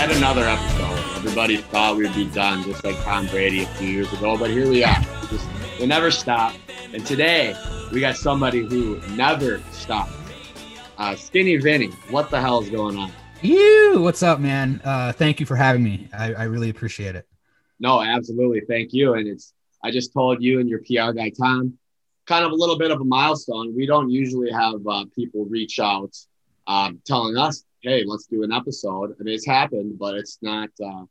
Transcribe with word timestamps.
Yet 0.00 0.16
another 0.16 0.48
episode. 0.48 0.98
Everybody 1.18 1.58
thought 1.58 1.98
we'd 1.98 2.14
be 2.14 2.24
done, 2.24 2.64
just 2.64 2.82
like 2.84 2.96
Tom 3.02 3.26
Brady 3.26 3.64
a 3.64 3.66
few 3.66 3.86
years 3.86 4.10
ago, 4.14 4.34
but 4.34 4.48
here 4.48 4.66
we 4.66 4.82
are. 4.82 4.98
Just, 5.28 5.46
we 5.78 5.84
never 5.84 6.10
stop. 6.10 6.54
And 6.94 7.04
today 7.04 7.54
we 7.92 8.00
got 8.00 8.16
somebody 8.16 8.60
who 8.60 8.98
never 9.10 9.60
stops. 9.72 10.14
Uh, 10.96 11.14
Skinny 11.16 11.58
Vinny, 11.58 11.88
what 12.08 12.30
the 12.30 12.40
hell 12.40 12.62
is 12.62 12.70
going 12.70 12.96
on? 12.96 13.12
You, 13.42 13.98
what's 14.00 14.22
up, 14.22 14.40
man? 14.40 14.80
Uh, 14.82 15.12
thank 15.12 15.38
you 15.38 15.44
for 15.44 15.54
having 15.54 15.82
me. 15.82 16.08
I, 16.18 16.32
I 16.32 16.42
really 16.44 16.70
appreciate 16.70 17.14
it. 17.14 17.28
No, 17.78 18.00
absolutely. 18.00 18.62
Thank 18.66 18.94
you. 18.94 19.12
And 19.12 19.28
it's 19.28 19.52
I 19.84 19.90
just 19.90 20.14
told 20.14 20.42
you 20.42 20.60
and 20.60 20.68
your 20.70 20.78
PR 20.78 21.12
guy 21.12 21.28
Tom, 21.28 21.76
kind 22.24 22.46
of 22.46 22.52
a 22.52 22.54
little 22.54 22.78
bit 22.78 22.90
of 22.90 23.02
a 23.02 23.04
milestone. 23.04 23.76
We 23.76 23.84
don't 23.84 24.08
usually 24.08 24.50
have 24.50 24.80
uh, 24.86 25.04
people 25.14 25.44
reach 25.44 25.78
out 25.78 26.16
um, 26.66 27.02
telling 27.04 27.36
us, 27.36 27.64
"Hey, 27.82 28.04
let's 28.06 28.26
do 28.26 28.42
an 28.42 28.52
episode." 28.52 29.14
I 29.18 29.22
mean, 29.22 29.34
it's 29.34 29.46
happened, 29.46 29.98
but 29.98 30.14
it's 30.16 30.38
not. 30.42 30.70
Uh, 30.82 31.04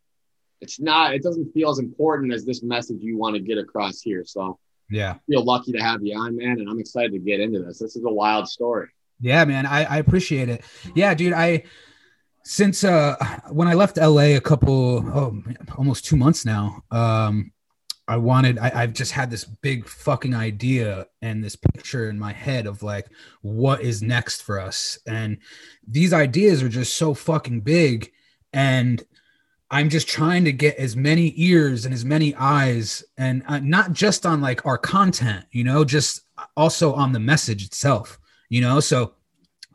it's 0.62 0.80
not. 0.80 1.14
It 1.14 1.24
doesn't 1.24 1.54
feel 1.54 1.70
as 1.70 1.80
important 1.80 2.34
as 2.34 2.46
this 2.46 2.62
message 2.64 2.98
you 3.02 3.18
want 3.18 3.36
to 3.36 3.42
get 3.42 3.58
across 3.58 4.02
here. 4.02 4.24
So 4.26 4.60
Yeah, 4.90 5.12
I 5.12 5.20
feel 5.28 5.44
lucky 5.44 5.72
to 5.74 5.80
have 5.80 6.04
you 6.04 6.18
on, 6.18 6.36
man, 6.36 6.60
and 6.60 6.70
I'm 6.70 6.80
excited 6.80 7.12
to 7.14 7.20
get 7.20 7.40
into 7.40 7.60
this. 7.64 7.80
This 7.80 7.96
is 7.96 8.04
a 8.04 8.12
wild 8.12 8.48
story. 8.48 8.90
yeah, 9.22 9.46
man. 9.46 9.66
I, 9.66 9.86
I 9.86 9.98
appreciate 9.98 10.50
it. 10.50 10.64
Yeah, 10.96 11.14
dude. 11.14 11.34
I 11.34 11.64
since 12.44 12.84
uh 12.84 13.16
when 13.52 13.68
I 13.68 13.74
left 13.74 13.98
LA 13.98 14.36
a 14.36 14.40
couple 14.40 15.06
oh 15.14 15.44
almost 15.78 16.06
two 16.06 16.16
months 16.16 16.46
now. 16.46 16.84
Um, 16.92 17.52
I 18.10 18.18
wanted. 18.18 18.58
I, 18.58 18.72
I've 18.74 18.94
just 18.94 19.12
had 19.12 19.30
this 19.30 19.46
big 19.46 19.88
fucking 19.88 20.34
idea 20.34 21.06
and 21.22 21.44
this 21.44 21.56
picture 21.56 22.10
in 22.10 22.18
my 22.18 22.34
head 22.34 22.66
of 22.66 22.82
like 22.82 23.08
what 23.42 23.82
is 23.82 24.02
next 24.02 24.42
for 24.42 24.60
us, 24.60 24.98
and 25.06 25.38
these 25.88 26.12
ideas 26.12 26.64
are 26.64 26.70
just 26.70 26.96
so 26.96 27.14
fucking 27.14 27.62
big, 27.62 28.12
and 28.52 29.04
I'm 29.70 29.90
just 29.90 30.08
trying 30.08 30.44
to 30.46 30.52
get 30.52 30.78
as 30.78 30.96
many 30.96 31.34
ears 31.38 31.86
and 31.86 31.94
as 31.94 32.04
many 32.04 32.34
eyes, 32.34 33.04
and 33.20 33.44
uh, 33.48 33.60
not 33.60 33.94
just 33.94 34.26
on 34.26 34.42
like 34.42 34.66
our 34.66 34.80
content, 34.80 35.46
you 35.52 35.64
know, 35.64 35.86
just 35.86 36.22
also 36.58 36.94
on 36.94 37.12
the 37.12 37.20
message 37.20 37.64
itself, 37.64 38.20
you 38.50 38.62
know. 38.62 38.80
So 38.80 39.14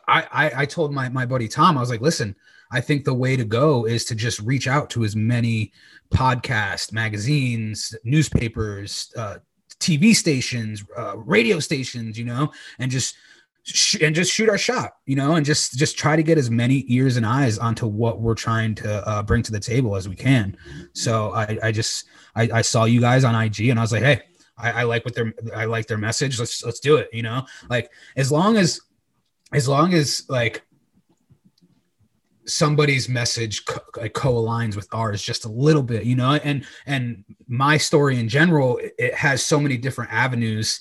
I 0.09 0.27
I, 0.33 0.63
I 0.63 0.67
told 0.67 0.93
my 0.93 1.09
my 1.09 1.25
buddy 1.25 1.47
Tom, 1.47 1.79
I 1.79 1.81
was 1.81 1.91
like, 1.91 2.01
listen, 2.01 2.35
I 2.71 2.81
think 2.81 3.05
the 3.05 3.15
way 3.15 3.37
to 3.37 3.45
go 3.45 3.87
is 3.87 4.05
to 4.07 4.15
just 4.15 4.41
reach 4.41 4.67
out 4.67 4.91
to 4.91 5.05
as 5.05 5.15
many 5.15 5.73
podcasts, 6.13 6.93
magazines, 6.93 7.95
newspapers, 8.05 9.13
uh, 9.17 9.39
TV 9.81 10.15
stations, 10.15 10.85
uh, 10.97 11.17
radio 11.19 11.61
stations, 11.61 12.19
you 12.19 12.25
know, 12.25 12.51
and 12.79 12.91
just 12.91 13.17
sh- 13.65 14.01
and 14.01 14.15
just 14.15 14.33
shoot 14.33 14.49
our 14.49 14.59
shot, 14.59 14.93
you 15.07 15.17
know, 15.17 15.35
and 15.37 15.45
just 15.45 15.77
just 15.77 15.99
try 15.99 16.17
to 16.17 16.23
get 16.23 16.39
as 16.39 16.51
many 16.51 16.85
ears 16.89 17.17
and 17.17 17.27
eyes 17.27 17.59
onto 17.59 17.87
what 17.87 18.21
we're 18.21 18.35
trying 18.35 18.75
to 18.77 19.09
uh, 19.09 19.23
bring 19.23 19.43
to 19.43 19.53
the 19.53 19.61
table 19.61 19.97
as 19.97 20.09
we 20.09 20.17
can. 20.17 20.57
So 20.93 21.33
I, 21.33 21.59
I 21.63 21.73
just 21.73 22.07
I, 22.35 22.49
I 22.53 22.63
saw 22.63 22.85
you 22.85 23.01
guys 23.01 23.25
on 23.25 23.35
IG 23.35 23.69
and 23.69 23.79
I 23.79 23.83
was 23.83 23.93
like, 23.93 24.03
hey, 24.03 24.23
I, 24.57 24.71
I 24.71 24.83
like 24.85 25.05
what 25.05 25.15
their 25.15 25.35
I 25.55 25.65
like 25.65 25.87
their 25.87 25.99
message. 25.99 26.39
Let's 26.39 26.65
let's 26.65 26.81
do 26.81 26.97
it. 26.97 27.09
You 27.13 27.23
know, 27.23 27.45
like 27.69 27.91
as 28.17 28.31
long 28.31 28.57
as 28.57 28.81
as 29.53 29.69
long 29.69 29.95
as 29.95 30.25
like 30.29 30.63
somebody's 32.47 33.09
message 33.09 33.65
co- 33.65 34.09
co-aligns 34.11 34.77
with 34.77 34.89
ours 34.93 35.23
just 35.23 35.45
a 35.45 35.49
little 35.49 35.83
bit 35.83 36.05
you 36.05 36.15
know 36.15 36.35
and 36.35 36.65
and 36.87 37.25
my 37.49 37.77
story 37.77 38.19
in 38.19 38.29
general 38.29 38.77
it- 38.79 38.95
it 38.99 39.15
has 39.15 39.45
so 39.45 39.59
many 39.59 39.77
different 39.77 40.13
avenues 40.13 40.81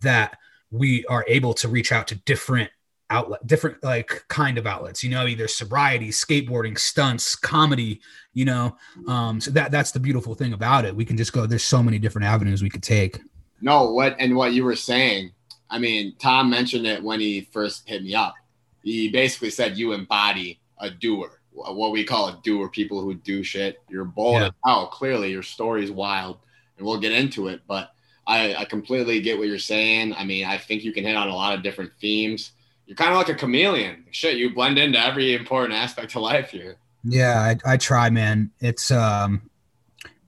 that 0.00 0.38
we 0.70 1.04
are 1.06 1.24
able 1.28 1.52
to 1.52 1.68
reach 1.68 1.92
out 1.92 2.06
to 2.08 2.14
different 2.24 2.70
outlet 3.10 3.46
different 3.46 3.82
like 3.84 4.24
kind 4.28 4.56
of 4.56 4.66
outlets 4.66 5.04
you 5.04 5.10
know 5.10 5.26
either 5.26 5.46
sobriety 5.46 6.08
skateboarding 6.08 6.78
stunts 6.78 7.36
comedy 7.36 8.00
you 8.32 8.46
know 8.46 8.74
um 9.06 9.38
so 9.38 9.50
that 9.50 9.70
that's 9.70 9.90
the 9.90 10.00
beautiful 10.00 10.34
thing 10.34 10.54
about 10.54 10.86
it 10.86 10.96
we 10.96 11.04
can 11.04 11.16
just 11.18 11.32
go 11.34 11.44
there's 11.44 11.62
so 11.62 11.82
many 11.82 11.98
different 11.98 12.26
avenues 12.26 12.62
we 12.62 12.70
could 12.70 12.82
take 12.82 13.20
No, 13.60 13.92
what 13.92 14.16
and 14.18 14.34
what 14.34 14.54
you 14.54 14.64
were 14.64 14.74
saying. 14.76 15.30
I 15.70 15.78
mean, 15.78 16.14
Tom 16.18 16.50
mentioned 16.50 16.86
it 16.86 17.02
when 17.02 17.20
he 17.20 17.48
first 17.52 17.86
hit 17.88 18.02
me 18.02 18.14
up. 18.14 18.34
He 18.82 19.08
basically 19.10 19.50
said 19.50 19.78
you 19.78 19.92
embody 19.92 20.58
a 20.82 20.90
doer, 20.90 21.40
what 21.52 21.92
we 21.92 22.04
call 22.04 22.28
a 22.28 22.40
doer, 22.42 22.68
people 22.68 23.00
who 23.00 23.14
do 23.14 23.42
shit. 23.42 23.78
You're 23.88 24.04
bold 24.04 24.34
Yeah. 24.40 24.46
as 24.48 24.52
hell. 24.66 24.86
Clearly, 24.88 25.30
your 25.30 25.42
story's 25.42 25.90
wild, 25.90 26.38
and 26.76 26.86
we'll 26.86 27.00
get 27.00 27.12
into 27.12 27.48
it. 27.48 27.62
But 27.66 27.92
I, 28.26 28.54
I 28.54 28.64
completely 28.66 29.20
get 29.20 29.38
what 29.38 29.46
you're 29.48 29.58
saying. 29.58 30.14
I 30.14 30.24
mean, 30.24 30.44
I 30.44 30.58
think 30.58 30.84
you 30.84 30.92
can 30.92 31.04
hit 31.04 31.16
on 31.16 31.28
a 31.28 31.34
lot 31.34 31.54
of 31.54 31.62
different 31.62 31.92
themes. 32.00 32.52
You're 32.86 32.96
kind 32.96 33.10
of 33.12 33.16
like 33.16 33.28
a 33.30 33.34
chameleon. 33.34 34.04
Shit, 34.10 34.36
you 34.36 34.52
blend 34.54 34.78
into 34.78 34.98
every 35.02 35.34
important 35.34 35.72
aspect 35.78 36.14
of 36.16 36.22
life 36.22 36.50
here. 36.50 36.76
Yeah, 37.04 37.40
I, 37.40 37.72
I 37.72 37.76
try, 37.78 38.10
man. 38.10 38.50
It's 38.60 38.90
um, 38.90 39.48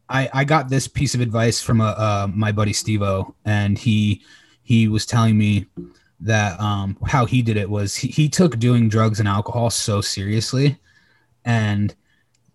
I 0.09 0.29
I 0.33 0.45
got 0.45 0.69
this 0.69 0.89
piece 0.89 1.15
of 1.15 1.21
advice 1.21 1.61
from 1.61 1.81
a 1.81 1.85
uh, 1.87 2.29
my 2.33 2.53
buddy 2.53 2.73
Stevo, 2.73 3.35
and 3.45 3.79
he 3.79 4.23
he 4.63 4.89
was 4.89 5.05
telling 5.07 5.37
me 5.37 5.67
that 6.25 6.59
um 6.59 6.97
how 7.07 7.27
he 7.27 7.43
did 7.43 7.57
it 7.57 7.69
was 7.69 7.95
he, 7.95 8.09
he 8.09 8.29
took 8.29 8.59
doing 8.59 8.89
drugs 8.89 9.21
and 9.21 9.29
alcohol 9.29 9.71
so 9.71 10.01
seriously, 10.01 10.79
and 11.45 11.95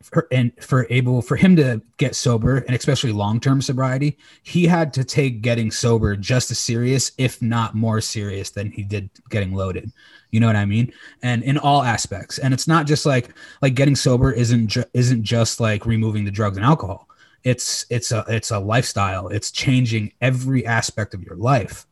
for 0.02 0.28
and 0.32 0.52
for 0.60 0.88
able 0.90 1.22
for 1.22 1.36
him 1.36 1.56
to 1.56 1.82
get 1.98 2.16
sober 2.16 2.58
and 2.58 2.76
especially 2.76 3.12
long 3.12 3.40
term 3.40 3.62
sobriety, 3.62 4.18
he 4.44 4.66
had 4.66 4.92
to 4.94 5.04
take 5.04 5.42
getting 5.42 5.72
sober 5.72 6.16
just 6.16 6.52
as 6.52 6.60
serious, 6.60 7.12
if 7.18 7.42
not 7.42 7.76
more 7.76 8.02
serious, 8.02 8.50
than 8.50 8.72
he 8.72 8.84
did 8.84 9.10
getting 9.30 9.54
loaded. 9.54 9.92
You 10.32 10.40
know 10.40 10.48
what 10.48 10.56
I 10.56 10.66
mean? 10.66 10.92
And 11.22 11.44
in 11.44 11.58
all 11.58 11.84
aspects, 11.84 12.40
and 12.40 12.54
it's 12.54 12.68
not 12.68 12.88
just 12.88 13.06
like 13.06 13.30
like 13.62 13.76
getting 13.76 13.96
sober 13.96 14.32
isn't 14.32 14.68
ju- 14.68 14.86
isn't 14.94 15.24
just 15.24 15.60
like 15.60 15.86
removing 15.86 16.26
the 16.26 16.32
drugs 16.32 16.58
and 16.58 16.66
alcohol 16.66 17.08
it's 17.44 17.86
it's 17.90 18.12
a 18.12 18.26
it's 18.28 18.52
a 18.52 18.60
lifestyle 18.60 19.30
it's 19.30 19.50
changing 19.50 20.12
every 20.22 20.66
aspect 20.66 21.14
of 21.14 21.24
your 21.24 21.38
life 21.38 21.86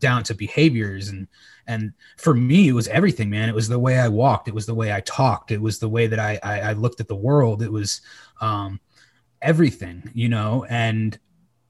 down 0.00 0.22
to 0.24 0.34
behaviors. 0.34 1.08
And 1.08 1.28
and 1.66 1.92
for 2.16 2.34
me 2.34 2.68
it 2.68 2.72
was 2.72 2.88
everything 2.88 3.30
man. 3.30 3.48
It 3.48 3.54
was 3.54 3.68
the 3.68 3.78
way 3.78 3.98
i 3.98 4.08
walked. 4.08 4.48
It 4.48 4.54
was 4.54 4.66
the 4.66 4.74
way 4.74 4.92
i 4.92 5.00
talked. 5.00 5.50
It 5.50 5.60
was 5.60 5.78
the 5.78 5.88
way 5.88 6.06
that 6.06 6.18
i 6.18 6.38
i, 6.42 6.60
I 6.60 6.72
looked 6.72 7.00
at 7.00 7.08
the 7.08 7.14
world. 7.16 7.62
It 7.62 7.72
was 7.72 8.00
um 8.40 8.80
everything 9.40 10.10
you 10.14 10.28
know? 10.28 10.64
And 10.68 11.18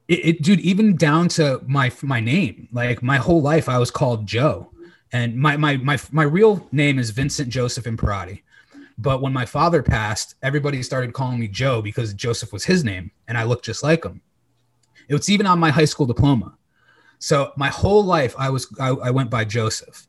it, 0.08 0.26
it 0.26 0.42
dude 0.42 0.60
even 0.60 0.96
down 0.96 1.28
to 1.28 1.60
my 1.66 1.92
my 2.02 2.20
name 2.20 2.68
like 2.72 3.02
my 3.02 3.16
whole 3.16 3.40
life 3.40 3.68
i 3.68 3.78
was 3.78 3.90
called 3.90 4.26
joe. 4.26 4.68
And 5.14 5.36
my 5.36 5.56
my 5.58 5.76
my, 5.76 5.98
my 6.10 6.22
real 6.22 6.66
name 6.72 6.98
is 6.98 7.10
vincent 7.10 7.50
joseph 7.50 7.84
imperati. 7.84 8.42
But 8.98 9.22
when 9.22 9.32
my 9.32 9.46
father 9.46 9.82
passed, 9.82 10.36
everybody 10.42 10.82
started 10.82 11.12
calling 11.12 11.40
me 11.40 11.48
Joe 11.48 11.82
because 11.82 12.14
Joseph 12.14 12.52
was 12.52 12.64
his 12.64 12.84
name 12.84 13.10
and 13.26 13.36
I 13.36 13.44
looked 13.44 13.64
just 13.64 13.82
like 13.82 14.04
him. 14.04 14.20
It 15.08 15.14
was 15.14 15.28
even 15.28 15.46
on 15.46 15.58
my 15.58 15.70
high 15.70 15.86
school 15.86 16.06
diploma. 16.06 16.56
So 17.22 17.52
my 17.56 17.68
whole 17.68 18.04
life 18.04 18.34
I 18.36 18.50
was 18.50 18.66
I, 18.80 18.88
I 18.88 19.10
went 19.12 19.30
by 19.30 19.44
Joseph. 19.44 20.08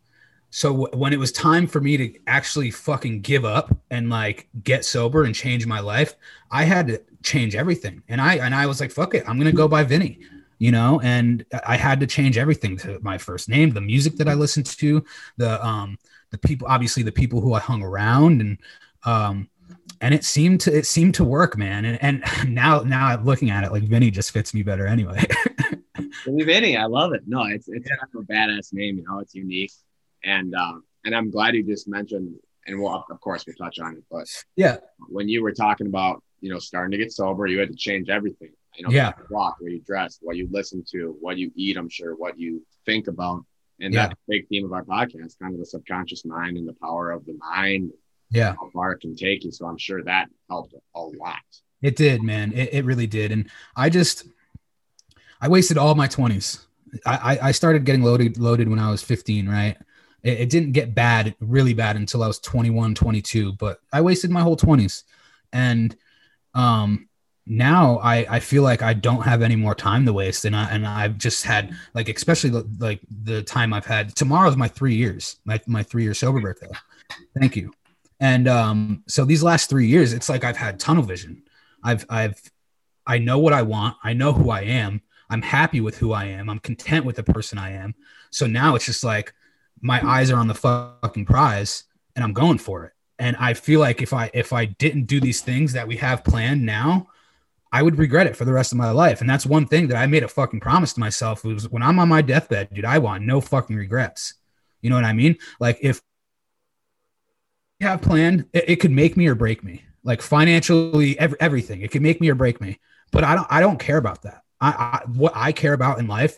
So 0.50 0.72
w- 0.72 1.00
when 1.00 1.14
it 1.14 1.20
was 1.20 1.32
time 1.32 1.68
for 1.68 1.80
me 1.80 1.96
to 1.96 2.12
actually 2.26 2.72
fucking 2.72 3.22
give 3.22 3.46
up 3.46 3.78
and 3.92 4.10
like 4.10 4.48
get 4.64 4.84
sober 4.84 5.24
and 5.24 5.36
change 5.36 5.68
my 5.68 5.80
life, 5.80 6.16
I 6.50 6.64
had 6.64 6.88
to 6.88 7.00
change 7.22 7.56
everything. 7.56 8.02
And 8.08 8.20
I 8.20 8.38
and 8.38 8.56
I 8.56 8.66
was 8.66 8.80
like, 8.82 8.90
fuck 8.90 9.14
it, 9.14 9.24
I'm 9.30 9.38
gonna 9.38 9.52
go 9.52 9.68
by 9.68 9.84
Vinny. 9.84 10.22
You 10.58 10.72
know, 10.72 11.00
and 11.02 11.46
I 11.68 11.78
had 11.78 12.00
to 12.00 12.08
change 12.08 12.40
everything 12.40 12.78
to 12.78 13.00
my 13.02 13.20
first 13.20 13.48
name, 13.48 13.70
the 13.72 13.82
music 13.82 14.16
that 14.16 14.28
I 14.28 14.34
listened 14.34 14.66
to, 14.66 15.06
the 15.38 15.64
um 15.64 16.00
the 16.32 16.40
people 16.40 16.68
obviously 16.68 17.04
the 17.04 17.12
people 17.12 17.42
who 17.42 17.54
I 17.54 17.60
hung 17.60 17.84
around 17.84 18.42
and 18.42 18.58
um 19.06 19.50
and 20.02 20.16
it 20.16 20.24
seemed 20.24 20.62
to 20.62 20.76
it 20.76 20.88
seemed 20.88 21.14
to 21.16 21.24
work 21.24 21.60
man 21.60 21.86
and, 21.86 22.02
and 22.02 22.24
now 22.56 22.80
now 22.80 23.22
looking 23.22 23.52
at 23.52 23.64
it 23.64 23.72
like 23.72 23.84
Vinny 23.84 24.10
just 24.10 24.32
fits 24.32 24.52
me 24.52 24.64
better 24.64 24.88
anyway 24.88 25.24
Vinny, 26.26 26.78
I 26.78 26.86
love 26.86 27.14
it. 27.14 27.22
No, 27.28 27.44
it's 27.44 27.68
it's 27.68 27.88
kind 27.88 28.00
of 28.16 28.22
a 28.22 28.26
badass 28.26 28.74
name. 28.74 28.98
You 28.98 29.04
know, 29.08 29.20
it's 29.20 29.36
unique, 29.36 29.72
and 30.24 30.54
um, 30.56 30.84
and 31.06 31.16
I'm 31.16 31.30
glad 31.32 31.56
you 31.56 31.64
just 31.64 31.88
mentioned. 31.88 32.36
And 32.66 32.80
we'll 32.80 33.04
of 33.10 33.20
course 33.20 33.44
we'll 33.46 33.56
touch 33.58 33.80
on 33.80 33.98
it. 33.98 34.04
But 34.10 34.26
yeah 34.56 34.78
when 35.10 35.28
you 35.28 35.44
were 35.44 35.52
talking 35.52 35.88
about 35.88 36.24
you 36.40 36.50
know 36.52 36.60
starting 36.60 36.92
to 36.92 36.98
get 36.98 37.12
sober, 37.12 37.46
you 37.48 37.60
had 37.60 37.70
to 37.70 37.76
change 37.76 38.10
everything. 38.10 38.52
You 38.78 38.86
know, 38.86 38.92
Yeah. 38.92 39.12
you 39.18 39.26
walk, 39.30 39.58
where 39.60 39.70
you 39.70 39.82
dress, 39.82 40.18
what 40.22 40.36
you 40.38 40.48
listen 40.50 40.84
to, 40.92 41.16
what 41.20 41.38
you 41.38 41.52
eat. 41.56 41.76
I'm 41.78 41.90
sure 41.90 42.16
what 42.16 42.40
you 42.40 42.66
think 42.86 43.08
about, 43.08 43.46
and 43.82 43.94
Yeah. 43.94 44.08
that's 44.08 44.14
a 44.14 44.30
big 44.30 44.48
theme 44.48 44.64
of 44.66 44.72
our 44.72 44.84
podcast, 44.86 45.38
kind 45.40 45.54
of 45.54 45.60
the 45.60 45.66
subconscious 45.66 46.24
mind 46.26 46.58
and 46.58 46.68
the 46.68 46.74
power 46.82 47.12
of 47.12 47.26
the 47.26 47.34
mind, 47.34 47.92
yeah 48.32 48.56
how 48.60 48.70
far 48.74 48.94
it 48.94 49.02
can 49.02 49.14
take 49.16 49.44
you. 49.44 49.52
So 49.52 49.66
I'm 49.66 49.78
sure 49.78 50.02
that 50.06 50.30
helped 50.50 50.74
a 50.96 51.02
lot. 51.02 51.42
it 51.82 51.98
did 51.98 52.24
man 52.24 52.54
it, 52.54 52.70
it 52.74 52.86
really 52.86 53.08
did 53.08 53.30
and 53.34 53.50
I 53.76 53.90
just 53.90 54.26
I 55.44 55.50
wasted 55.50 55.78
all 55.78 55.94
my 55.94 56.08
20s 56.08 56.64
I, 57.06 57.40
I 57.42 57.52
started 57.52 57.86
getting 57.86 58.04
loaded 58.04 58.38
loaded 58.38 58.70
when 58.70 58.80
I 58.80 58.90
was 58.90 59.04
15 59.04 59.48
right? 59.50 59.78
It, 60.24 60.42
it 60.42 60.50
didn't 60.50 60.72
get 60.72 60.96
bad 60.96 61.36
really 61.40 61.74
bad 61.74 61.98
until 61.98 62.24
I 62.24 62.28
was 62.28 62.40
21 62.40 62.96
22 62.96 63.54
but 63.54 63.80
I 63.92 64.02
wasted 64.02 64.32
my 64.32 64.42
whole 64.42 64.58
20s 64.58 65.04
and 65.52 65.96
um 66.54 67.10
now 67.46 67.98
I, 67.98 68.26
I 68.30 68.40
feel 68.40 68.64
like 68.64 68.82
I 68.82 68.94
don't 68.94 69.24
have 69.24 69.42
any 69.42 69.58
more 69.58 69.76
time 69.76 70.06
to 70.06 70.14
waste. 70.14 70.46
And 70.46 70.56
I 70.56 70.70
and 70.70 70.88
I've 70.88 71.18
just 71.18 71.44
had 71.44 71.76
like 71.94 72.08
especially 72.08 72.52
the, 72.52 72.66
like 72.80 73.02
the 73.24 73.44
time 73.44 73.74
I've 73.74 73.86
had 73.86 74.16
tomorrow's 74.16 74.56
my 74.56 74.70
three 74.70 74.96
years 74.96 75.42
my, 75.44 75.60
my 75.68 75.84
three 75.84 76.04
year 76.04 76.14
sober 76.14 76.40
birthday. 76.40 76.70
Thank 77.38 77.58
you. 77.58 77.74
And 78.22 78.48
um 78.48 79.04
so 79.10 79.26
these 79.26 79.44
last 79.44 79.70
three 79.70 79.88
years 79.88 80.14
it's 80.14 80.30
like 80.30 80.46
I've 80.46 80.56
had 80.56 80.80
tunnel 80.80 81.04
vision. 81.04 81.44
I've 81.84 82.06
I've 82.10 82.42
I 83.06 83.18
know 83.18 83.40
what 83.40 83.52
I 83.52 83.64
want. 83.64 83.98
I 84.02 84.14
know 84.14 84.32
who 84.32 84.50
I 84.50 84.62
am 84.62 85.02
I'm 85.30 85.42
happy 85.42 85.82
with 85.82 85.98
who 85.98 86.14
I 86.14 86.26
am 86.26 86.50
I'm 86.50 86.60
content 86.60 87.06
with 87.06 87.16
the 87.16 87.24
person 87.24 87.58
I 87.58 87.72
am 87.72 87.96
so 88.30 88.48
now 88.48 88.76
it's 88.76 88.86
just 88.86 89.04
like 89.04 89.34
my 89.82 90.06
eyes 90.06 90.32
are 90.32 90.38
on 90.38 90.48
the 90.48 90.56
fucking 90.56 91.26
prize 91.26 91.84
and 92.16 92.24
I'm 92.24 92.34
going 92.34 92.58
for 92.58 92.86
it 92.86 92.94
and 93.20 93.36
I 93.38 93.54
feel 93.54 93.80
like 93.80 94.02
if 94.02 94.14
I 94.14 94.32
if 94.34 94.54
I 94.54 94.66
didn't 94.66 95.06
do 95.06 95.20
these 95.20 95.42
things 95.42 95.74
that 95.74 95.88
we 95.88 95.98
have 95.98 96.24
planned 96.24 96.66
now 96.66 97.08
I 97.74 97.82
would 97.82 97.98
regret 97.98 98.28
it 98.28 98.38
for 98.38 98.46
the 98.46 98.54
rest 98.54 98.72
of 98.72 98.78
my 98.78 98.92
life. 98.92 99.20
And 99.20 99.28
that's 99.28 99.48
one 99.48 99.66
thing 99.66 99.88
that 99.88 99.98
I 99.98 100.06
made 100.06 100.22
a 100.22 100.28
fucking 100.28 100.60
promise 100.60 100.94
to 100.94 101.00
myself 101.00 101.44
was 101.44 101.68
when 101.68 101.82
I'm 101.82 101.98
on 101.98 102.08
my 102.08 102.22
deathbed, 102.22 102.70
dude, 102.72 102.86
I 102.86 103.00
want 103.00 103.24
no 103.24 103.42
fucking 103.42 103.76
regrets. 103.76 104.36
You 104.82 104.92
know 104.92 104.96
what 104.96 105.06
I 105.06 105.14
mean? 105.14 105.38
Like 105.60 105.80
if 105.82 106.00
I 107.82 107.86
have 107.86 108.04
planned, 108.04 108.46
it, 108.54 108.66
it 108.70 108.76
could 108.76 108.92
make 108.92 109.18
me 109.18 109.26
or 109.26 109.34
break 109.34 109.64
me. 109.64 109.84
Like 110.04 110.22
financially, 110.22 111.18
every, 111.18 111.42
everything. 111.42 111.82
It 111.82 111.90
could 111.90 112.04
make 112.04 112.22
me 112.22 112.30
or 112.30 112.36
break 112.36 112.62
me. 112.62 112.78
But 113.12 113.24
I 113.24 113.34
don't 113.34 113.48
I 113.50 113.60
don't 113.60 113.80
care 113.80 113.98
about 113.98 114.22
that. 114.22 114.44
I, 114.64 114.70
I 114.70 115.02
what 115.08 115.34
I 115.36 115.52
care 115.52 115.74
about 115.74 116.00
in 116.00 116.08
life 116.08 116.38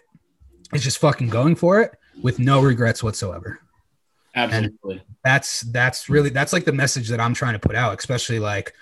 is 0.74 0.84
just 0.84 0.98
fucking 0.98 1.30
going 1.30 1.56
for 1.56 1.80
it 1.82 1.92
with 2.24 2.40
no 2.40 2.62
regrets 2.62 3.04
whatsoever. 3.04 3.60
Absolutely. 4.34 4.96
And 4.96 5.02
that's 5.24 5.62
that's 5.62 6.10
really 6.10 6.30
that's 6.30 6.52
like 6.52 6.66
the 6.66 6.74
message 6.74 7.10
that 7.10 7.20
I'm 7.20 7.36
trying 7.36 7.54
to 7.54 7.60
put 7.60 7.76
out, 7.76 7.98
especially 7.98 8.40
like 8.40 8.74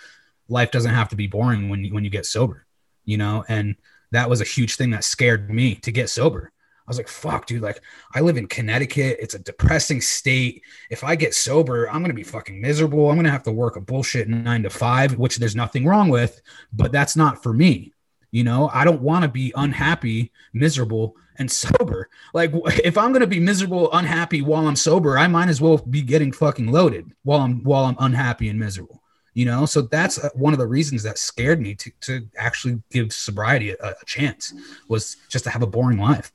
life 0.48 0.72
doesn't 0.72 0.94
have 0.94 1.10
to 1.10 1.18
be 1.18 1.28
boring 1.28 1.68
when 1.68 1.84
you 1.84 1.94
when 1.94 2.06
you 2.06 2.10
get 2.10 2.26
sober, 2.26 2.66
you 3.04 3.18
know. 3.18 3.44
And 3.50 3.76
that 4.12 4.30
was 4.30 4.40
a 4.40 4.46
huge 4.46 4.76
thing 4.76 4.92
that 4.92 5.04
scared 5.04 5.50
me 5.50 5.76
to 5.76 5.92
get 5.92 6.10
sober. 6.10 6.52
I 6.86 6.90
was 6.90 6.98
like, 6.98 7.08
fuck, 7.08 7.46
dude, 7.46 7.62
like 7.62 7.82
I 8.16 8.22
live 8.22 8.38
in 8.38 8.48
Connecticut. 8.48 9.18
It's 9.20 9.36
a 9.36 9.40
depressing 9.40 10.02
state. 10.02 10.64
If 10.90 11.04
I 11.04 11.16
get 11.16 11.36
sober, 11.36 11.90
I'm 11.90 12.02
gonna 12.02 12.14
be 12.14 12.24
fucking 12.24 12.60
miserable. 12.62 13.10
I'm 13.10 13.18
gonna 13.18 13.30
have 13.30 13.44
to 13.44 13.52
work 13.52 13.76
a 13.76 13.82
bullshit 13.82 14.30
nine 14.30 14.64
to 14.64 14.70
five, 14.70 15.18
which 15.18 15.36
there's 15.36 15.56
nothing 15.56 15.86
wrong 15.86 16.08
with, 16.08 16.42
but 16.72 16.94
that's 16.94 17.18
not 17.18 17.44
for 17.44 17.54
me. 17.54 17.94
You 18.34 18.44
know, 18.44 18.70
I 18.74 18.84
don't 18.84 19.02
want 19.02 19.24
to 19.24 19.30
be 19.30 19.54
unhappy, 19.56 20.32
miserable, 20.54 21.16
and 21.38 21.50
sober. 21.50 22.10
Like, 22.34 22.52
if 22.84 22.98
I'm 22.98 23.14
gonna 23.14 23.28
be 23.28 23.40
miserable, 23.40 23.92
unhappy 23.94 24.42
while 24.42 24.68
I'm 24.68 24.76
sober, 24.76 25.18
I 25.18 25.28
might 25.28 25.50
as 25.50 25.62
well 25.62 25.78
be 25.78 26.02
getting 26.02 26.32
fucking 26.32 26.72
loaded 26.72 27.14
while 27.24 27.40
I'm 27.40 27.64
while 27.64 27.86
I'm 27.86 27.98
unhappy 28.00 28.50
and 28.50 28.60
miserable 28.60 29.00
you 29.36 29.46
know 29.46 29.66
so 29.66 29.82
that's 29.82 30.24
uh, 30.24 30.30
one 30.36 30.54
of 30.54 30.60
the 30.60 30.68
reasons 30.68 31.02
that 31.02 31.18
scared 31.18 31.60
me 31.60 31.74
to, 31.74 31.92
to 32.02 32.30
actually 32.38 32.80
give 32.92 33.12
sobriety 33.12 33.72
a, 33.72 33.76
a 33.82 34.06
chance 34.06 34.54
was 34.90 35.18
just 35.28 35.44
to 35.44 35.50
have 35.50 35.64
a 35.64 35.66
boring 35.66 35.98
life 35.98 36.32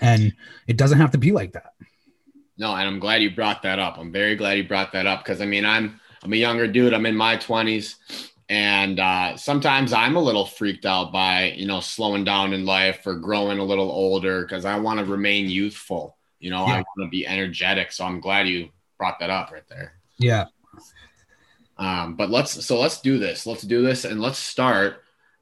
and 0.00 0.32
it 0.66 0.78
doesn't 0.78 0.96
have 0.96 1.10
to 1.10 1.18
be 1.18 1.32
like 1.32 1.52
that 1.52 1.74
No, 2.56 2.74
and 2.74 2.86
I'm 2.86 3.00
glad 3.00 3.22
you 3.22 3.30
brought 3.30 3.62
that 3.62 3.78
up. 3.78 3.98
I'm 3.98 4.12
very 4.12 4.36
glad 4.36 4.58
you 4.58 4.64
brought 4.64 4.92
that 4.92 5.06
up 5.06 5.24
because 5.24 5.40
I 5.40 5.46
mean, 5.46 5.64
I'm 5.64 6.00
I'm 6.22 6.32
a 6.32 6.36
younger 6.36 6.66
dude. 6.66 6.94
I'm 6.94 7.06
in 7.06 7.16
my 7.16 7.36
20s, 7.36 7.96
and 8.48 9.00
uh, 9.00 9.36
sometimes 9.36 9.92
I'm 9.92 10.16
a 10.16 10.20
little 10.22 10.44
freaked 10.46 10.84
out 10.86 11.12
by 11.12 11.52
you 11.52 11.66
know 11.66 11.80
slowing 11.80 12.24
down 12.24 12.52
in 12.52 12.64
life 12.66 13.06
or 13.06 13.14
growing 13.14 13.58
a 13.58 13.64
little 13.64 13.90
older 13.90 14.42
because 14.42 14.64
I 14.64 14.78
want 14.78 14.98
to 15.00 15.04
remain 15.06 15.48
youthful. 15.48 16.16
You 16.40 16.50
know, 16.50 16.64
I 16.64 16.76
want 16.96 17.06
to 17.06 17.08
be 17.08 17.26
energetic. 17.26 17.90
So 17.92 18.04
I'm 18.04 18.20
glad 18.20 18.46
you 18.48 18.68
brought 18.98 19.18
that 19.20 19.30
up 19.30 19.50
right 19.50 19.66
there. 19.68 19.94
yeah 20.18 20.44
Um, 21.76 22.14
but 22.16 22.30
let's 22.30 22.64
so 22.64 22.78
let's 22.80 23.00
do 23.00 23.18
this. 23.18 23.46
Let's 23.46 23.62
do 23.62 23.82
this 23.82 24.04
and 24.04 24.20
let's 24.20 24.38
start. 24.38 25.00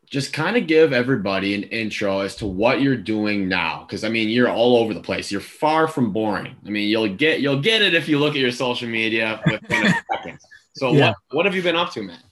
Just 0.08 0.32
kind 0.34 0.56
of 0.58 0.66
give 0.66 0.92
everybody 0.92 1.54
an 1.54 1.62
intro 1.64 2.20
as 2.20 2.36
to 2.36 2.46
what 2.46 2.82
you're 2.82 2.96
doing 2.96 3.48
now, 3.48 3.84
because 3.86 4.04
I 4.04 4.08
mean 4.10 4.28
you're 4.28 4.48
all 4.50 4.76
over 4.76 4.94
the 4.94 5.00
place. 5.00 5.32
You're 5.32 5.40
far 5.40 5.88
from 5.88 6.12
boring. 6.12 6.54
I 6.66 6.70
mean 6.70 6.88
you'll 6.88 7.14
get 7.16 7.40
you'll 7.40 7.60
get 7.60 7.82
it 7.82 7.94
if 7.94 8.08
you 8.08 8.18
look 8.18 8.34
at 8.34 8.40
your 8.40 8.52
social 8.52 8.88
media 8.88 9.42
within 9.46 9.82
a 9.84 9.88
second. 10.12 10.38
So 10.74 10.92
Yeah. 10.92 11.08
what 11.08 11.16
what 11.30 11.46
have 11.46 11.54
you 11.54 11.62
been 11.62 11.76
up 11.76 11.92
to, 11.94 12.02
man? 12.02 12.22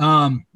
Um, 0.00 0.46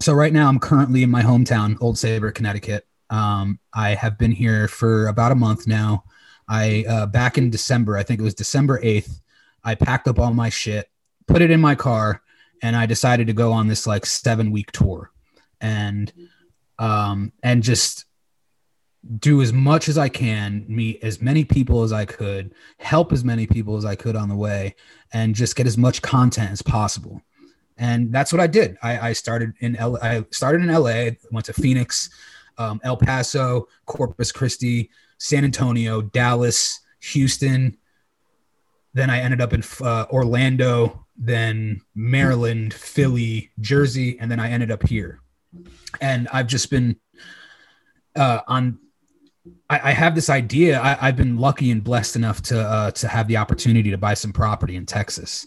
so 0.00 0.14
right 0.14 0.32
now 0.32 0.48
I'm 0.48 0.58
currently 0.58 1.02
in 1.02 1.10
my 1.10 1.22
hometown, 1.22 1.76
Old 1.80 1.98
Saybrook, 1.98 2.34
Connecticut. 2.34 2.86
Um, 3.10 3.60
I 3.72 3.90
have 3.90 4.18
been 4.18 4.32
here 4.32 4.66
for 4.66 5.06
about 5.06 5.32
a 5.32 5.36
month 5.36 5.66
now. 5.66 6.04
I 6.48 6.84
uh, 6.88 7.06
back 7.06 7.38
in 7.38 7.50
December, 7.50 7.96
I 7.96 8.02
think 8.02 8.18
it 8.18 8.24
was 8.24 8.34
December 8.34 8.80
8th, 8.80 9.20
I 9.62 9.74
packed 9.74 10.08
up 10.08 10.18
all 10.18 10.32
my 10.32 10.48
shit, 10.48 10.88
put 11.26 11.42
it 11.42 11.50
in 11.50 11.60
my 11.60 11.74
car, 11.74 12.22
and 12.62 12.74
I 12.74 12.86
decided 12.86 13.26
to 13.26 13.32
go 13.32 13.52
on 13.52 13.68
this 13.68 13.86
like 13.86 14.06
seven 14.06 14.50
week 14.50 14.72
tour 14.72 15.10
and 15.60 16.12
um 16.78 17.32
and 17.42 17.62
just 17.62 18.04
do 19.18 19.40
as 19.40 19.52
much 19.52 19.88
as 19.88 19.98
I 19.98 20.08
can, 20.08 20.64
meet 20.68 21.02
as 21.02 21.20
many 21.20 21.44
people 21.44 21.82
as 21.82 21.92
I 21.92 22.04
could, 22.04 22.54
help 22.78 23.12
as 23.12 23.24
many 23.24 23.46
people 23.46 23.76
as 23.76 23.84
I 23.84 23.94
could 23.94 24.16
on 24.16 24.28
the 24.28 24.36
way, 24.36 24.74
and 25.12 25.34
just 25.34 25.54
get 25.54 25.66
as 25.66 25.78
much 25.78 26.02
content 26.02 26.50
as 26.50 26.62
possible 26.62 27.22
and 27.78 28.12
that's 28.12 28.32
what 28.32 28.40
I 28.40 28.46
did. 28.46 28.76
I, 28.82 29.08
I 29.08 29.12
started 29.12 29.52
in 29.60 29.76
L. 29.76 29.98
I 30.02 30.24
started 30.30 30.62
in 30.62 30.68
LA, 30.68 31.10
went 31.30 31.46
to 31.46 31.52
Phoenix, 31.52 32.10
um, 32.58 32.80
El 32.84 32.96
Paso, 32.96 33.68
Corpus 33.84 34.32
Christi, 34.32 34.90
San 35.18 35.44
Antonio, 35.44 36.00
Dallas, 36.00 36.80
Houston. 37.00 37.76
Then 38.94 39.10
I 39.10 39.20
ended 39.20 39.42
up 39.42 39.52
in 39.52 39.62
uh, 39.82 40.06
Orlando, 40.10 41.06
then 41.18 41.82
Maryland, 41.94 42.72
Philly, 42.72 43.50
Jersey, 43.60 44.18
and 44.18 44.30
then 44.30 44.40
I 44.40 44.50
ended 44.50 44.70
up 44.70 44.86
here. 44.86 45.20
And 46.00 46.28
I've 46.32 46.46
just 46.46 46.70
been 46.70 46.96
uh, 48.14 48.40
on. 48.46 48.78
I, 49.68 49.90
I 49.90 49.92
have 49.92 50.14
this 50.14 50.30
idea. 50.30 50.80
I, 50.80 51.08
I've 51.08 51.16
been 51.16 51.36
lucky 51.36 51.70
and 51.70 51.84
blessed 51.84 52.16
enough 52.16 52.40
to 52.44 52.58
uh, 52.58 52.90
to 52.92 53.08
have 53.08 53.28
the 53.28 53.36
opportunity 53.36 53.90
to 53.90 53.98
buy 53.98 54.14
some 54.14 54.32
property 54.32 54.76
in 54.76 54.86
Texas 54.86 55.46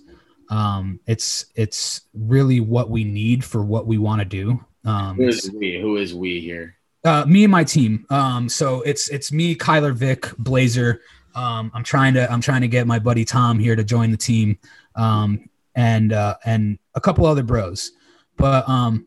um 0.50 1.00
it's 1.06 1.46
it's 1.56 2.02
really 2.14 2.60
what 2.60 2.90
we 2.90 3.04
need 3.04 3.44
for 3.44 3.64
what 3.64 3.88
we 3.88 3.98
want 3.98 4.20
to 4.20 4.26
do. 4.26 4.64
Um 4.86 5.18
Who 5.18 5.28
is 5.28 5.52
we? 5.52 5.80
Who 5.80 5.98
is 5.98 6.14
we 6.14 6.40
here? 6.40 6.76
uh 7.06 7.26
me 7.26 7.44
and 7.46 7.52
my 7.52 7.64
team. 7.64 8.06
Um 8.10 8.50
so 8.50 8.82
it's 8.82 9.10
it's 9.10 9.32
me 9.32 9.56
kyler 9.56 9.94
vic 9.94 10.32
blazer. 10.38 11.02
Um 11.36 11.72
i'm 11.74 11.84
trying 11.84 12.14
to 12.16 12.32
i'm 12.32 12.42
trying 12.42 12.62
to 12.62 12.68
get 12.68 12.88
my 12.88 13.00
buddy 13.00 13.26
tom 13.26 13.60
here 13.60 13.76
to 13.76 13.84
join 13.84 14.12
the 14.12 14.18
team. 14.18 14.58
Um 14.96 15.50
and 15.76 16.14
uh 16.14 16.36
and 16.46 16.80
a 16.96 17.02
couple 17.02 17.26
other 17.26 17.44
bros. 17.44 17.92
But 18.38 18.68
um 18.68 19.06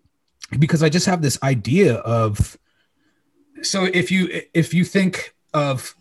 because 0.59 0.83
i 0.83 0.88
just 0.88 1.07
have 1.07 1.23
this 1.23 1.38
idea 1.43 1.95
of 1.95 2.59
so 3.62 3.85
if 3.85 4.11
you 4.11 4.43
if 4.52 4.75
you 4.75 4.85
think 4.85 5.35
of 5.55 5.95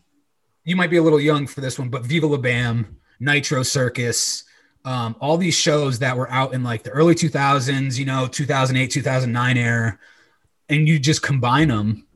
you 0.64 0.76
might 0.76 0.90
be 0.90 0.98
a 0.98 1.02
little 1.04 1.20
young 1.20 1.48
for 1.48 1.62
this 1.62 1.80
one 1.80 1.90
but 1.90 2.04
viva 2.04 2.28
la 2.28 2.38
bam 2.38 2.98
nitro 3.20 3.64
circus 3.64 4.44
um, 4.86 5.16
all 5.20 5.38
these 5.38 5.56
shows 5.56 6.00
that 6.00 6.18
were 6.18 6.30
out 6.30 6.54
in 6.54 6.64
like 6.64 6.84
the 6.84 6.90
early 6.92 7.16
2000s, 7.16 7.98
you 7.98 8.06
know, 8.06 8.28
2008, 8.28 8.90
2009 8.90 9.58
era, 9.58 10.00
and 10.70 10.88
you 10.88 11.00
just 11.00 11.22
combine 11.22 11.68
them 11.68 12.08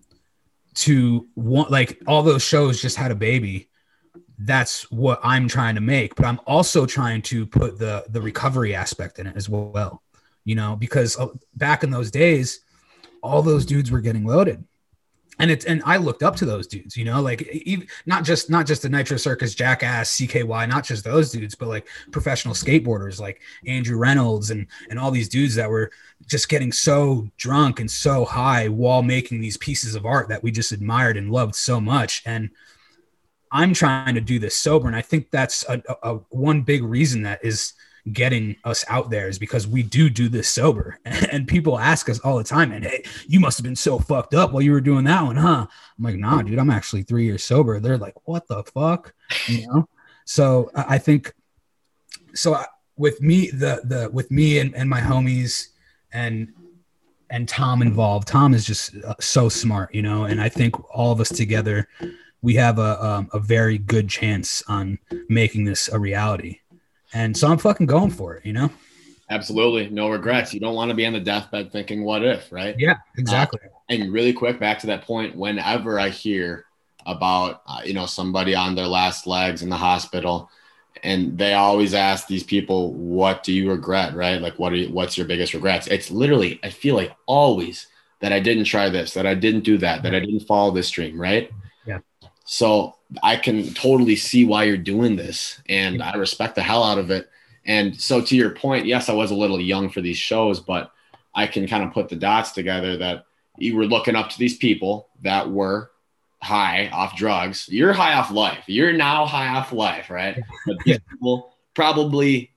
to 0.75 1.27
one, 1.35 1.69
like 1.69 2.01
all 2.07 2.23
those 2.23 2.43
shows 2.43 2.81
just 2.81 2.97
had 2.97 3.11
a 3.11 3.15
baby. 3.15 3.69
That's 4.37 4.89
what 4.91 5.19
I'm 5.23 5.47
trying 5.47 5.75
to 5.75 5.81
make, 5.81 6.15
but 6.15 6.25
I'm 6.25 6.41
also 6.45 6.85
trying 6.85 7.21
to 7.23 7.45
put 7.45 7.79
the 7.79 8.05
the 8.09 8.21
recovery 8.21 8.75
aspect 8.75 9.19
in 9.19 9.27
it 9.27 9.37
as 9.37 9.47
well, 9.47 10.01
you 10.43 10.55
know, 10.55 10.75
because 10.75 11.17
uh, 11.17 11.27
back 11.55 11.83
in 11.83 11.91
those 11.91 12.11
days, 12.11 12.61
all 13.23 13.41
those 13.41 13.65
dudes 13.65 13.91
were 13.91 14.01
getting 14.01 14.25
loaded 14.25 14.63
and 15.39 15.51
it's 15.51 15.65
and 15.65 15.81
I 15.85 15.97
looked 15.97 16.23
up 16.23 16.35
to 16.37 16.45
those 16.45 16.67
dudes, 16.67 16.95
you 16.95 17.05
know, 17.05 17.21
like 17.21 17.41
even, 17.41 17.87
not 18.05 18.23
just 18.23 18.49
not 18.49 18.65
just 18.65 18.81
the 18.81 18.89
Nitro 18.89 19.17
Circus, 19.17 19.55
Jackass, 19.55 20.17
CKY, 20.17 20.67
not 20.69 20.85
just 20.85 21.03
those 21.03 21.31
dudes, 21.31 21.55
but 21.55 21.67
like 21.67 21.87
professional 22.11 22.53
skateboarders 22.53 23.19
like 23.19 23.41
Andrew 23.67 23.97
Reynolds 23.97 24.51
and 24.51 24.67
and 24.89 24.99
all 24.99 25.11
these 25.11 25.29
dudes 25.29 25.55
that 25.55 25.69
were 25.69 25.91
just 26.27 26.49
getting 26.49 26.71
so 26.71 27.27
drunk 27.37 27.79
and 27.79 27.89
so 27.89 28.25
high 28.25 28.67
while 28.67 29.03
making 29.03 29.41
these 29.41 29.57
pieces 29.57 29.95
of 29.95 30.05
art 30.05 30.29
that 30.29 30.43
we 30.43 30.51
just 30.51 30.71
admired 30.71 31.17
and 31.17 31.31
loved 31.31 31.55
so 31.55 31.81
much. 31.81 32.23
And 32.25 32.49
I'm 33.51 33.73
trying 33.73 34.15
to 34.15 34.21
do 34.21 34.39
this 34.39 34.55
sober, 34.55 34.87
and 34.87 34.95
I 34.95 35.01
think 35.01 35.31
that's 35.31 35.63
a, 35.69 35.81
a, 36.03 36.15
a 36.15 36.15
one 36.29 36.61
big 36.61 36.83
reason 36.83 37.23
that 37.23 37.43
is 37.43 37.73
getting 38.11 38.55
us 38.63 38.85
out 38.87 39.09
there 39.09 39.27
is 39.27 39.39
because 39.39 39.67
we 39.67 39.81
do 39.81 40.09
do 40.09 40.29
this 40.29 40.47
sober. 40.47 40.99
And 41.31 41.47
people 41.47 41.79
ask 41.79 42.07
us 42.07 42.19
all 42.19 42.37
the 42.37 42.43
time 42.43 42.71
and 42.71 42.85
hey 42.85 43.03
you 43.27 43.39
must 43.39 43.57
have 43.57 43.63
been 43.63 43.75
so 43.75 43.99
fucked 43.99 44.33
up 44.33 44.51
while 44.51 44.61
you 44.61 44.71
were 44.71 44.81
doing 44.81 45.05
that 45.05 45.23
one 45.23 45.35
huh? 45.35 45.65
I'm 45.97 46.03
like 46.03 46.15
nah 46.15 46.41
dude 46.41 46.59
i'm 46.59 46.69
actually 46.69 47.03
three 47.03 47.25
years 47.25 47.43
sober. 47.43 47.79
They're 47.79 47.97
like 47.97 48.15
what 48.27 48.47
the 48.47 48.63
fuck? 48.63 49.13
You 49.47 49.67
know? 49.73 49.89
So 50.25 50.71
i 50.75 50.97
think 50.97 51.33
so 52.33 52.53
I, 52.53 52.65
with 52.95 53.21
me 53.21 53.49
the 53.49 53.81
the 53.83 54.09
with 54.13 54.29
me 54.31 54.59
and, 54.59 54.73
and 54.75 54.89
my 54.89 55.01
homies 55.01 55.69
and 56.13 56.53
and 57.29 57.49
tom 57.49 57.81
involved 57.81 58.27
tom 58.27 58.53
is 58.53 58.65
just 58.65 58.95
uh, 59.03 59.15
so 59.19 59.49
smart 59.49 59.93
you 59.93 60.01
know? 60.01 60.25
And 60.25 60.39
i 60.39 60.47
think 60.47 60.75
all 60.95 61.11
of 61.11 61.19
us 61.19 61.29
together 61.29 61.87
we 62.41 62.53
have 62.53 62.77
a, 62.77 63.03
um, 63.03 63.27
a 63.33 63.39
very 63.39 63.79
good 63.79 64.07
chance 64.07 64.61
on 64.67 64.99
making 65.27 65.65
this 65.65 65.89
a 65.89 65.97
reality 65.97 66.59
and 67.15 67.35
so 67.35 67.47
I'm 67.47 67.57
fucking 67.57 67.87
going 67.87 68.11
for 68.11 68.35
it, 68.35 68.45
you 68.45 68.53
know? 68.53 68.69
Absolutely. 69.29 69.89
No 69.89 70.09
regrets. 70.09 70.53
You 70.53 70.59
don't 70.59 70.75
want 70.75 70.89
to 70.89 70.95
be 70.95 71.05
on 71.05 71.13
the 71.13 71.19
deathbed 71.19 71.71
thinking, 71.71 72.03
what 72.03 72.23
if, 72.23 72.51
right? 72.51 72.75
Yeah, 72.77 72.97
exactly. 73.17 73.59
And 73.89 74.13
really 74.13 74.33
quick, 74.33 74.59
back 74.59 74.79
to 74.79 74.87
that 74.87 75.03
point, 75.03 75.35
whenever 75.35 75.99
I 75.99 76.09
hear 76.09 76.65
about, 77.05 77.61
uh, 77.65 77.81
you 77.83 77.93
know, 77.93 78.05
somebody 78.05 78.53
on 78.53 78.75
their 78.75 78.87
last 78.87 79.25
legs 79.25 79.63
in 79.63 79.69
the 79.69 79.77
hospital, 79.77 80.49
and 81.03 81.37
they 81.37 81.53
always 81.53 81.93
ask 81.93 82.27
these 82.27 82.43
people, 82.43 82.93
what 82.93 83.43
do 83.43 83.53
you 83.53 83.69
regret, 83.71 84.15
right? 84.15 84.41
Like, 84.41 84.59
what 84.59 84.73
are 84.73 84.77
you, 84.77 84.91
what's 84.91 85.17
your 85.17 85.27
biggest 85.27 85.53
regrets? 85.53 85.87
It's 85.87 86.11
literally, 86.11 86.59
I 86.63 86.69
feel 86.69 86.95
like 86.95 87.15
always 87.25 87.87
that 88.19 88.33
I 88.33 88.39
didn't 88.39 88.65
try 88.65 88.89
this, 88.89 89.13
that 89.13 89.25
I 89.25 89.35
didn't 89.35 89.61
do 89.61 89.77
that, 89.79 90.03
that 90.03 90.15
I 90.15 90.19
didn't 90.19 90.47
follow 90.47 90.71
this 90.71 90.89
dream, 90.89 91.19
right? 91.19 91.51
So 92.45 92.95
I 93.23 93.35
can 93.35 93.73
totally 93.73 94.15
see 94.15 94.45
why 94.45 94.63
you're 94.63 94.77
doing 94.77 95.15
this, 95.15 95.61
and 95.67 96.01
I 96.01 96.15
respect 96.15 96.55
the 96.55 96.63
hell 96.63 96.83
out 96.83 96.99
of 96.99 97.11
it. 97.11 97.29
And 97.65 97.99
so, 97.99 98.21
to 98.21 98.35
your 98.35 98.51
point, 98.51 98.85
yes, 98.85 99.09
I 99.09 99.13
was 99.13 99.31
a 99.31 99.35
little 99.35 99.59
young 99.59 99.89
for 99.89 99.99
these 99.99 100.17
shows, 100.17 100.59
but 100.59 100.91
I 101.33 101.47
can 101.47 101.67
kind 101.67 101.83
of 101.83 101.91
put 101.91 102.07
the 102.07 102.15
dots 102.15 102.51
together 102.51 102.97
that 102.97 103.25
you 103.57 103.75
were 103.75 103.85
looking 103.85 104.15
up 104.15 104.29
to 104.29 104.37
these 104.37 104.57
people 104.57 105.09
that 105.23 105.49
were 105.49 105.91
high 106.41 106.89
off 106.89 107.15
drugs. 107.15 107.67
You're 107.67 107.93
high 107.93 108.13
off 108.13 108.29
life. 108.29 108.63
You're 108.67 108.93
now 108.93 109.25
high 109.25 109.47
off 109.47 109.73
life, 109.73 110.09
right? 110.09 110.41
But 110.67 110.77
these 110.85 110.99
people 111.09 111.55
probably 111.73 112.51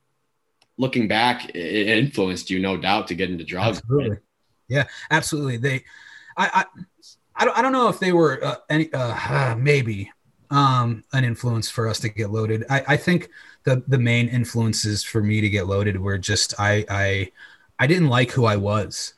looking 0.77 1.07
back, 1.07 1.49
it 1.49 1.57
it 1.57 1.97
influenced 1.97 2.49
you, 2.49 2.59
no 2.59 2.77
doubt, 2.77 3.07
to 3.07 3.15
get 3.15 3.29
into 3.31 3.43
drugs. 3.43 3.79
Absolutely. 3.79 4.17
Yeah, 4.67 4.83
absolutely. 5.09 5.57
They, 5.57 5.83
I, 6.37 6.49
I, 6.53 6.65
I 7.39 7.45
don't, 7.45 7.57
I 7.57 7.61
don't 7.61 7.71
know 7.71 7.87
if 7.87 7.99
they 7.99 8.11
were 8.11 8.43
uh, 8.43 8.55
any, 8.69 8.91
uh, 8.93 9.55
maybe, 9.55 10.11
um, 10.51 11.03
an 11.13 11.23
influence 11.23 11.69
for 11.69 11.87
us 11.87 11.99
to 12.01 12.09
get 12.09 12.29
loaded. 12.29 12.65
I, 12.69 12.83
I 12.89 12.97
think 12.97 13.29
the 13.63 13.83
the 13.87 13.97
main 13.97 14.27
influences 14.27 15.03
for 15.03 15.21
me 15.21 15.41
to 15.41 15.49
get 15.49 15.67
loaded 15.67 15.99
were 15.99 16.17
just 16.17 16.53
I, 16.59 16.85
I, 16.89 17.31
I 17.79 17.87
didn't 17.87 18.09
like 18.09 18.31
who 18.31 18.45
I 18.45 18.57
was. 18.57 19.13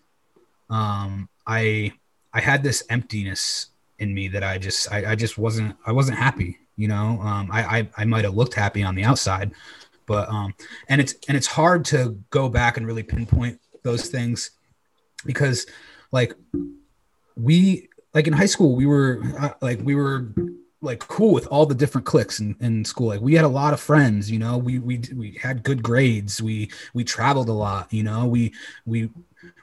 Um, 0.70 1.28
I, 1.48 1.94
I 2.34 2.40
had 2.40 2.64
this 2.64 2.84
emptiness 2.90 3.68
in 4.00 4.14
me 4.14 4.28
that 4.30 4.44
I 4.44 4.58
just, 4.58 4.92
I, 4.92 5.12
I 5.12 5.16
just 5.16 5.38
wasn't, 5.38 5.76
I 5.86 5.92
wasn't 5.92 6.18
happy. 6.18 6.60
You 6.78 6.88
know, 6.88 7.20
um, 7.22 7.50
I, 7.52 7.80
I, 7.80 7.90
I 7.98 8.06
might 8.06 8.24
have 8.24 8.36
looked 8.36 8.54
happy 8.54 8.84
on 8.84 8.96
the 8.96 9.04
outside, 9.04 9.52
but 10.06 10.28
um, 10.30 10.54
and 10.90 11.00
it's 11.00 11.16
and 11.28 11.38
it's 11.38 11.48
hard 11.48 11.86
to 11.86 12.18
go 12.30 12.50
back 12.50 12.78
and 12.78 12.88
really 12.88 13.04
pinpoint 13.04 13.60
those 13.84 14.08
things 14.08 14.52
because 15.26 15.68
like 16.12 16.34
we 17.36 17.90
like 18.14 18.28
in 18.28 18.34
high 18.34 18.46
school 18.46 18.76
we 18.76 18.86
were 18.86 19.22
uh, 19.40 19.50
like 19.62 19.80
we 19.82 19.96
were 19.96 20.34
like 20.82 21.00
cool 21.00 21.32
with 21.32 21.48
all 21.48 21.66
the 21.66 21.76
different 21.76 22.06
cliques 22.06 22.40
in, 22.40 22.56
in 22.60 22.84
school. 22.84 23.08
Like 23.08 23.22
we 23.22 23.36
had 23.36 23.46
a 23.46 23.50
lot 23.50 23.74
of 23.74 23.80
friends 23.80 24.30
you 24.30 24.40
know? 24.40 24.58
We 24.58 24.80
we 24.80 25.02
we 25.16 25.38
had 25.42 25.64
good 25.64 25.84
grades. 25.84 26.42
We 26.42 26.72
we 26.94 27.04
traveled 27.04 27.50
a 27.50 27.54
lot 27.54 27.94
you 27.94 28.04
know? 28.04 28.26
We 28.26 28.54
we 28.86 29.10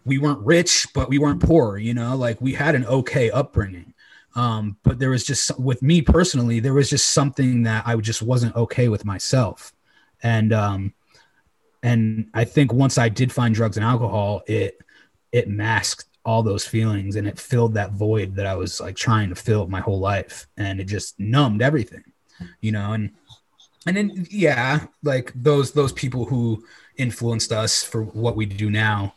we 0.04 0.18
weren't 0.18 0.40
rich 0.40 0.86
but 0.94 1.08
we 1.08 1.18
weren't 1.18 1.42
poor 1.42 1.76
you 1.76 1.94
know? 1.94 2.16
Like 2.16 2.40
we 2.40 2.52
had 2.52 2.74
an 2.74 2.86
okay 2.86 3.30
upbringing. 3.30 3.94
Um 4.36 4.76
but 4.84 4.98
there 4.98 5.10
was 5.10 5.24
just 5.24 5.58
with 5.58 5.82
me 5.82 6.02
personally 6.02 6.60
there 6.60 6.74
was 6.74 6.88
just 6.88 7.10
something 7.10 7.64
that 7.64 7.86
i 7.86 7.96
just 7.96 8.22
wasn't 8.22 8.54
okay 8.56 8.88
with 8.88 9.04
myself. 9.04 9.72
And 10.22 10.52
um 10.52 10.94
and 11.82 12.28
i 12.34 12.44
think 12.44 12.72
once 12.72 12.98
i 12.98 13.08
did 13.08 13.30
find 13.30 13.54
drugs 13.54 13.76
and 13.76 13.86
alcohol 13.86 14.42
it 14.48 14.80
it 15.30 15.48
masked 15.48 16.07
all 16.28 16.42
those 16.42 16.66
feelings 16.66 17.16
and 17.16 17.26
it 17.26 17.38
filled 17.38 17.72
that 17.72 17.92
void 17.92 18.34
that 18.34 18.44
I 18.44 18.54
was 18.54 18.82
like 18.82 18.96
trying 18.96 19.30
to 19.30 19.34
fill 19.34 19.66
my 19.66 19.80
whole 19.80 19.98
life 19.98 20.46
and 20.58 20.78
it 20.78 20.84
just 20.84 21.18
numbed 21.18 21.62
everything 21.62 22.04
you 22.60 22.70
know 22.70 22.92
and 22.92 23.12
and 23.86 23.96
then 23.96 24.26
yeah 24.30 24.84
like 25.02 25.32
those 25.34 25.72
those 25.72 25.90
people 25.94 26.26
who 26.26 26.62
influenced 26.98 27.50
us 27.50 27.82
for 27.82 28.02
what 28.02 28.36
we 28.36 28.44
do 28.44 28.70
now 28.70 29.14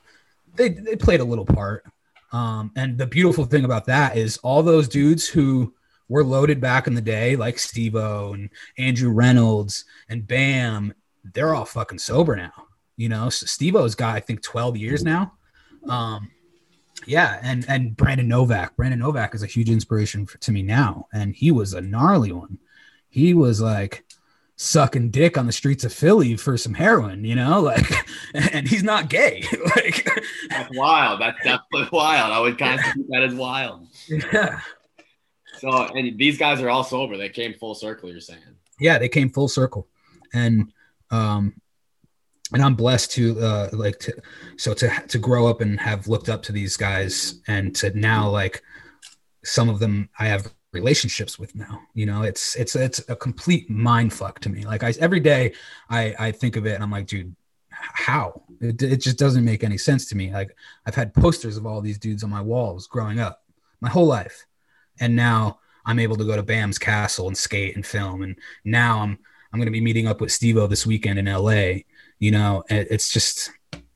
they 0.55 0.69
they 0.69 0.95
played 0.95 1.19
a 1.19 1.25
little 1.25 1.45
part 1.45 1.83
um 2.31 2.71
and 2.77 2.97
the 2.97 3.05
beautiful 3.05 3.43
thing 3.43 3.65
about 3.65 3.83
that 3.83 4.15
is 4.15 4.37
all 4.37 4.63
those 4.63 4.87
dudes 4.87 5.27
who 5.27 5.73
were 6.07 6.23
loaded 6.23 6.61
back 6.61 6.87
in 6.87 6.93
the 6.93 7.01
day 7.01 7.35
like 7.35 7.59
Steve-O 7.59 8.31
and 8.31 8.49
Andrew 8.77 9.11
Reynolds 9.11 9.83
and 10.07 10.25
Bam 10.25 10.93
they're 11.33 11.53
all 11.53 11.65
fucking 11.65 11.99
sober 11.99 12.37
now 12.37 12.53
you 12.95 13.09
know 13.09 13.29
so 13.29 13.45
Steve-O's 13.45 13.95
got 13.95 14.15
I 14.15 14.21
think 14.21 14.41
12 14.41 14.77
years 14.77 15.03
now 15.03 15.33
um 15.89 16.31
yeah 17.07 17.39
and 17.41 17.65
and 17.67 17.95
brandon 17.97 18.27
novak 18.27 18.75
brandon 18.75 18.99
novak 18.99 19.33
is 19.33 19.43
a 19.43 19.47
huge 19.47 19.69
inspiration 19.69 20.25
for, 20.25 20.37
to 20.39 20.51
me 20.51 20.61
now 20.61 21.07
and 21.13 21.35
he 21.35 21.51
was 21.51 21.73
a 21.73 21.81
gnarly 21.81 22.31
one 22.31 22.57
he 23.09 23.33
was 23.33 23.59
like 23.61 24.03
sucking 24.55 25.09
dick 25.09 25.37
on 25.37 25.47
the 25.47 25.51
streets 25.51 25.83
of 25.83 25.91
philly 25.91 26.37
for 26.37 26.55
some 26.57 26.73
heroin 26.75 27.25
you 27.25 27.33
know 27.35 27.59
like 27.71 27.91
and 28.35 28.67
he's 28.67 28.83
not 28.83 29.09
gay 29.09 29.43
like 29.75 30.07
That's 30.49 30.77
wild. 30.77 31.19
That's 31.21 31.37
definitely 31.43 31.89
wild. 31.91 32.31
I 32.31 32.39
would 32.39 32.57
constitute 32.59 33.07
that 33.09 33.23
as 33.23 33.33
wild. 33.33 33.87
yeah 34.07 34.59
So, 35.59 35.69
and 35.69 36.17
these 36.17 36.37
guys 36.37 36.61
are 36.61 36.69
all 36.69 36.83
sober. 36.83 37.17
They 37.17 37.29
came 37.29 37.53
full 37.53 37.75
circle. 37.75 38.09
You're 38.09 38.19
saying. 38.19 38.39
yeah 38.79 38.97
they 38.99 39.09
came 39.09 39.29
full 39.29 39.47
circle 39.47 39.87
and 40.33 40.71
um 41.09 41.53
and 42.53 42.61
i'm 42.61 42.75
blessed 42.75 43.11
to 43.11 43.39
uh 43.39 43.69
like 43.73 43.99
to 43.99 44.13
so 44.57 44.73
to 44.73 44.89
to 45.07 45.17
grow 45.17 45.47
up 45.47 45.61
and 45.61 45.79
have 45.79 46.07
looked 46.07 46.29
up 46.29 46.43
to 46.43 46.51
these 46.51 46.77
guys 46.77 47.41
and 47.47 47.75
to 47.75 47.97
now 47.97 48.29
like 48.29 48.61
some 49.43 49.69
of 49.69 49.79
them 49.79 50.09
i 50.19 50.25
have 50.25 50.51
relationships 50.73 51.37
with 51.37 51.53
now 51.55 51.81
you 51.93 52.05
know? 52.05 52.23
It's 52.23 52.55
it's 52.55 52.75
it's 52.75 53.01
a 53.09 53.15
complete 53.15 53.69
mind 53.69 54.13
fuck 54.13 54.39
to 54.41 54.49
me. 54.49 54.65
Like 54.65 54.83
i 54.83 54.93
every 54.99 55.19
day 55.19 55.53
i 55.89 56.15
i 56.19 56.31
think 56.31 56.55
of 56.55 56.65
it 56.65 56.75
and 56.75 56.83
i'm 56.83 56.91
like 56.91 57.07
dude 57.07 57.35
how? 57.69 58.43
It, 58.59 58.81
it 58.83 58.97
just 58.97 59.17
doesn't 59.17 59.43
make 59.43 59.63
any 59.63 59.77
sense 59.77 60.07
to 60.09 60.15
me. 60.15 60.31
Like 60.31 60.55
i've 60.85 60.95
had 60.95 61.13
posters 61.13 61.57
of 61.57 61.65
all 61.65 61.81
these 61.81 61.97
dudes 61.97 62.23
on 62.23 62.29
my 62.29 62.41
walls 62.41 62.87
growing 62.87 63.19
up 63.19 63.43
my 63.81 63.89
whole 63.89 64.07
life. 64.07 64.45
And 64.99 65.15
now 65.15 65.59
i'm 65.85 65.99
able 65.99 66.15
to 66.15 66.25
go 66.25 66.35
to 66.35 66.43
bam's 66.43 66.79
castle 66.79 67.27
and 67.27 67.37
skate 67.37 67.75
and 67.75 67.85
film. 67.85 68.21
And 68.21 68.37
now 68.63 68.99
i'm 68.99 69.19
i'm 69.51 69.59
going 69.59 69.67
to 69.67 69.71
be 69.71 69.81
meeting 69.81 70.07
up 70.07 70.21
with 70.21 70.31
steve-o 70.31 70.67
this 70.67 70.85
weekend 70.85 71.19
in 71.19 71.25
la 71.25 71.79
you 72.21 72.31
know 72.31 72.63
it, 72.69 72.87
it's 72.89 73.11
just 73.11 73.51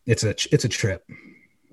it's 0.05 0.24
a 0.25 0.32
it's 0.51 0.65
a 0.65 0.70
trip 0.70 1.08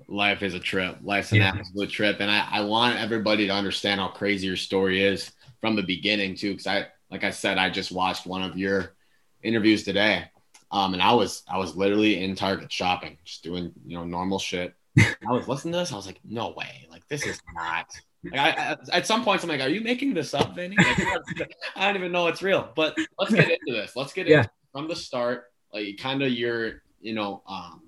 Life 0.09 0.43
is 0.43 0.53
a 0.53 0.59
trip. 0.59 0.97
Life's 1.01 1.31
an 1.31 1.39
Yeah. 1.39 1.53
absolute 1.57 1.89
trip, 1.89 2.17
and 2.19 2.29
I, 2.29 2.45
I 2.51 2.61
want 2.61 2.99
everybody 2.99 3.47
to 3.47 3.53
understand 3.53 3.99
how 3.99 4.09
crazy 4.09 4.45
your 4.45 4.57
story 4.57 5.01
is 5.01 5.31
from 5.59 5.75
the 5.75 5.81
beginning 5.81 6.35
too. 6.35 6.51
Because 6.51 6.67
I, 6.67 6.85
like 7.09 7.23
I 7.23 7.31
said, 7.31 7.57
I 7.57 7.71
just 7.71 7.91
watched 7.91 8.27
one 8.27 8.43
of 8.43 8.55
your 8.55 8.93
interviews 9.41 9.83
today, 9.83 10.25
um, 10.71 10.93
and 10.93 11.01
I 11.01 11.13
was 11.13 11.41
I 11.47 11.57
was 11.57 11.75
literally 11.75 12.23
in 12.23 12.35
Target 12.35 12.71
shopping, 12.71 13.17
just 13.23 13.43
doing 13.43 13.71
you 13.87 13.97
know 13.97 14.03
normal 14.03 14.37
shit. 14.37 14.75
I 14.99 15.31
was 15.31 15.47
listening 15.47 15.71
to 15.71 15.79
this. 15.79 15.91
I 15.91 15.95
was 15.95 16.05
like, 16.05 16.19
no 16.23 16.51
way, 16.51 16.85
like 16.91 17.07
this 17.07 17.25
is 17.25 17.39
not. 17.55 17.87
Like 18.23 18.39
I, 18.39 18.49
I, 18.73 18.77
at 18.97 19.07
some 19.07 19.23
points, 19.23 19.43
I'm 19.43 19.49
like, 19.49 19.61
are 19.61 19.69
you 19.69 19.81
making 19.81 20.13
this 20.13 20.33
up, 20.35 20.53
Vinny? 20.53 20.75
Like, 20.77 20.97
I 21.75 21.87
don't 21.87 21.95
even 21.95 22.11
know 22.11 22.27
it's 22.27 22.43
real. 22.43 22.69
But 22.75 22.95
let's 23.17 23.33
get 23.33 23.49
into 23.49 23.71
this. 23.81 23.95
Let's 23.95 24.13
get 24.13 24.27
Yeah. 24.27 24.45
from 24.73 24.87
the 24.89 24.95
start, 24.95 25.45
like 25.73 25.97
kind 25.97 26.21
of 26.21 26.31
your 26.31 26.83
you 27.01 27.13
know 27.13 27.41
um, 27.47 27.81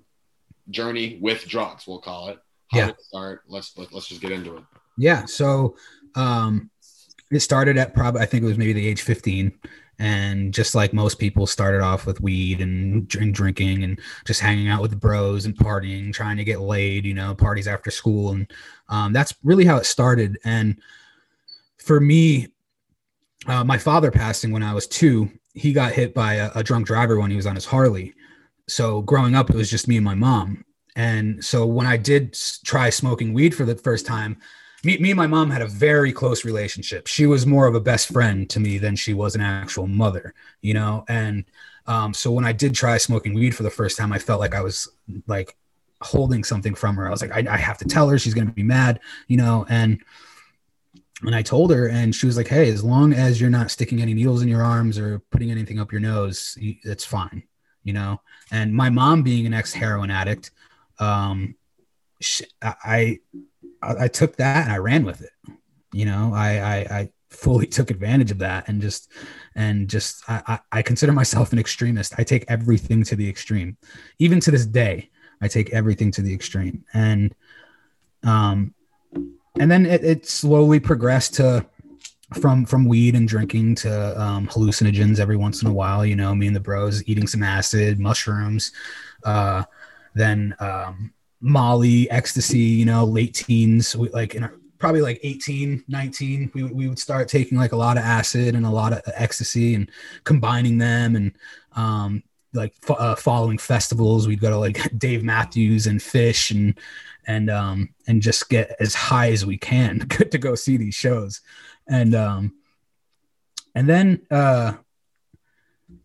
journey 0.70 1.18
with 1.20 1.46
drugs, 1.46 1.86
we'll 1.86 2.00
call 2.00 2.28
it. 2.28 2.38
How 2.70 2.78
Yeah. 2.78 2.86
did 2.86 2.94
it 2.96 3.02
start? 3.02 3.42
Let's 3.48 3.76
let, 3.76 3.92
let's 3.92 4.08
just 4.08 4.20
get 4.20 4.32
into 4.32 4.56
it. 4.56 4.64
Yeah. 4.98 5.24
So 5.26 5.76
um, 6.14 6.70
it 7.30 7.40
started 7.40 7.76
at 7.76 7.94
probably, 7.94 8.20
I 8.22 8.26
think 8.26 8.42
it 8.42 8.46
was 8.46 8.58
maybe 8.58 8.72
the 8.72 8.86
age 8.86 9.02
15. 9.02 9.52
And 9.98 10.52
just 10.52 10.74
like 10.74 10.92
most 10.92 11.18
people 11.18 11.46
started 11.46 11.80
off 11.80 12.04
with 12.04 12.20
weed 12.20 12.60
and 12.60 13.08
drink, 13.08 13.34
drinking 13.34 13.82
and 13.84 13.98
just 14.26 14.40
hanging 14.40 14.68
out 14.68 14.82
with 14.82 14.90
the 14.90 14.96
bros 14.96 15.46
and 15.46 15.56
partying, 15.56 16.12
trying 16.12 16.36
to 16.36 16.44
get 16.44 16.60
laid, 16.60 17.06
you 17.06 17.14
know, 17.14 17.34
parties 17.34 17.66
after 17.66 17.90
school. 17.90 18.32
And 18.32 18.50
um, 18.90 19.12
that's 19.14 19.34
really 19.42 19.64
how 19.64 19.76
it 19.78 19.86
started. 19.86 20.38
And 20.44 20.78
for 21.78 21.98
me, 21.98 22.48
uh, 23.46 23.64
my 23.64 23.78
father 23.78 24.10
passing 24.10 24.50
when 24.50 24.62
I 24.62 24.74
was 24.74 24.86
two, 24.86 25.30
he 25.56 25.72
got 25.72 25.92
hit 25.92 26.14
by 26.14 26.34
a, 26.34 26.50
a 26.54 26.62
drunk 26.62 26.86
driver 26.86 27.18
when 27.18 27.30
he 27.30 27.36
was 27.36 27.46
on 27.46 27.54
his 27.54 27.64
Harley. 27.64 28.14
So 28.68 29.00
growing 29.02 29.34
up, 29.34 29.50
it 29.50 29.56
was 29.56 29.70
just 29.70 29.88
me 29.88 29.96
and 29.96 30.04
my 30.04 30.14
mom. 30.14 30.64
And 30.94 31.44
so 31.44 31.66
when 31.66 31.86
I 31.86 31.96
did 31.96 32.36
try 32.64 32.90
smoking 32.90 33.32
weed 33.32 33.54
for 33.54 33.64
the 33.64 33.74
first 33.74 34.06
time, 34.06 34.38
me, 34.84 34.98
me 34.98 35.10
and 35.10 35.16
my 35.16 35.26
mom 35.26 35.50
had 35.50 35.62
a 35.62 35.66
very 35.66 36.12
close 36.12 36.44
relationship. 36.44 37.06
She 37.06 37.26
was 37.26 37.46
more 37.46 37.66
of 37.66 37.74
a 37.74 37.80
best 37.80 38.12
friend 38.12 38.48
to 38.50 38.60
me 38.60 38.78
than 38.78 38.96
she 38.96 39.14
was 39.14 39.34
an 39.34 39.40
actual 39.40 39.86
mother, 39.86 40.34
you 40.60 40.74
know? 40.74 41.04
And 41.08 41.44
um, 41.86 42.14
so 42.14 42.30
when 42.30 42.44
I 42.44 42.52
did 42.52 42.74
try 42.74 42.98
smoking 42.98 43.34
weed 43.34 43.54
for 43.54 43.62
the 43.62 43.70
first 43.70 43.96
time, 43.96 44.12
I 44.12 44.18
felt 44.18 44.40
like 44.40 44.54
I 44.54 44.62
was 44.62 44.88
like 45.26 45.56
holding 46.02 46.44
something 46.44 46.74
from 46.74 46.96
her. 46.96 47.06
I 47.06 47.10
was 47.10 47.22
like, 47.22 47.32
I, 47.32 47.54
I 47.54 47.56
have 47.56 47.78
to 47.78 47.84
tell 47.84 48.08
her 48.08 48.18
she's 48.18 48.34
going 48.34 48.46
to 48.46 48.52
be 48.52 48.62
mad, 48.62 49.00
you 49.28 49.36
know? 49.36 49.66
And 49.68 50.02
and 51.26 51.34
I 51.34 51.42
told 51.42 51.72
her, 51.72 51.88
and 51.88 52.14
she 52.14 52.26
was 52.26 52.36
like, 52.36 52.46
"Hey, 52.46 52.70
as 52.70 52.84
long 52.84 53.12
as 53.12 53.40
you're 53.40 53.50
not 53.50 53.70
sticking 53.72 54.00
any 54.00 54.14
needles 54.14 54.42
in 54.42 54.48
your 54.48 54.62
arms 54.62 54.96
or 54.96 55.18
putting 55.30 55.50
anything 55.50 55.80
up 55.80 55.90
your 55.90 56.00
nose, 56.00 56.56
it's 56.60 57.04
fine." 57.04 57.42
You 57.82 57.92
know. 57.92 58.20
And 58.52 58.72
my 58.72 58.90
mom, 58.90 59.22
being 59.24 59.44
an 59.44 59.52
ex 59.52 59.72
heroin 59.72 60.10
addict, 60.10 60.52
um, 61.00 61.56
sh 62.20 62.42
I, 62.62 63.18
I 63.82 64.04
I 64.04 64.08
took 64.08 64.36
that 64.36 64.64
and 64.64 64.72
I 64.72 64.78
ran 64.78 65.04
with 65.04 65.20
it. 65.20 65.32
You 65.92 66.04
know, 66.06 66.32
I 66.32 66.58
I 66.58 66.76
I, 66.98 67.10
fully 67.30 67.66
took 67.78 67.90
advantage 67.90 68.30
of 68.30 68.38
that 68.38 68.68
and 68.68 68.80
just 68.80 69.10
and 69.56 69.90
just 69.90 70.22
I, 70.28 70.60
I 70.70 70.82
consider 70.82 71.12
myself 71.12 71.52
an 71.52 71.58
extremist. 71.58 72.14
I 72.18 72.22
take 72.22 72.44
everything 72.48 73.02
to 73.04 73.16
the 73.16 73.28
extreme. 73.28 73.76
Even 74.20 74.38
to 74.40 74.50
this 74.52 74.64
day, 74.64 75.10
I 75.40 75.48
take 75.48 75.70
everything 75.70 76.12
to 76.12 76.22
the 76.22 76.32
extreme. 76.32 76.84
And 76.94 77.34
um 78.22 78.74
and 79.58 79.70
then 79.70 79.86
it, 79.86 80.04
it 80.04 80.26
slowly 80.26 80.80
progressed 80.80 81.34
to 81.34 81.66
from 82.40 82.66
from 82.66 82.86
weed 82.86 83.14
and 83.14 83.28
drinking 83.28 83.74
to 83.76 84.20
um, 84.20 84.48
hallucinogens 84.48 85.20
every 85.20 85.36
once 85.36 85.62
in 85.62 85.68
a 85.68 85.72
while. 85.72 86.04
You 86.04 86.16
know, 86.16 86.34
me 86.34 86.46
and 86.46 86.56
the 86.56 86.60
bros 86.60 87.06
eating 87.06 87.26
some 87.26 87.42
acid, 87.42 87.98
mushrooms, 87.98 88.72
uh, 89.24 89.62
then 90.14 90.54
um, 90.58 91.12
Molly, 91.40 92.10
ecstasy. 92.10 92.58
You 92.58 92.84
know, 92.84 93.04
late 93.04 93.34
teens, 93.34 93.94
we, 93.96 94.08
like 94.10 94.34
in 94.34 94.42
our, 94.42 94.52
probably 94.78 95.00
like 95.00 95.20
18, 95.22 95.84
19, 95.88 96.50
we, 96.54 96.64
we 96.64 96.88
would 96.88 96.98
start 96.98 97.28
taking 97.28 97.56
like 97.56 97.72
a 97.72 97.76
lot 97.76 97.96
of 97.96 98.04
acid 98.04 98.54
and 98.54 98.66
a 98.66 98.70
lot 98.70 98.92
of 98.92 99.00
ecstasy 99.14 99.74
and 99.74 99.90
combining 100.24 100.78
them 100.78 101.16
and 101.16 101.32
um, 101.76 102.22
like 102.52 102.74
uh, 102.88 103.14
following 103.14 103.58
festivals. 103.58 104.26
We'd 104.26 104.40
go 104.40 104.50
to 104.50 104.58
like 104.58 104.80
Dave 104.98 105.22
Matthews 105.22 105.86
and 105.86 106.00
Phish 106.00 106.50
and 106.50 106.78
and 107.26 107.50
um 107.50 107.88
and 108.06 108.22
just 108.22 108.48
get 108.48 108.74
as 108.80 108.94
high 108.94 109.30
as 109.32 109.44
we 109.46 109.58
can 109.58 109.98
Good 110.08 110.30
to 110.32 110.38
go 110.38 110.54
see 110.54 110.76
these 110.76 110.94
shows 110.94 111.40
and 111.88 112.14
um 112.14 112.54
and 113.74 113.88
then 113.88 114.22
uh 114.30 114.74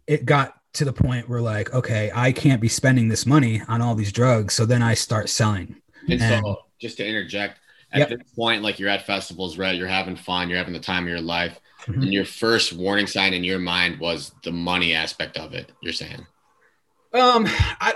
it 0.07 0.25
got 0.25 0.55
to 0.73 0.85
the 0.85 0.93
point 0.93 1.27
where 1.29 1.41
like 1.41 1.73
okay 1.73 2.11
i 2.15 2.31
can't 2.31 2.61
be 2.61 2.67
spending 2.69 3.07
this 3.07 3.25
money 3.25 3.61
on 3.67 3.81
all 3.81 3.95
these 3.95 4.11
drugs 4.11 4.53
so 4.53 4.65
then 4.65 4.81
i 4.81 4.93
start 4.93 5.29
selling 5.29 5.75
And 6.09 6.21
And- 6.21 6.43
so, 6.45 6.57
just 6.79 6.97
to 6.97 7.05
interject, 7.05 7.59
at 7.93 7.99
Yep. 7.99 8.09
this 8.09 8.33
point, 8.33 8.63
like 8.63 8.79
you're 8.79 8.89
at 8.89 9.05
festivals, 9.05 9.55
right? 9.57 9.75
You're 9.77 9.87
having 9.87 10.15
fun, 10.15 10.49
you're 10.49 10.57
having 10.57 10.73
the 10.73 10.79
time 10.79 11.03
of 11.03 11.09
your 11.09 11.21
life. 11.21 11.59
Mhm. 11.81 12.01
And 12.03 12.13
your 12.13 12.25
first 12.25 12.73
warning 12.73 13.05
sign 13.05 13.33
in 13.35 13.43
your 13.43 13.59
mind 13.59 13.99
was 13.99 14.31
the 14.43 14.51
money 14.51 14.95
aspect 14.95 15.37
of 15.37 15.53
it, 15.53 15.71
you're 15.83 15.93
saying. 15.93 16.25
um 17.13 17.45
i 17.81 17.93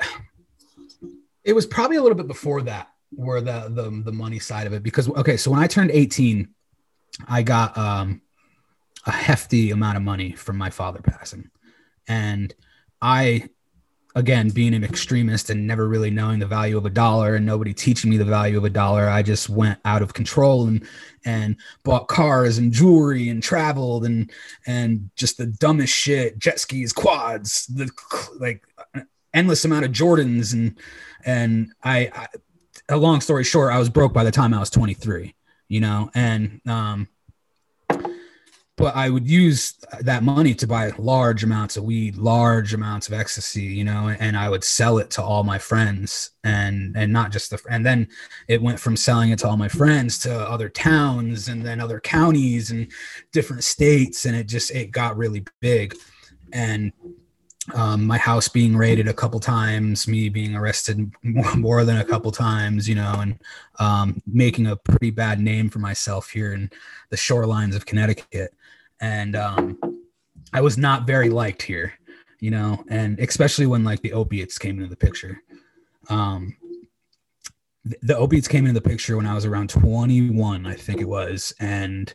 it 1.46 1.54
was 1.54 1.66
probably 1.66 1.96
a 1.98 2.02
little 2.02 2.18
bit 2.18 2.28
before 2.28 2.62
that 2.64 2.90
where 3.16 3.42
the 3.42 3.70
the 3.70 4.02
the 4.04 4.12
money 4.12 4.40
side 4.40 4.68
of 4.68 4.74
it. 4.74 4.84
Because 4.84 5.10
okay 5.10 5.38
so 5.38 5.52
when 5.52 5.60
i 5.60 5.68
turned 5.68 5.92
18 5.92 6.48
i 7.28 7.42
got 7.42 7.78
um 7.78 8.22
a 9.06 9.12
hefty 9.12 9.72
amount 9.72 9.98
of 9.98 10.04
money 10.04 10.32
from 10.34 10.58
my 10.58 10.70
father 10.70 11.02
passing. 11.02 11.50
And 12.08 12.54
i 13.02 13.50
again 14.16 14.50
being 14.50 14.74
an 14.74 14.84
extremist 14.84 15.50
and 15.50 15.68
never 15.68 15.88
really 15.88 16.10
knowing 16.10 16.40
the 16.40 16.46
value 16.46 16.78
of 16.78 16.86
a 16.86 16.90
dollar 16.90 17.36
and 17.36 17.46
nobody 17.46 17.74
teaching 17.74 18.10
me 18.10 18.18
the 18.18 18.26
value 18.26 18.58
of 18.58 18.64
a 18.64 18.70
dollar 18.70 19.10
i 19.10 19.22
just 19.22 19.50
went 19.50 19.78
out 19.84 20.02
of 20.02 20.14
control 20.14 20.68
and 20.68 20.88
and 21.26 21.58
bought 21.84 22.08
cars 22.08 22.58
and 22.58 22.72
jewelry 22.72 23.30
and 23.30 23.44
traveled 23.44 24.06
and 24.06 24.32
and 24.66 25.10
just 25.16 25.38
the 25.38 25.46
dumbest 25.46 25.94
shit 25.94 26.40
jet 26.40 26.60
skis 26.60 26.94
quads 26.94 27.68
the 27.68 27.90
like 28.40 28.66
endless 29.34 29.66
amount 29.66 29.86
of 29.86 29.92
jordans 29.92 30.54
and 30.54 30.80
and 31.26 31.74
i, 31.84 32.10
I 32.14 32.28
a 32.90 32.98
long 32.98 33.22
story 33.22 33.44
short 33.44 33.74
i 33.74 33.80
was 33.80 33.90
broke 33.90 34.14
by 34.14 34.24
the 34.24 34.32
time 34.32 34.54
i 34.54 34.60
was 34.60 34.70
23 34.70 35.34
you 35.68 35.80
know 35.80 36.10
and 36.14 36.62
um 36.68 37.08
but 38.78 38.96
I 38.96 39.10
would 39.10 39.30
use 39.30 39.74
that 40.02 40.24
money 40.24 40.54
to 40.56 40.68
buy 40.68 40.92
large 40.98 41.44
amounts 41.46 41.78
of 41.78 41.86
weed, 41.86 42.18
large 42.18 42.74
amounts 42.74 43.08
of 43.08 43.14
ecstasy, 43.14 43.64
you 43.64 43.86
know, 43.86 44.10
and 44.20 44.36
I 44.36 44.50
would 44.50 44.66
sell 44.66 44.98
it 44.98 45.10
to 45.12 45.24
all 45.24 45.44
my 45.44 45.58
friends 45.58 46.32
and 46.44 46.96
and 46.98 47.14
not 47.14 47.32
just 47.32 47.52
the 47.52 47.62
and 47.70 47.86
then 47.86 48.10
it 48.50 48.62
went 48.62 48.80
from 48.80 48.98
selling 48.98 49.30
it 49.32 49.40
to 49.40 49.48
all 49.48 49.56
my 49.56 49.70
friends 49.70 50.20
to 50.20 50.34
other 50.34 50.68
towns 50.68 51.48
and 51.48 51.66
then 51.66 51.80
other 51.80 52.02
counties 52.02 52.72
and 52.72 52.92
different 53.32 53.64
states 53.64 54.26
and 54.26 54.36
it 54.36 54.48
just 54.48 54.72
it 54.72 54.92
got 54.92 55.16
really 55.16 55.46
big. 55.62 55.96
And 56.52 56.92
um, 57.74 58.06
my 58.06 58.18
house 58.18 58.48
being 58.48 58.78
raided 58.78 59.08
a 59.08 59.14
couple 59.14 59.40
times, 59.40 60.08
me 60.08 60.30
being 60.30 60.56
arrested 60.56 61.12
more, 61.24 61.56
more 61.56 61.86
than 61.86 61.98
a 61.98 62.06
couple 62.06 62.32
times, 62.32 62.88
you 62.88 62.96
know, 62.96 63.16
and 63.20 63.40
um, 63.80 64.22
making 64.28 64.68
a 64.68 64.76
pretty 64.76 65.10
bad 65.10 65.40
name 65.40 65.70
for 65.70 65.80
myself 65.80 66.30
here 66.30 66.54
in 66.54 66.70
the 67.10 67.18
shorelines 67.18 67.76
of 67.76 67.86
Connecticut. 67.86 68.54
And 69.02 69.36
um, 69.36 69.80
I 70.54 70.62
was 70.62 70.78
not 70.78 71.08
very 71.08 71.30
liked 71.30 71.64
here, 71.64 71.94
you 72.40 72.52
know, 72.52 72.84
and 72.90 73.20
especially 73.20 73.66
when 73.66 73.84
like 73.84 74.02
the 74.02 74.14
opiates 74.14 74.58
came 74.58 74.78
into 74.78 74.90
the 74.90 74.96
picture. 74.96 75.42
Um, 76.10 76.56
th- 77.84 78.00
the 78.04 78.16
opiates 78.16 78.48
came 78.48 78.68
into 78.68 78.80
the 78.80 78.88
picture 78.88 79.18
when 79.18 79.26
I 79.26 79.34
was 79.34 79.46
around 79.46 79.72
21, 79.72 80.68
I 80.68 80.76
think 80.76 81.02
it 81.02 81.10
was. 81.10 81.54
And 81.60 82.14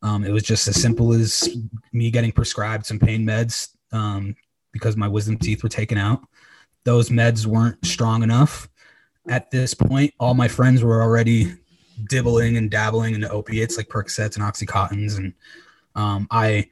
um, 0.00 0.24
it 0.24 0.30
was 0.30 0.44
just 0.44 0.66
as 0.66 0.80
simple 0.80 1.12
as 1.12 1.48
me 1.92 2.10
getting 2.10 2.32
prescribed 2.32 2.86
some 2.86 2.98
pain 2.98 3.26
meds 3.26 3.74
um, 3.92 4.34
because 4.78 4.96
my 4.96 5.08
wisdom 5.08 5.36
teeth 5.36 5.62
were 5.62 5.68
taken 5.68 5.98
out. 5.98 6.20
Those 6.84 7.10
meds 7.10 7.46
weren't 7.46 7.84
strong 7.84 8.22
enough. 8.22 8.68
At 9.28 9.50
this 9.50 9.74
point, 9.74 10.14
all 10.18 10.34
my 10.34 10.48
friends 10.48 10.82
were 10.82 11.02
already 11.02 11.52
dibbling 12.08 12.56
and 12.56 12.70
dabbling 12.70 13.14
into 13.14 13.28
opiates 13.30 13.76
like 13.76 13.88
Percocets 13.88 14.36
and 14.36 14.44
Oxycontins. 14.44 15.18
And 15.18 15.34
um, 15.94 16.26
I, 16.30 16.68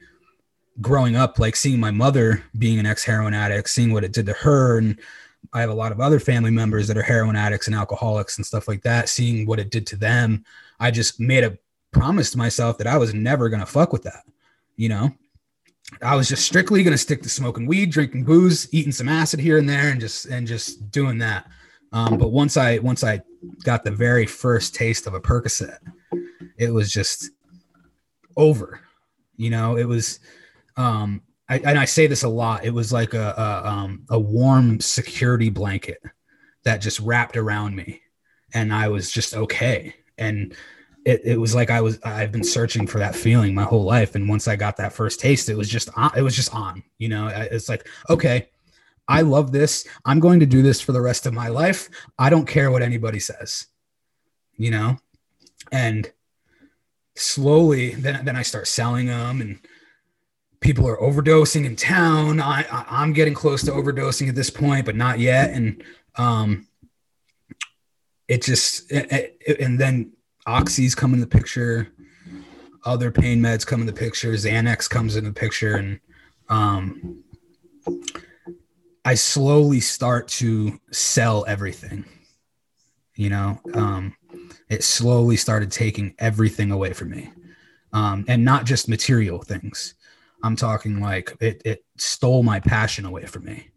growing 0.81 1.15
up, 1.15 1.39
like 1.39 1.55
seeing 1.55 1.79
my 1.79 1.91
mother 1.91 2.43
being 2.57 2.79
an 2.79 2.85
ex 2.85 3.03
heroin 3.03 3.33
addict, 3.33 3.69
seeing 3.69 3.93
what 3.93 4.03
it 4.03 4.13
did 4.13 4.25
to 4.25 4.33
her. 4.33 4.77
And 4.77 4.99
I 5.53 5.61
have 5.61 5.69
a 5.69 5.75
lot 5.75 5.91
of 5.91 5.99
other 5.99 6.19
family 6.19 6.51
members 6.51 6.87
that 6.87 6.97
are 6.97 7.03
heroin 7.03 7.35
addicts 7.35 7.67
and 7.67 7.75
alcoholics 7.75 8.37
and 8.37 8.45
stuff 8.45 8.67
like 8.67 8.81
that, 8.83 9.09
seeing 9.09 9.45
what 9.45 9.59
it 9.59 9.69
did 9.69 9.85
to 9.87 9.95
them. 9.95 10.43
I 10.79 10.91
just 10.91 11.19
made 11.19 11.43
a 11.43 11.57
promise 11.91 12.31
to 12.31 12.37
myself 12.37 12.77
that 12.77 12.87
I 12.87 12.97
was 12.97 13.13
never 13.13 13.49
going 13.49 13.59
to 13.59 13.65
fuck 13.65 13.93
with 13.93 14.03
that, 14.03 14.23
you 14.75 14.89
know? 14.89 15.11
I 16.01 16.15
was 16.15 16.27
just 16.27 16.45
strictly 16.45 16.83
going 16.83 16.93
to 16.93 16.97
stick 16.97 17.21
to 17.23 17.29
smoking 17.29 17.65
weed, 17.65 17.91
drinking 17.91 18.25
booze, 18.25 18.67
eating 18.73 18.91
some 18.91 19.09
acid 19.09 19.39
here 19.39 19.57
and 19.57 19.67
there, 19.67 19.89
and 19.89 19.99
just 19.99 20.25
and 20.25 20.45
just 20.45 20.91
doing 20.91 21.17
that. 21.19 21.47
Um, 21.93 22.17
but 22.17 22.29
once 22.29 22.57
I 22.57 22.77
once 22.79 23.03
I 23.03 23.21
got 23.63 23.83
the 23.83 23.91
very 23.91 24.25
first 24.25 24.75
taste 24.75 25.07
of 25.07 25.13
a 25.13 25.21
Percocet, 25.21 25.77
it 26.57 26.71
was 26.71 26.91
just 26.91 27.31
over. 28.35 28.81
You 29.35 29.49
know, 29.49 29.77
it 29.77 29.85
was. 29.85 30.19
Um, 30.75 31.21
I, 31.49 31.59
and 31.59 31.79
I 31.79 31.85
say 31.85 32.07
this 32.07 32.23
a 32.23 32.29
lot. 32.29 32.65
It 32.65 32.73
was 32.73 32.91
like 32.91 33.13
a 33.13 33.33
a, 33.37 33.69
um, 33.69 34.05
a 34.09 34.19
warm 34.19 34.79
security 34.81 35.49
blanket 35.49 36.01
that 36.63 36.81
just 36.81 36.99
wrapped 36.99 37.37
around 37.37 37.75
me, 37.75 38.01
and 38.53 38.73
I 38.73 38.89
was 38.89 39.09
just 39.09 39.33
okay. 39.33 39.95
And 40.17 40.53
it, 41.07 41.21
it 41.23 41.37
was 41.39 41.55
like 41.55 41.69
I 41.69 41.79
was 41.79 41.99
I've 42.03 42.33
been 42.33 42.43
searching 42.43 42.85
for 42.85 42.99
that 42.99 43.15
feeling 43.15 43.55
my 43.55 43.63
whole 43.63 43.85
life, 43.85 44.13
and 44.15 44.27
once 44.27 44.45
I 44.45 44.57
got 44.57 44.75
that 44.75 44.91
first 44.91 45.21
taste, 45.21 45.47
it 45.47 45.55
was 45.55 45.69
just 45.69 45.89
on, 45.95 46.11
it 46.17 46.21
was 46.21 46.35
just 46.35 46.53
on. 46.53 46.83
You 46.97 47.07
know, 47.07 47.29
it's 47.29 47.69
like 47.69 47.87
okay, 48.09 48.49
I 49.07 49.21
love 49.21 49.53
this. 49.53 49.87
I'm 50.03 50.19
going 50.19 50.41
to 50.41 50.45
do 50.45 50.61
this 50.61 50.81
for 50.81 50.91
the 50.91 50.99
rest 50.99 51.25
of 51.25 51.33
my 51.33 51.47
life. 51.47 51.89
I 52.19 52.29
don't 52.29 52.45
care 52.45 52.71
what 52.71 52.81
anybody 52.81 53.19
says. 53.19 53.67
You 54.57 54.71
know, 54.71 54.97
and 55.71 56.11
slowly 57.15 57.91
then 57.91 58.25
then 58.25 58.35
I 58.35 58.41
start 58.41 58.67
selling 58.67 59.05
them 59.07 59.39
and 59.39 59.59
people 60.59 60.85
are 60.89 60.97
overdosing 60.97 61.63
in 61.63 61.77
town. 61.77 62.41
I, 62.41 62.65
I 62.69 62.85
I'm 62.89 63.13
getting 63.13 63.33
close 63.33 63.63
to 63.63 63.71
overdosing 63.71 64.27
at 64.27 64.35
this 64.35 64.49
point, 64.49 64.85
but 64.85 64.97
not 64.97 65.19
yet. 65.19 65.51
And 65.51 65.81
um, 66.17 66.67
it 68.27 68.43
just 68.43 68.91
it, 68.91 69.37
it- 69.39 69.61
and 69.61 69.79
then 69.79 70.11
oxys 70.47 70.95
come 70.95 71.13
in 71.13 71.19
the 71.19 71.27
picture, 71.27 71.89
other 72.85 73.11
pain 73.11 73.41
meds 73.41 73.65
come 73.65 73.81
in 73.81 73.87
the 73.87 73.93
picture, 73.93 74.31
Xanax 74.31 74.89
comes 74.89 75.15
in 75.15 75.25
the 75.25 75.33
picture, 75.33 75.75
and 75.75 75.99
um, 76.49 77.23
I 79.03 79.15
slowly 79.15 79.81
start 79.81 80.27
to 80.29 80.79
sell 80.91 81.45
everything. 81.47 82.05
You 83.15 83.29
know, 83.29 83.59
um, 83.73 84.15
it 84.69 84.83
slowly 84.83 85.37
started 85.37 85.71
taking 85.71 86.15
everything 86.19 86.71
away 86.71 86.93
from 86.93 87.09
me, 87.09 87.31
um, 87.91 88.23
and 88.27 88.45
not 88.45 88.65
just 88.65 88.87
material 88.87 89.41
things. 89.41 89.95
I'm 90.43 90.55
talking 90.55 91.01
like 91.01 91.35
it, 91.41 91.61
it 91.65 91.83
stole 91.97 92.43
my 92.43 92.59
passion 92.59 93.05
away 93.05 93.25
from 93.25 93.45
me. 93.45 93.69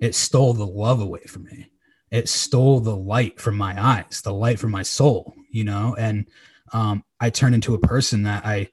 It 0.00 0.14
stole 0.14 0.54
the 0.54 0.66
love 0.66 1.00
away 1.00 1.24
from 1.24 1.44
me. 1.44 1.70
It 2.10 2.28
stole 2.28 2.80
the 2.80 2.96
light 2.96 3.40
from 3.40 3.56
my 3.56 3.80
eyes, 3.82 4.22
the 4.22 4.32
light 4.32 4.58
from 4.58 4.70
my 4.70 4.82
soul, 4.82 5.34
you 5.50 5.64
know, 5.64 5.96
and 5.98 6.26
um, 6.72 7.04
I 7.20 7.30
turned 7.30 7.54
into 7.54 7.74
a 7.74 7.78
person 7.78 8.22
that 8.24 8.44
I 8.44 8.68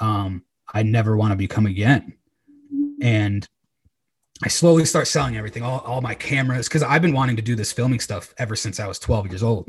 um, 0.00 0.44
I 0.72 0.82
never 0.82 1.16
want 1.16 1.32
to 1.32 1.36
become 1.36 1.66
again. 1.66 2.14
And 3.00 3.48
I 4.44 4.48
slowly 4.48 4.84
start 4.84 5.08
selling 5.08 5.36
everything, 5.36 5.62
all, 5.62 5.80
all 5.80 6.00
my 6.00 6.14
cameras, 6.14 6.68
because 6.68 6.82
I've 6.82 7.02
been 7.02 7.14
wanting 7.14 7.36
to 7.36 7.42
do 7.42 7.56
this 7.56 7.72
filming 7.72 8.00
stuff 8.00 8.32
ever 8.38 8.54
since 8.54 8.78
I 8.78 8.86
was 8.86 8.98
12 8.98 9.28
years 9.28 9.42
old. 9.42 9.68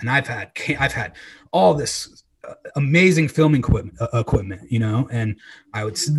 And 0.00 0.08
I've 0.08 0.26
had 0.26 0.52
I've 0.78 0.92
had 0.92 1.12
all 1.52 1.74
this 1.74 2.22
uh, 2.48 2.54
amazing 2.76 3.28
filming 3.28 3.60
equipment, 3.60 4.00
uh, 4.00 4.08
equipment, 4.14 4.70
you 4.70 4.78
know, 4.78 5.08
and 5.10 5.36
I 5.74 5.84
would 5.84 5.94
s- 5.94 6.10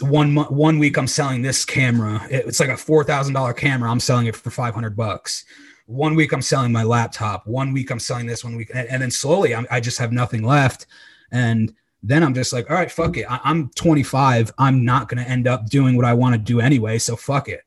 one 0.00 0.34
one 0.34 0.78
week 0.78 0.96
I'm 0.96 1.06
selling 1.06 1.42
this 1.42 1.64
camera. 1.64 2.26
It's 2.30 2.60
like 2.60 2.70
a 2.70 2.76
four 2.76 3.04
thousand 3.04 3.34
dollar 3.34 3.52
camera. 3.52 3.90
I'm 3.90 4.00
selling 4.00 4.26
it 4.26 4.36
for 4.36 4.50
five 4.50 4.74
hundred 4.74 4.96
bucks. 4.96 5.44
One 5.86 6.14
week 6.14 6.32
I'm 6.32 6.42
selling 6.42 6.72
my 6.72 6.82
laptop. 6.82 7.46
One 7.46 7.72
week 7.72 7.90
I'm 7.90 7.98
selling 7.98 8.26
this. 8.26 8.42
One 8.42 8.56
week, 8.56 8.70
and, 8.74 8.88
and 8.88 9.02
then 9.02 9.10
slowly 9.10 9.54
I'm, 9.54 9.66
I 9.70 9.80
just 9.80 9.98
have 9.98 10.12
nothing 10.12 10.42
left. 10.42 10.86
And 11.30 11.74
then 12.02 12.22
I'm 12.22 12.34
just 12.34 12.52
like, 12.52 12.70
all 12.70 12.76
right, 12.76 12.90
fuck 12.90 13.16
it. 13.16 13.26
I- 13.30 13.40
I'm 13.44 13.68
25. 13.70 14.52
I'm 14.58 14.84
not 14.84 15.08
going 15.08 15.22
to 15.22 15.30
end 15.30 15.46
up 15.46 15.68
doing 15.68 15.96
what 15.96 16.04
I 16.06 16.14
want 16.14 16.34
to 16.34 16.38
do 16.38 16.60
anyway. 16.60 16.98
So 16.98 17.16
fuck 17.16 17.48
it. 17.48 17.62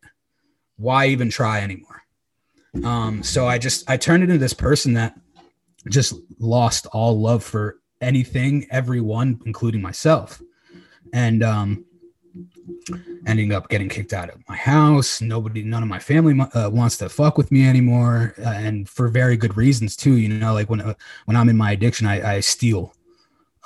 Why 0.77 1.07
even 1.07 1.29
try 1.29 1.61
anymore? 1.61 2.03
Um, 2.83 3.23
so 3.23 3.47
I 3.47 3.57
just, 3.57 3.89
I 3.89 3.97
turned 3.97 4.23
into 4.23 4.37
this 4.37 4.53
person 4.53 4.93
that 4.93 5.19
just 5.89 6.13
lost 6.39 6.85
all 6.87 7.19
love 7.19 7.43
for 7.43 7.79
anything, 8.01 8.67
everyone, 8.69 9.39
including 9.45 9.81
myself. 9.81 10.41
And, 11.13 11.41
um, 11.43 11.85
ending 13.25 13.53
up 13.53 13.69
getting 13.69 13.89
kicked 13.89 14.13
out 14.13 14.29
of 14.29 14.41
my 14.47 14.55
house. 14.55 15.21
Nobody, 15.21 15.63
none 15.63 15.83
of 15.83 15.89
my 15.89 15.99
family 15.99 16.39
uh, 16.39 16.69
wants 16.69 16.97
to 16.97 17.09
fuck 17.09 17.37
with 17.37 17.51
me 17.51 17.67
anymore, 17.67 18.33
uh, 18.39 18.49
and 18.49 18.87
for 18.87 19.07
very 19.07 19.37
good 19.37 19.55
reasons 19.57 19.95
too. 19.95 20.17
You 20.17 20.29
know, 20.29 20.53
like 20.53 20.69
when 20.69 20.81
uh, 20.81 20.93
when 21.25 21.37
I'm 21.37 21.49
in 21.49 21.57
my 21.57 21.71
addiction, 21.71 22.07
I, 22.07 22.35
I 22.35 22.39
steal, 22.39 22.93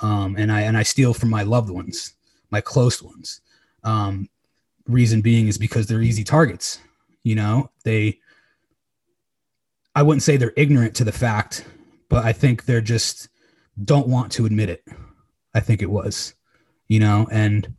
um, 0.00 0.36
and 0.36 0.50
I 0.50 0.62
and 0.62 0.76
I 0.76 0.82
steal 0.82 1.14
from 1.14 1.30
my 1.30 1.42
loved 1.42 1.70
ones, 1.70 2.14
my 2.50 2.60
close 2.60 3.02
ones. 3.02 3.40
Um, 3.84 4.28
reason 4.86 5.20
being 5.20 5.48
is 5.48 5.58
because 5.58 5.86
they're 5.86 6.02
easy 6.02 6.24
targets. 6.24 6.78
You 7.22 7.36
know, 7.36 7.70
they. 7.84 8.18
I 9.94 10.02
wouldn't 10.02 10.22
say 10.22 10.38
they're 10.38 10.54
ignorant 10.56 10.94
to 10.96 11.04
the 11.04 11.12
fact, 11.12 11.66
but 12.08 12.24
I 12.24 12.32
think 12.32 12.64
they're 12.64 12.80
just 12.80 13.28
don't 13.84 14.08
want 14.08 14.32
to 14.32 14.46
admit 14.46 14.70
it. 14.70 14.84
I 15.54 15.60
think 15.60 15.82
it 15.82 15.90
was, 15.90 16.34
you 16.88 16.98
know, 16.98 17.28
and 17.30 17.74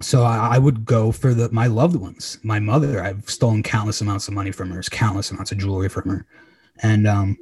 so 0.00 0.24
I, 0.24 0.58
would 0.58 0.84
go 0.84 1.10
for 1.10 1.32
the 1.32 1.50
my 1.50 1.68
loved 1.68 1.96
ones. 1.96 2.38
My 2.42 2.60
mother, 2.60 3.02
I've 3.02 3.28
stolen 3.30 3.62
countless 3.62 4.02
amounts 4.02 4.28
of 4.28 4.34
money 4.34 4.52
from 4.52 4.70
her, 4.70 4.82
countless 4.82 5.30
amounts 5.30 5.52
of 5.52 5.58
jewelry 5.58 5.88
from 5.88 6.08
her, 6.10 6.26
and 6.82 7.06
um, 7.06 7.38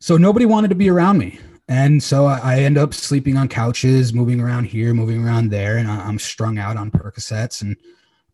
so 0.00 0.16
nobody 0.16 0.46
wanted 0.46 0.68
to 0.68 0.74
be 0.74 0.90
around 0.90 1.18
me. 1.18 1.38
And 1.68 2.02
so 2.02 2.26
I, 2.26 2.40
I 2.42 2.58
end 2.58 2.76
up 2.76 2.92
sleeping 2.92 3.36
on 3.36 3.48
couches, 3.48 4.12
moving 4.12 4.40
around 4.40 4.64
here, 4.64 4.92
moving 4.92 5.24
around 5.24 5.50
there, 5.50 5.78
and 5.78 5.88
I, 5.88 6.08
am 6.08 6.18
strung 6.18 6.58
out 6.58 6.76
on 6.76 6.90
Percocets 6.90 7.62
and 7.62 7.76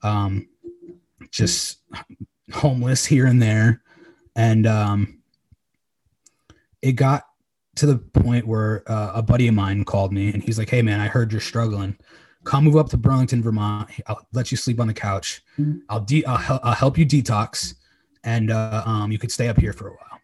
um, 0.03 0.49
just 1.31 1.81
homeless 2.53 3.05
here 3.05 3.27
and 3.27 3.41
there. 3.41 3.83
And 4.35 4.67
um, 4.67 5.21
it 6.81 6.93
got 6.93 7.25
to 7.77 7.87
the 7.87 7.99
point 7.99 8.47
where 8.47 8.83
uh, 8.91 9.13
a 9.17 9.23
buddy 9.23 9.47
of 9.47 9.55
mine 9.55 9.85
called 9.85 10.13
me, 10.13 10.33
and 10.33 10.43
he's 10.43 10.59
like, 10.59 10.71
"Hey, 10.71 10.81
man, 10.81 11.01
I 11.01 11.09
heard 11.09 11.33
you're 11.33 11.41
struggling." 11.41 11.99
Come 12.49 12.65
move 12.65 12.77
up 12.77 12.89
to 12.89 12.97
Burlington, 12.97 13.43
Vermont. 13.43 13.91
I'll 14.07 14.27
let 14.33 14.51
you 14.51 14.57
sleep 14.57 14.81
on 14.81 14.87
the 14.87 14.95
couch. 14.95 15.43
Mm-hmm. 15.59 15.81
I'll, 15.91 16.01
de- 16.01 16.25
I'll, 16.25 16.39
hel- 16.39 16.61
I'll, 16.63 16.75
help 16.75 16.97
you 16.97 17.05
detox, 17.05 17.75
and 18.25 18.51
uh, 18.51 18.83
um, 18.87 19.13
you 19.13 19.19
could 19.19 19.31
stay 19.31 19.49
up 19.49 19.59
here 19.59 19.75
for 19.75 19.89
a 19.89 19.91
while. 19.91 20.21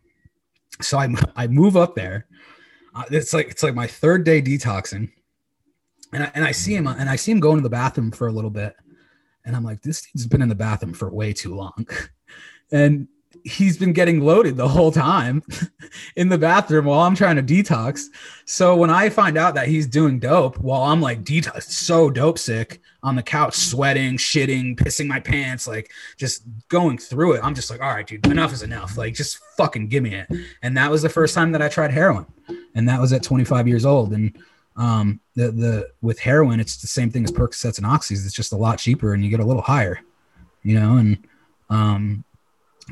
So 0.81 0.99
I 0.99 1.15
I 1.37 1.47
move 1.47 1.77
up 1.77 1.95
there. 1.95 2.27
Uh, 2.95 3.05
it's 3.11 3.35
like 3.35 3.49
it's 3.49 3.63
like 3.63 3.75
my 3.75 3.87
third 3.87 4.25
day 4.25 4.41
detoxing, 4.41 5.11
and 6.13 6.25
I, 6.25 6.31
and 6.35 6.45
I 6.45 6.53
see 6.53 6.75
him 6.75 6.87
and 6.87 7.09
I 7.09 7.17
see 7.17 7.31
him 7.31 7.41
going 7.41 7.59
to 7.59 7.63
the 7.63 7.71
bathroom 7.71 8.11
for 8.11 8.27
a 8.27 8.33
little 8.33 8.51
bit, 8.51 8.75
and 9.45 9.55
I'm 9.55 9.63
like, 9.63 9.83
this 9.83 10.03
dude's 10.03 10.27
been 10.27 10.43
in 10.43 10.49
the 10.49 10.55
bathroom 10.55 10.95
for 10.95 11.13
way 11.13 11.33
too 11.33 11.55
long, 11.55 11.87
and 12.73 13.07
he's 13.45 13.77
been 13.77 13.93
getting 13.93 14.21
loaded 14.21 14.57
the 14.57 14.69
whole 14.69 14.93
time 14.93 15.43
in 16.17 16.29
the 16.29 16.39
bathroom 16.39 16.85
while 16.87 17.01
I'm 17.01 17.15
trying 17.15 17.37
to 17.37 17.43
detox. 17.43 18.07
So 18.45 18.77
when 18.77 18.91
I 18.91 19.09
find 19.09 19.37
out 19.37 19.55
that 19.55 19.69
he's 19.69 19.87
doing 19.87 20.19
dope 20.19 20.59
while 20.59 20.83
I'm 20.83 21.01
like 21.01 21.25
detox, 21.25 21.65
so 21.65 22.11
dope 22.11 22.39
sick 22.39 22.81
on 23.03 23.17
the 23.17 23.23
couch, 23.23 23.55
sweating, 23.55 24.17
shitting, 24.17 24.77
pissing 24.77 25.07
my 25.07 25.21
pants, 25.21 25.67
like 25.67 25.91
just 26.17 26.43
going 26.69 26.99
through 26.99 27.35
it, 27.35 27.45
I'm 27.45 27.55
just 27.55 27.71
like, 27.71 27.83
all 27.83 27.91
right, 27.91 28.07
dude, 28.07 28.27
enough 28.27 28.53
is 28.53 28.63
enough. 28.63 28.97
Like 28.97 29.15
just 29.15 29.39
fucking 29.57 29.89
give 29.89 30.03
me 30.03 30.15
it. 30.15 30.29
And 30.63 30.77
that 30.77 30.91
was 30.91 31.03
the 31.03 31.09
first 31.09 31.35
time 31.35 31.53
that 31.53 31.63
I 31.63 31.69
tried 31.69 31.91
heroin, 31.91 32.27
and 32.75 32.89
that 32.89 33.01
was 33.01 33.13
at 33.13 33.23
25 33.23 33.69
years 33.69 33.85
old. 33.85 34.13
And 34.13 34.37
um, 34.77 35.21
the 35.35 35.51
the 35.53 35.89
with 36.03 36.19
heroin, 36.19 36.61
it's 36.61 36.79
the 36.79 36.87
same 36.87 37.11
thing 37.11 37.25
as 37.25 37.31
Percocets 37.31 37.79
and 37.79 37.87
Oxys. 37.87 38.25
It's 38.25 38.35
just 38.35 38.53
a 38.53 38.57
lot 38.57 38.79
cheaper, 38.79 39.15
and 39.15 39.25
you 39.25 39.31
get 39.31 39.41
a 39.41 39.45
little 39.45 39.63
higher, 39.63 40.01
you 40.63 40.79
know, 40.79 40.97
and 40.97 41.27
um 41.71 42.25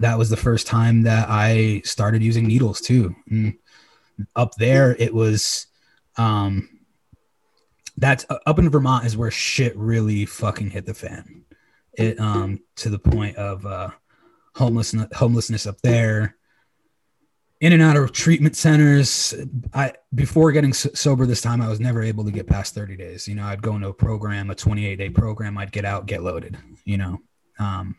that 0.01 0.19
was 0.19 0.31
the 0.31 0.37
first 0.37 0.67
time 0.67 1.03
that 1.03 1.29
I 1.29 1.83
started 1.85 2.23
using 2.23 2.47
needles 2.47 2.81
too. 2.81 3.15
And 3.29 3.55
up 4.37 4.55
there, 4.57 4.97
it 4.99 5.13
was, 5.13 5.67
um, 6.17 6.69
that's 7.97 8.25
uh, 8.31 8.39
up 8.47 8.59
in 8.59 8.71
Vermont 8.71 9.05
is 9.05 9.17
where 9.17 9.31
shit 9.31 9.77
really 9.77 10.25
fucking 10.25 10.71
hit 10.71 10.87
the 10.87 10.95
fan. 10.95 11.45
It, 11.95 12.19
um, 12.19 12.61
to 12.77 12.89
the 12.89 12.99
point 12.99 13.37
of, 13.37 13.67
uh, 13.67 13.91
homelessness, 14.55 15.09
homelessness 15.15 15.67
up 15.67 15.81
there, 15.83 16.37
in 17.61 17.73
and 17.73 17.83
out 17.83 17.97
of 17.97 18.13
treatment 18.13 18.57
centers. 18.57 19.35
I, 19.73 19.93
before 20.15 20.51
getting 20.53 20.73
sober 20.73 21.27
this 21.27 21.41
time, 21.41 21.63
I 21.63 21.69
was 21.69 21.81
never 21.81 22.03
able 22.03 22.25
to 22.25 22.33
get 22.33 22.49
past 22.49 22.75
30 22.75 22.97
days. 22.97 23.29
You 23.29 23.37
know, 23.37 23.45
I'd 23.45 23.63
go 23.63 23.77
into 23.77 23.89
a 23.89 23.95
program, 23.95 24.51
a 24.51 24.55
28 24.55 24.97
day 24.97 25.11
program, 25.11 25.57
I'd 25.57 25.71
get 25.71 25.85
out, 25.85 26.07
get 26.07 26.23
loaded, 26.23 26.59
you 26.85 26.99
know, 26.99 27.21
um, 27.59 27.95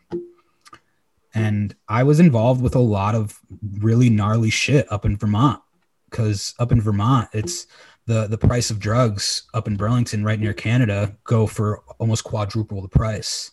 and 1.34 1.74
I 1.88 2.04
was 2.04 2.20
involved 2.20 2.62
with 2.62 2.74
a 2.74 2.80
lot 2.80 3.14
of 3.14 3.38
really 3.78 4.08
gnarly 4.08 4.50
shit 4.50 4.90
up 4.90 5.04
in 5.04 5.16
Vermont 5.16 5.60
because 6.08 6.54
up 6.58 6.70
in 6.70 6.80
Vermont, 6.80 7.28
it's 7.32 7.66
the 8.06 8.26
the 8.26 8.38
price 8.38 8.70
of 8.70 8.78
drugs 8.78 9.42
up 9.52 9.66
in 9.66 9.76
Burlington, 9.76 10.24
right 10.24 10.38
near 10.38 10.52
Canada, 10.52 11.16
go 11.24 11.46
for 11.46 11.82
almost 11.98 12.24
quadruple 12.24 12.80
the 12.80 12.88
price 12.88 13.50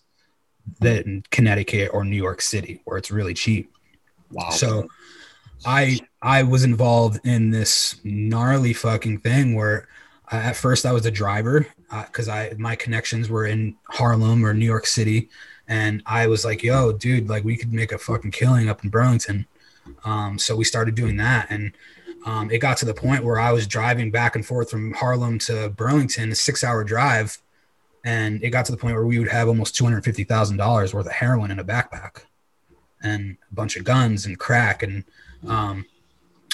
than 0.79 1.23
Connecticut 1.31 1.89
or 1.93 2.05
New 2.05 2.15
York 2.15 2.41
City, 2.41 2.81
where 2.85 2.97
it's 2.97 3.09
really 3.11 3.33
cheap. 3.33 3.73
Wow. 4.31 4.49
So 4.51 4.87
I 5.65 5.99
I 6.21 6.43
was 6.43 6.63
involved 6.63 7.25
in 7.25 7.49
this 7.49 7.99
gnarly 8.03 8.73
fucking 8.73 9.19
thing 9.19 9.55
where 9.55 9.87
uh, 10.31 10.35
at 10.35 10.55
first 10.55 10.85
I 10.85 10.91
was 10.91 11.05
a 11.07 11.11
driver 11.11 11.65
because 12.05 12.29
uh, 12.29 12.33
I 12.33 12.53
my 12.57 12.75
connections 12.75 13.29
were 13.29 13.47
in 13.47 13.75
Harlem 13.89 14.45
or 14.45 14.53
New 14.53 14.65
York 14.65 14.85
City 14.85 15.29
and 15.71 16.03
I 16.05 16.27
was 16.27 16.43
like, 16.43 16.63
"Yo, 16.63 16.91
dude, 16.91 17.29
like 17.29 17.45
we 17.45 17.55
could 17.55 17.71
make 17.71 17.93
a 17.93 17.97
fucking 17.97 18.31
killing 18.31 18.67
up 18.67 18.83
in 18.83 18.89
Burlington." 18.89 19.47
Um, 20.03 20.37
so 20.37 20.53
we 20.53 20.65
started 20.65 20.95
doing 20.95 21.15
that, 21.17 21.47
and 21.49 21.71
um, 22.25 22.51
it 22.51 22.59
got 22.59 22.75
to 22.77 22.85
the 22.85 22.93
point 22.93 23.23
where 23.23 23.39
I 23.39 23.53
was 23.53 23.67
driving 23.67 24.11
back 24.11 24.35
and 24.35 24.45
forth 24.45 24.69
from 24.69 24.91
Harlem 24.91 25.39
to 25.39 25.69
Burlington, 25.69 26.33
a 26.33 26.35
six-hour 26.35 26.83
drive, 26.83 27.37
and 28.03 28.43
it 28.43 28.49
got 28.49 28.65
to 28.65 28.73
the 28.73 28.77
point 28.77 28.95
where 28.95 29.05
we 29.05 29.17
would 29.17 29.29
have 29.29 29.47
almost 29.47 29.73
two 29.73 29.85
hundred 29.85 30.03
fifty 30.03 30.25
thousand 30.25 30.57
dollars 30.57 30.93
worth 30.93 31.05
of 31.05 31.13
heroin 31.13 31.51
in 31.51 31.59
a 31.59 31.63
backpack, 31.63 32.23
and 33.01 33.37
a 33.49 33.55
bunch 33.55 33.77
of 33.77 33.85
guns 33.85 34.25
and 34.25 34.37
crack, 34.37 34.83
and 34.83 35.05
um, 35.47 35.85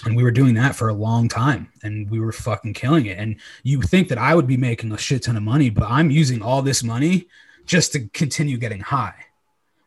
and 0.05 0.15
we 0.15 0.21
were 0.21 0.31
doing 0.31 0.53
that 0.53 0.75
for 0.75 0.89
a 0.89 0.93
long 0.93 1.27
time 1.27 1.71
and 1.81 2.07
we 2.11 2.19
were 2.19 2.31
fucking 2.31 2.75
killing 2.75 3.07
it. 3.07 3.17
And 3.17 3.37
you 3.63 3.81
think 3.81 4.09
that 4.09 4.19
i 4.19 4.35
would 4.35 4.45
be 4.45 4.55
making 4.55 4.91
a 4.91 4.97
shit 4.97 5.23
ton 5.23 5.35
of 5.35 5.41
money 5.41 5.71
but 5.71 5.89
i'm 5.89 6.11
using 6.11 6.43
all 6.43 6.61
this 6.61 6.83
money 6.83 7.27
just 7.67 7.91
to 7.91 8.07
continue 8.07 8.57
getting 8.57 8.79
high. 8.79 9.13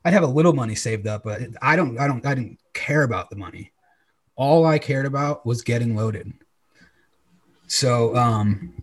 I'd 0.05 0.13
have 0.13 0.23
a 0.23 0.29
little 0.29 0.53
money 0.53 0.75
saved 0.75 1.07
up, 1.07 1.25
but 1.25 1.41
I 1.61 1.75
don't, 1.75 1.99
I 1.99 2.07
don't, 2.07 2.25
I 2.25 2.35
didn't 2.35 2.61
care 2.75 3.03
about 3.03 3.31
the 3.31 3.37
money. 3.37 3.73
All 4.37 4.65
I 4.65 4.79
cared 4.79 5.07
about 5.07 5.45
was 5.45 5.63
getting 5.63 5.97
loaded. 5.97 6.33
So, 7.67 8.15
um, 8.17 8.83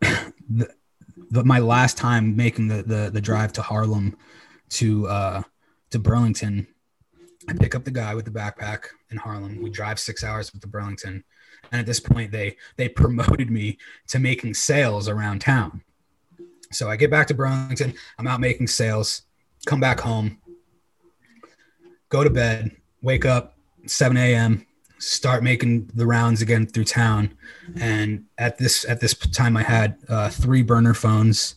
the, 0.00 0.68
the, 1.30 1.44
my 1.44 1.58
last 1.58 1.96
time 1.96 2.36
making 2.36 2.68
the, 2.68 2.82
the, 2.82 3.10
the 3.10 3.20
drive 3.20 3.52
to 3.54 3.62
Harlem 3.62 4.16
to, 4.70 5.08
uh, 5.08 5.42
to 5.90 5.98
Burlington, 5.98 6.66
I 7.48 7.52
pick 7.52 7.74
up 7.74 7.84
the 7.84 7.90
guy 7.90 8.14
with 8.14 8.24
the 8.24 8.30
backpack 8.30 8.84
in 9.10 9.18
Harlem. 9.18 9.62
We 9.62 9.70
drive 9.70 9.98
six 9.98 10.24
hours 10.24 10.52
with 10.52 10.62
the 10.62 10.68
Burlington. 10.68 11.24
And 11.70 11.80
at 11.80 11.86
this 11.86 12.00
point, 12.00 12.32
they, 12.32 12.56
they 12.76 12.88
promoted 12.90 13.50
me 13.50 13.78
to 14.08 14.18
making 14.18 14.54
sales 14.54 15.08
around 15.08 15.40
town. 15.40 15.82
So 16.74 16.90
I 16.90 16.96
get 16.96 17.10
back 17.10 17.26
to 17.28 17.34
Burlington. 17.34 17.94
I'm 18.18 18.26
out 18.26 18.40
making 18.40 18.66
sales. 18.66 19.22
Come 19.66 19.80
back 19.80 20.00
home. 20.00 20.38
Go 22.08 22.24
to 22.24 22.30
bed. 22.30 22.72
Wake 23.02 23.24
up 23.24 23.56
7 23.86 24.16
a.m. 24.16 24.66
Start 24.98 25.42
making 25.42 25.90
the 25.94 26.06
rounds 26.06 26.42
again 26.42 26.66
through 26.66 26.84
town. 26.84 27.36
And 27.80 28.24
at 28.38 28.58
this 28.58 28.84
at 28.88 29.00
this 29.00 29.14
time, 29.14 29.56
I 29.56 29.62
had 29.62 29.98
uh, 30.08 30.30
three 30.30 30.62
burner 30.62 30.94
phones, 30.94 31.56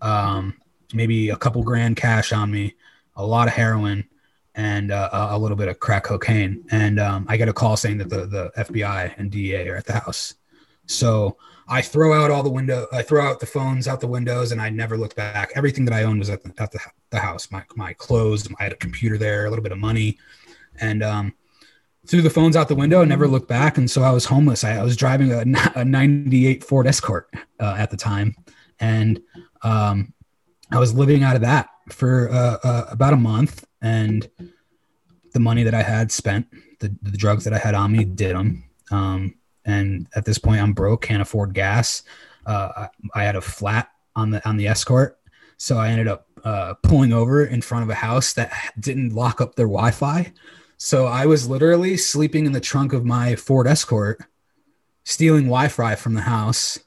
um, 0.00 0.56
maybe 0.94 1.30
a 1.30 1.36
couple 1.36 1.62
grand 1.62 1.96
cash 1.96 2.32
on 2.32 2.50
me, 2.50 2.74
a 3.16 3.26
lot 3.26 3.48
of 3.48 3.54
heroin, 3.54 4.08
and 4.54 4.92
uh, 4.92 5.10
a 5.12 5.38
little 5.38 5.56
bit 5.56 5.68
of 5.68 5.80
crack 5.80 6.04
cocaine. 6.04 6.64
And 6.70 6.98
um, 6.98 7.26
I 7.28 7.36
get 7.36 7.48
a 7.48 7.52
call 7.52 7.76
saying 7.76 7.98
that 7.98 8.08
the 8.08 8.26
the 8.26 8.52
FBI 8.56 9.14
and 9.18 9.30
DEA 9.30 9.68
are 9.68 9.76
at 9.76 9.86
the 9.86 9.98
house. 9.98 10.34
So 10.86 11.36
I 11.70 11.82
throw 11.82 12.12
out 12.12 12.32
all 12.32 12.42
the 12.42 12.50
window, 12.50 12.88
I 12.92 13.02
throw 13.02 13.24
out 13.24 13.38
the 13.38 13.46
phones 13.46 13.86
out 13.86 14.00
the 14.00 14.08
windows, 14.08 14.50
and 14.50 14.60
I 14.60 14.70
never 14.70 14.98
looked 14.98 15.14
back. 15.14 15.52
Everything 15.54 15.84
that 15.84 15.94
I 15.94 16.02
owned 16.02 16.18
was 16.18 16.28
at 16.28 16.42
the, 16.42 16.52
at 16.60 16.72
the, 16.72 16.80
the 17.10 17.20
house. 17.20 17.50
My 17.52 17.62
my 17.76 17.92
clothes, 17.92 18.48
I 18.58 18.64
had 18.64 18.72
a 18.72 18.76
computer 18.76 19.16
there, 19.16 19.46
a 19.46 19.50
little 19.50 19.62
bit 19.62 19.70
of 19.70 19.78
money, 19.78 20.18
and 20.80 21.02
um, 21.04 21.32
threw 22.08 22.22
the 22.22 22.30
phones 22.30 22.56
out 22.56 22.66
the 22.66 22.74
window 22.74 23.02
and 23.02 23.08
never 23.08 23.28
looked 23.28 23.48
back. 23.48 23.78
And 23.78 23.88
so 23.88 24.02
I 24.02 24.10
was 24.10 24.24
homeless. 24.24 24.64
I, 24.64 24.78
I 24.78 24.82
was 24.82 24.96
driving 24.96 25.30
a, 25.32 25.44
a 25.76 25.84
'98 25.84 26.64
Ford 26.64 26.88
Escort 26.88 27.32
uh, 27.60 27.76
at 27.78 27.90
the 27.90 27.96
time, 27.96 28.34
and 28.80 29.22
um, 29.62 30.12
I 30.72 30.80
was 30.80 30.92
living 30.92 31.22
out 31.22 31.36
of 31.36 31.42
that 31.42 31.70
for 31.90 32.30
uh, 32.30 32.58
uh, 32.64 32.86
about 32.90 33.12
a 33.12 33.16
month. 33.16 33.64
And 33.80 34.28
the 35.32 35.40
money 35.40 35.62
that 35.62 35.74
I 35.74 35.82
had 35.82 36.10
spent, 36.10 36.48
the, 36.80 36.94
the 37.02 37.16
drugs 37.16 37.44
that 37.44 37.52
I 37.52 37.58
had 37.58 37.74
on 37.74 37.92
me, 37.92 38.04
did 38.04 38.34
them. 38.34 38.64
Um, 38.90 39.34
and 39.70 40.06
at 40.14 40.24
this 40.24 40.38
point 40.38 40.60
I'm 40.60 40.72
broke, 40.72 41.02
can't 41.02 41.22
afford 41.22 41.54
gas. 41.54 42.02
Uh, 42.46 42.88
I, 43.14 43.20
I 43.20 43.24
had 43.24 43.36
a 43.36 43.40
flat 43.40 43.90
on 44.16 44.30
the 44.30 44.46
on 44.48 44.56
the 44.56 44.66
escort, 44.66 45.18
so 45.56 45.78
I 45.78 45.88
ended 45.88 46.08
up 46.08 46.26
uh, 46.44 46.74
pulling 46.82 47.12
over 47.12 47.44
in 47.44 47.60
front 47.62 47.84
of 47.84 47.90
a 47.90 47.94
house 47.94 48.32
that 48.34 48.52
didn't 48.78 49.14
lock 49.14 49.40
up 49.40 49.56
their 49.56 49.66
Wi-Fi. 49.66 50.32
So 50.78 51.06
I 51.06 51.26
was 51.26 51.48
literally 51.48 51.96
sleeping 51.96 52.46
in 52.46 52.52
the 52.52 52.60
trunk 52.60 52.94
of 52.94 53.04
my 53.04 53.36
Ford 53.36 53.66
Escort, 53.66 54.24
stealing 55.04 55.44
Wi-Fi 55.44 55.94
from 55.96 56.14
the 56.14 56.22
house, 56.22 56.78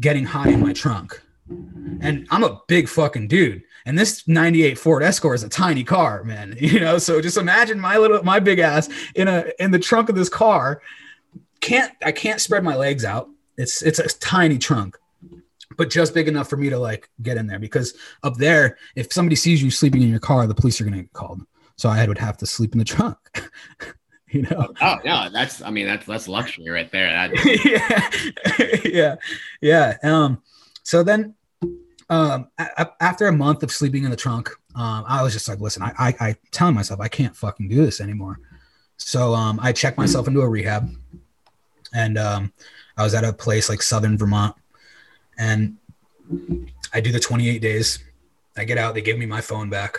getting 0.00 0.24
high 0.24 0.48
in 0.48 0.60
my 0.60 0.72
trunk. 0.72 1.20
And 2.00 2.26
I'm 2.30 2.42
a 2.42 2.62
big 2.66 2.88
fucking 2.88 3.28
dude. 3.28 3.62
And 3.84 3.98
this 3.98 4.26
98 4.26 4.78
Ford 4.78 5.02
Escort 5.02 5.34
is 5.34 5.42
a 5.42 5.48
tiny 5.50 5.84
car, 5.84 6.24
man. 6.24 6.56
You 6.64 6.80
know, 6.80 6.96
so 6.96 7.20
just 7.20 7.36
imagine 7.36 7.78
my 7.78 7.98
little 7.98 8.22
my 8.22 8.40
big 8.40 8.58
ass 8.58 8.88
in 9.14 9.28
a 9.28 9.44
in 9.58 9.70
the 9.70 9.78
trunk 9.78 10.08
of 10.08 10.14
this 10.14 10.30
car. 10.30 10.80
Can't 11.64 11.92
I 12.04 12.12
can't 12.12 12.42
spread 12.42 12.62
my 12.62 12.76
legs 12.76 13.06
out. 13.06 13.30
It's 13.56 13.80
it's 13.80 13.98
a 13.98 14.06
tiny 14.18 14.58
trunk. 14.58 14.98
But 15.78 15.88
just 15.88 16.12
big 16.12 16.28
enough 16.28 16.50
for 16.50 16.58
me 16.58 16.68
to 16.68 16.78
like 16.78 17.08
get 17.22 17.38
in 17.38 17.46
there 17.46 17.58
because 17.58 17.94
up 18.22 18.36
there, 18.36 18.76
if 18.96 19.10
somebody 19.10 19.34
sees 19.34 19.62
you 19.62 19.70
sleeping 19.70 20.02
in 20.02 20.10
your 20.10 20.20
car, 20.20 20.46
the 20.46 20.54
police 20.54 20.78
are 20.80 20.84
gonna 20.84 20.98
get 21.02 21.12
called. 21.14 21.40
So 21.76 21.88
I 21.88 22.06
would 22.06 22.18
have 22.18 22.36
to 22.38 22.46
sleep 22.46 22.74
in 22.74 22.80
the 22.80 22.84
trunk. 22.84 23.16
you 24.28 24.42
know. 24.42 24.74
Oh 24.82 24.96
no, 25.06 25.30
that's 25.32 25.62
I 25.62 25.70
mean 25.70 25.86
that's 25.86 26.04
that's 26.04 26.28
luxury 26.28 26.68
right 26.68 26.92
there. 26.92 27.10
That, 27.10 28.80
yeah, 28.84 28.84
yeah, 28.84 29.16
yeah. 29.62 29.96
Um, 30.02 30.42
so 30.82 31.02
then, 31.02 31.34
um, 32.10 32.48
a- 32.58 32.92
after 33.00 33.26
a 33.26 33.32
month 33.32 33.62
of 33.62 33.72
sleeping 33.72 34.04
in 34.04 34.10
the 34.10 34.16
trunk, 34.16 34.50
um, 34.74 35.04
I 35.08 35.22
was 35.22 35.32
just 35.32 35.48
like, 35.48 35.60
listen, 35.60 35.82
I, 35.82 35.92
I, 35.98 36.14
I 36.20 36.36
telling 36.50 36.74
myself 36.74 37.00
I 37.00 37.08
can't 37.08 37.34
fucking 37.34 37.70
do 37.70 37.86
this 37.86 38.02
anymore. 38.02 38.38
So 38.98 39.34
um, 39.34 39.58
I 39.62 39.72
checked 39.72 39.98
myself 39.98 40.28
into 40.28 40.42
a 40.42 40.48
rehab, 40.48 40.90
and 41.94 42.18
um, 42.18 42.52
I 42.96 43.04
was 43.04 43.14
at 43.14 43.24
a 43.24 43.32
place 43.32 43.68
like 43.68 43.80
Southern 43.80 44.18
Vermont, 44.18 44.54
and 45.38 45.76
I 46.92 47.00
do 47.00 47.12
the 47.12 47.20
28 47.20 47.60
days. 47.60 48.00
I 48.56 48.64
get 48.64 48.78
out, 48.78 48.94
they 48.94 49.00
give 49.00 49.18
me 49.18 49.26
my 49.26 49.40
phone 49.40 49.70
back. 49.70 49.98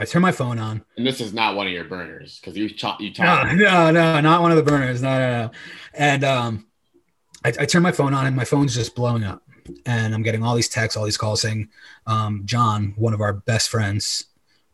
I 0.00 0.04
turn 0.04 0.22
my 0.22 0.32
phone 0.32 0.58
on. 0.58 0.84
and 0.96 1.06
this 1.06 1.20
is 1.20 1.34
not 1.34 1.56
one 1.56 1.66
of 1.66 1.72
your 1.72 1.84
burners 1.84 2.38
because 2.38 2.56
you 2.56 2.68
talk 2.68 3.00
you 3.00 3.12
No, 3.18 3.42
no, 3.52 3.90
no, 3.90 4.20
not 4.20 4.42
one 4.42 4.52
of 4.52 4.56
the 4.56 4.62
burners. 4.62 5.02
No, 5.02 5.10
no, 5.10 5.42
no. 5.42 5.50
And 5.94 6.22
um, 6.22 6.66
I, 7.44 7.48
I 7.60 7.66
turn 7.66 7.82
my 7.82 7.90
phone 7.92 8.14
on, 8.14 8.26
and 8.26 8.36
my 8.36 8.44
phone's 8.44 8.74
just 8.74 8.94
blowing 8.94 9.24
up. 9.24 9.42
And 9.84 10.14
I'm 10.14 10.22
getting 10.22 10.42
all 10.42 10.54
these 10.54 10.68
texts, 10.68 10.96
all 10.96 11.04
these 11.04 11.16
calls 11.16 11.42
saying, 11.42 11.68
um, 12.06 12.42
John, 12.44 12.94
one 12.96 13.12
of 13.12 13.20
our 13.20 13.32
best 13.32 13.68
friends, 13.68 14.26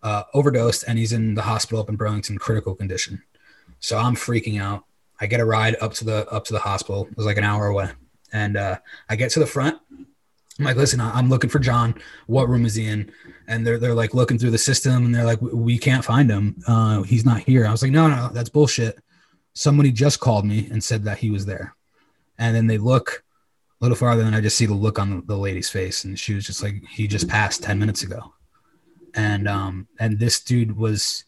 uh, 0.03 0.25
overdosed, 0.35 0.85
and 0.87 0.99
he's 0.99 1.13
in 1.13 1.35
the 1.35 1.43
hospital 1.43 1.81
up 1.81 1.89
in 1.89 1.97
Burlington, 1.97 2.39
critical 2.39 2.75
condition. 2.75 3.23
So 3.81 3.99
I'm 3.99 4.15
freaking 4.15 4.61
out. 4.61 4.85
I 5.21 5.27
get 5.27 5.41
a 5.41 5.45
ride 5.45 5.77
up 5.81 5.93
to 5.95 6.05
the 6.05 6.29
up 6.31 6.45
to 6.47 6.53
the 6.53 6.59
hospital. 6.59 7.07
It 7.11 7.17
was 7.17 7.27
like 7.27 7.37
an 7.39 7.45
hour 7.45 7.67
away, 7.67 7.91
and 8.33 8.57
uh, 8.57 8.79
I 9.09 9.17
get 9.17 9.31
to 9.33 9.41
the 9.41 9.47
front. 9.47 9.79
I'm 10.59 10.65
like, 10.65 10.77
listen, 10.77 11.01
I'm 11.01 11.29
looking 11.29 11.51
for 11.51 11.59
John. 11.59 12.01
What 12.27 12.49
room 12.49 12.65
is 12.65 12.77
he 12.77 12.87
in? 12.87 13.13
And 13.49 13.67
they're 13.67 13.79
they're 13.79 13.95
like 13.95 14.15
looking 14.15 14.39
through 14.39 14.53
the 14.53 14.59
system, 14.59 15.07
and 15.07 15.15
they're 15.15 15.25
like, 15.25 15.41
"We- 15.43 15.79
can't 15.79 16.05
find 16.05 16.31
him. 16.31 16.57
Uh, 16.67 17.03
he's 17.03 17.25
not 17.25 17.41
here. 17.41 17.67
I 17.67 17.73
was 17.73 17.83
like, 17.83 17.91
no, 17.91 18.09
no, 18.09 18.31
that's 18.33 18.49
bullshit. 18.49 18.99
Somebody 19.55 19.91
just 19.93 20.21
called 20.21 20.45
me 20.45 20.69
and 20.71 20.83
said 20.83 21.05
that 21.05 21.19
he 21.19 21.31
was 21.31 21.45
there. 21.47 21.75
And 22.39 22.55
then 22.55 22.67
they 22.67 22.79
look 22.79 23.25
a 23.81 23.85
little 23.85 23.97
farther, 23.97 24.23
and 24.23 24.35
I 24.35 24.41
just 24.41 24.57
see 24.57 24.67
the 24.67 24.75
look 24.75 24.99
on 24.99 25.11
the, 25.11 25.23
the 25.27 25.37
lady's 25.37 25.69
face, 25.71 26.05
and 26.05 26.19
she 26.19 26.35
was 26.35 26.47
just 26.47 26.63
like, 26.63 26.83
he 26.89 27.07
just 27.07 27.29
passed 27.29 27.63
ten 27.63 27.79
minutes 27.79 28.03
ago. 28.03 28.33
And 29.15 29.49
um, 29.49 29.89
and 29.99 30.19
this 30.19 30.41
dude 30.41 30.77
was 30.77 31.25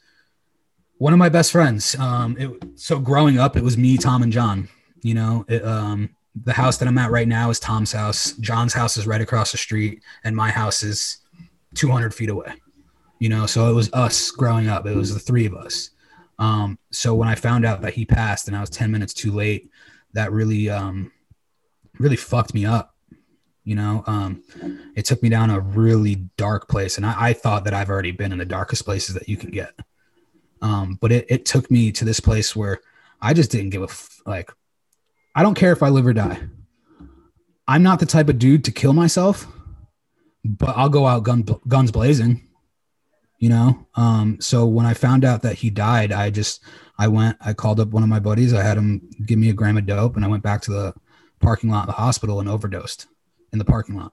one 0.99 1.13
of 1.13 1.19
my 1.19 1.29
best 1.29 1.53
friends. 1.53 1.95
Um, 1.99 2.37
it, 2.39 2.51
so 2.75 2.99
growing 2.99 3.39
up, 3.39 3.57
it 3.57 3.63
was 3.63 3.77
me, 3.77 3.97
Tom, 3.97 4.23
and 4.23 4.33
John. 4.33 4.69
You 5.03 5.15
know, 5.15 5.45
it, 5.49 5.65
um, 5.65 6.11
the 6.45 6.53
house 6.53 6.79
that 6.79 6.89
I'm 6.89 6.99
at 6.99 7.11
right 7.11 7.29
now 7.29 7.51
is 7.51 7.61
Tom's 7.61 7.93
house. 7.93 8.33
John's 8.33 8.73
house 8.73 8.97
is 8.97 9.07
right 9.07 9.21
across 9.21 9.53
the 9.53 9.59
street, 9.59 10.03
and 10.25 10.35
my 10.35 10.51
house 10.51 10.83
is 10.83 11.19
200 11.75 12.15
feet 12.15 12.31
away. 12.31 12.55
You 13.19 13.29
know, 13.29 13.47
so 13.47 13.71
it 13.71 13.75
was 13.75 13.93
us 13.93 14.31
growing 14.31 14.69
up. 14.69 14.87
It 14.87 14.97
was 14.97 15.15
the 15.15 15.21
three 15.21 15.47
of 15.47 15.55
us. 15.55 15.91
Um, 16.39 16.79
so 16.91 17.15
when 17.15 17.29
I 17.29 17.35
found 17.35 17.65
out 17.65 17.81
that 17.81 17.95
he 17.95 18.05
passed 18.05 18.47
and 18.47 18.57
I 18.57 18.61
was 18.61 18.69
10 18.69 18.91
minutes 18.91 19.15
too 19.15 19.33
late, 19.33 19.71
that 20.13 20.33
really, 20.33 20.69
um, 20.69 21.11
really 21.99 22.17
fucked 22.17 22.53
me 22.53 22.67
up. 22.67 22.95
You 23.65 23.75
know, 23.75 24.05
um, 24.07 24.43
it 24.95 25.07
took 25.07 25.23
me 25.23 25.29
down 25.29 25.51
a 25.51 25.59
really 25.59 26.17
dark 26.37 26.69
place, 26.69 26.99
and 26.99 27.07
I, 27.07 27.15
I 27.29 27.33
thought 27.33 27.65
that 27.65 27.75
I've 27.75 27.91
already 27.91 28.13
been 28.13 28.33
in 28.33 28.39
the 28.39 28.45
darkest 28.45 28.85
places 28.85 29.15
that 29.15 29.29
you 29.29 29.37
can 29.37 29.51
get. 29.51 29.73
Um, 30.62 30.99
but 31.01 31.12
it, 31.12 31.27
it 31.29 31.45
took 31.45 31.71
me 31.71 31.92
to 31.92 32.05
this 32.05 32.21
place 32.21 32.57
where 32.57 32.81
I 33.21 33.35
just 33.35 33.51
didn't 33.51 33.71
give 33.71 33.83
a 33.83 33.87
f- 33.87 34.21
like. 34.27 34.51
I 35.35 35.42
don't 35.42 35.55
care 35.55 35.73
if 35.73 35.83
I 35.83 35.90
live 35.90 36.07
or 36.07 36.14
die. 36.14 36.40
I'm 37.69 37.83
not 37.83 37.99
the 37.99 38.07
type 38.07 38.29
of 38.29 38.38
dude 38.38 38.64
to 38.64 38.73
kill 38.73 38.95
myself, 38.95 39.47
but 40.45 40.77
I'll 40.77 40.88
go 40.88 41.07
out 41.07 41.25
gun, 41.25 41.47
guns 41.69 41.90
blazing. 41.90 42.42
You 43.38 43.51
know, 43.51 43.87
um, 43.97 44.38
so 44.40 44.64
when 44.64 44.87
I 44.87 44.95
found 44.95 45.23
out 45.23 45.42
that 45.42 45.57
he 45.57 45.69
died, 45.69 46.11
I 46.11 46.31
just 46.31 46.62
I 46.99 47.09
went, 47.09 47.37
I 47.40 47.53
called 47.53 47.81
up 47.81 47.88
one 47.88 48.03
of 48.03 48.09
my 48.09 48.19
buddies, 48.19 48.55
I 48.55 48.62
had 48.62 48.79
him 48.79 49.11
give 49.27 49.38
me 49.38 49.51
a 49.51 49.53
gram 49.53 49.77
of 49.77 49.85
dope, 49.85 50.16
and 50.16 50.25
I 50.25 50.29
went 50.29 50.42
back 50.42 50.62
to 50.62 50.71
the 50.71 50.95
parking 51.38 51.69
lot 51.69 51.83
of 51.83 51.87
the 51.88 52.01
hospital 52.01 52.40
and 52.40 52.49
overdosed 52.49 53.07
in 53.53 53.59
the 53.59 53.64
parking 53.64 53.97
lot. 53.97 54.12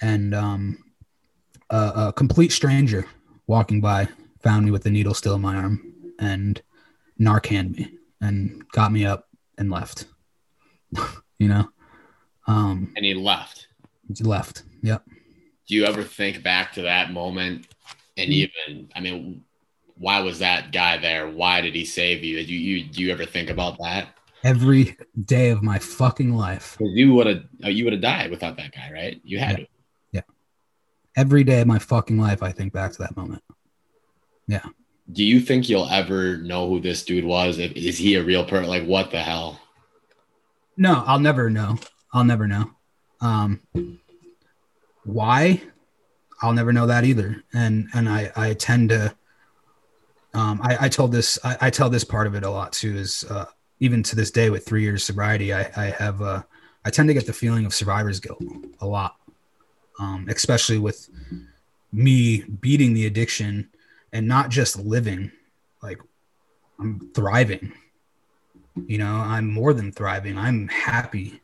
And 0.00 0.34
um, 0.34 0.84
a, 1.70 1.92
a 1.96 2.12
complete 2.12 2.52
stranger 2.52 3.06
walking 3.46 3.80
by 3.80 4.08
found 4.42 4.64
me 4.64 4.70
with 4.70 4.82
the 4.82 4.90
needle 4.90 5.14
still 5.14 5.34
in 5.34 5.40
my 5.40 5.56
arm 5.56 5.94
and 6.18 6.62
Narcaned 7.20 7.76
me 7.76 7.98
and 8.20 8.68
got 8.70 8.90
me 8.92 9.04
up 9.04 9.28
and 9.58 9.70
left. 9.70 10.06
you 11.38 11.48
know, 11.48 11.68
um, 12.46 12.92
And 12.96 13.04
he 13.04 13.14
left. 13.14 13.68
He 14.16 14.24
left. 14.24 14.64
Yep. 14.82 15.04
Do 15.68 15.74
you 15.74 15.84
ever 15.84 16.02
think 16.02 16.42
back 16.42 16.72
to 16.74 16.82
that 16.82 17.12
moment 17.12 17.66
and 18.16 18.30
even 18.30 18.90
I 18.94 19.00
mean, 19.00 19.44
why 19.96 20.20
was 20.20 20.40
that 20.40 20.72
guy 20.72 20.98
there? 20.98 21.30
Why 21.30 21.60
did 21.60 21.74
he 21.74 21.84
save 21.84 22.24
you? 22.24 22.44
Do 22.44 22.52
you 22.52 22.84
do 22.84 23.02
you 23.02 23.12
ever 23.12 23.24
think 23.24 23.50
about 23.50 23.78
that? 23.78 24.08
Every 24.44 24.96
day 25.24 25.50
of 25.50 25.62
my 25.62 25.78
fucking 25.78 26.34
life, 26.34 26.76
you 26.80 27.14
would 27.14 27.26
have 27.26 27.44
you 27.60 27.84
would 27.84 27.92
have 27.92 28.02
died 28.02 28.30
without 28.30 28.56
that 28.56 28.72
guy, 28.72 28.90
right? 28.92 29.20
You 29.22 29.38
had 29.38 29.58
to. 29.58 29.66
Yeah. 30.10 30.22
Every 31.16 31.44
day 31.44 31.60
of 31.60 31.68
my 31.68 31.78
fucking 31.78 32.18
life, 32.18 32.42
I 32.42 32.50
think 32.50 32.72
back 32.72 32.92
to 32.92 32.98
that 32.98 33.16
moment. 33.16 33.42
Do 35.12 35.24
you 35.24 35.40
think 35.40 35.68
you'll 35.68 35.88
ever 35.88 36.38
know 36.38 36.68
who 36.68 36.80
this 36.80 37.04
dude 37.04 37.24
was? 37.24 37.58
Is 37.58 37.98
he 37.98 38.14
a 38.14 38.22
real 38.22 38.44
person? 38.44 38.68
Like 38.68 38.84
what 38.84 39.10
the 39.10 39.20
hell? 39.20 39.60
No, 40.76 41.02
I'll 41.06 41.18
never 41.18 41.50
know. 41.50 41.78
I'll 42.12 42.24
never 42.24 42.46
know. 42.46 42.70
Um, 43.20 43.60
why? 45.04 45.62
I'll 46.40 46.52
never 46.52 46.72
know 46.72 46.86
that 46.86 47.04
either. 47.04 47.42
And 47.52 47.88
and 47.94 48.08
I 48.08 48.32
I 48.36 48.54
tend 48.54 48.90
to. 48.90 49.14
Um, 50.34 50.60
I, 50.62 50.86
I 50.86 50.88
told 50.88 51.12
this 51.12 51.38
I, 51.44 51.56
I 51.62 51.70
tell 51.70 51.90
this 51.90 52.04
part 52.04 52.26
of 52.26 52.34
it 52.34 52.44
a 52.44 52.50
lot 52.50 52.72
too. 52.72 52.96
Is 52.96 53.24
uh, 53.28 53.46
even 53.80 54.02
to 54.04 54.16
this 54.16 54.30
day 54.30 54.50
with 54.50 54.64
three 54.64 54.82
years 54.82 55.04
sobriety, 55.04 55.52
I 55.52 55.70
I 55.76 55.84
have 55.90 56.22
uh, 56.22 56.42
I 56.84 56.90
tend 56.90 57.08
to 57.08 57.14
get 57.14 57.26
the 57.26 57.32
feeling 57.32 57.66
of 57.66 57.74
survivor's 57.74 58.18
guilt 58.18 58.42
a 58.80 58.86
lot, 58.86 59.16
um, 59.98 60.26
especially 60.28 60.78
with 60.78 61.08
me 61.92 62.42
beating 62.42 62.94
the 62.94 63.06
addiction 63.06 63.68
and 64.12 64.28
not 64.28 64.50
just 64.50 64.78
living, 64.78 65.32
like 65.82 65.98
I'm 66.78 67.10
thriving 67.14 67.72
you 68.86 68.98
know 68.98 69.16
i'm 69.16 69.50
more 69.50 69.74
than 69.74 69.92
thriving. 69.92 70.38
I'm 70.38 70.68
happy. 70.68 71.40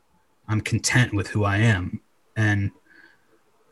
I'm 0.47 0.61
content 0.61 1.13
with 1.13 1.27
who 1.27 1.43
i 1.43 1.57
am. 1.57 2.01
And 2.35 2.71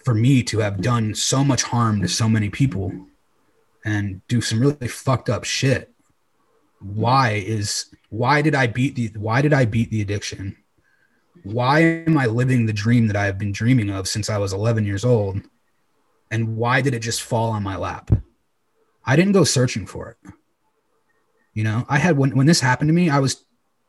for 0.04 0.14
me 0.14 0.44
to 0.44 0.60
have 0.60 0.82
done 0.82 1.16
so 1.16 1.44
much 1.44 1.64
harm 1.64 2.02
to 2.02 2.08
so 2.08 2.30
many 2.30 2.50
people 2.50 2.94
and 3.84 4.22
do 4.28 4.42
some 4.42 4.60
really 4.60 4.88
fucked 4.88 5.30
up 5.30 5.44
shit 5.44 5.94
why 6.80 7.32
is 7.32 7.94
why 8.10 8.42
did 8.42 8.54
i 8.54 8.68
beat 8.68 8.96
the 8.96 9.12
why 9.18 9.42
did 9.42 9.54
i 9.54 9.66
beat 9.66 9.90
the 9.90 10.02
addiction? 10.02 10.56
Why 11.44 11.80
am 11.80 12.18
i 12.18 12.26
living 12.26 12.66
the 12.66 12.74
dream 12.74 13.08
that 13.08 13.16
i 13.16 13.26
have 13.26 13.38
been 13.38 13.52
dreaming 13.52 13.90
of 13.90 14.08
since 14.08 14.30
i 14.30 14.38
was 14.38 14.54
11 14.54 14.86
years 14.86 15.04
old? 15.04 15.42
And 16.30 16.58
why 16.58 16.82
did 16.82 16.94
it 16.94 17.00
just 17.00 17.24
fall 17.24 17.52
on 17.52 17.64
my 17.64 17.78
lap 17.78 18.12
i 19.08 19.16
didn't 19.16 19.32
go 19.32 19.44
searching 19.44 19.88
for 19.88 20.10
it 20.10 20.32
you 21.54 21.64
know 21.64 21.86
i 21.90 21.98
had 21.98 22.18
when, 22.18 22.36
when 22.36 22.46
this 22.46 22.60
happened 22.60 22.90
to 22.90 22.94
me 22.94 23.10
i 23.10 23.20
was 23.20 23.46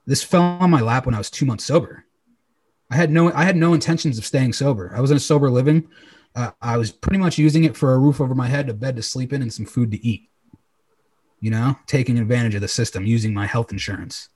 this 0.09 0.25
fell 0.25 0.41
on 0.41 0.71
my 0.71 0.81
lap 0.81 1.05
when 1.05 1.15
I 1.15 1.19
was 1.19 1.29
two 1.29 1.45
months 1.45 1.67
sober. 1.67 2.07
I 2.91 2.97
had 2.97 3.11
no 3.11 3.31
I 3.31 3.45
had 3.45 3.57
no 3.57 3.75
intentions 3.75 4.17
of 4.17 4.25
staying 4.25 4.55
sober. 4.55 4.91
I 4.97 5.03
was 5.03 5.11
in 5.11 5.19
a 5.19 5.21
sober 5.21 5.51
living. 5.51 5.87
Uh, 6.35 6.53
I 6.63 6.79
was 6.79 6.91
pretty 6.91 7.19
much 7.19 7.37
using 7.37 7.65
it 7.65 7.77
for 7.77 7.93
a 7.93 7.99
roof 7.99 8.19
over 8.19 8.35
my 8.35 8.47
head, 8.47 8.71
a 8.71 8.75
bed 8.75 8.97
to 8.97 9.03
sleep 9.03 9.35
in, 9.35 9.43
and 9.43 9.53
some 9.53 9.67
food 9.67 9.91
to 9.91 10.05
eat. 10.05 10.31
You 11.41 11.51
know, 11.51 11.77
taking 11.87 12.19
advantage 12.19 12.55
of 12.55 12.63
the 12.63 12.69
system, 12.69 13.05
using 13.05 13.35
my 13.35 13.45
health 13.45 13.71
insurance. 13.71 14.31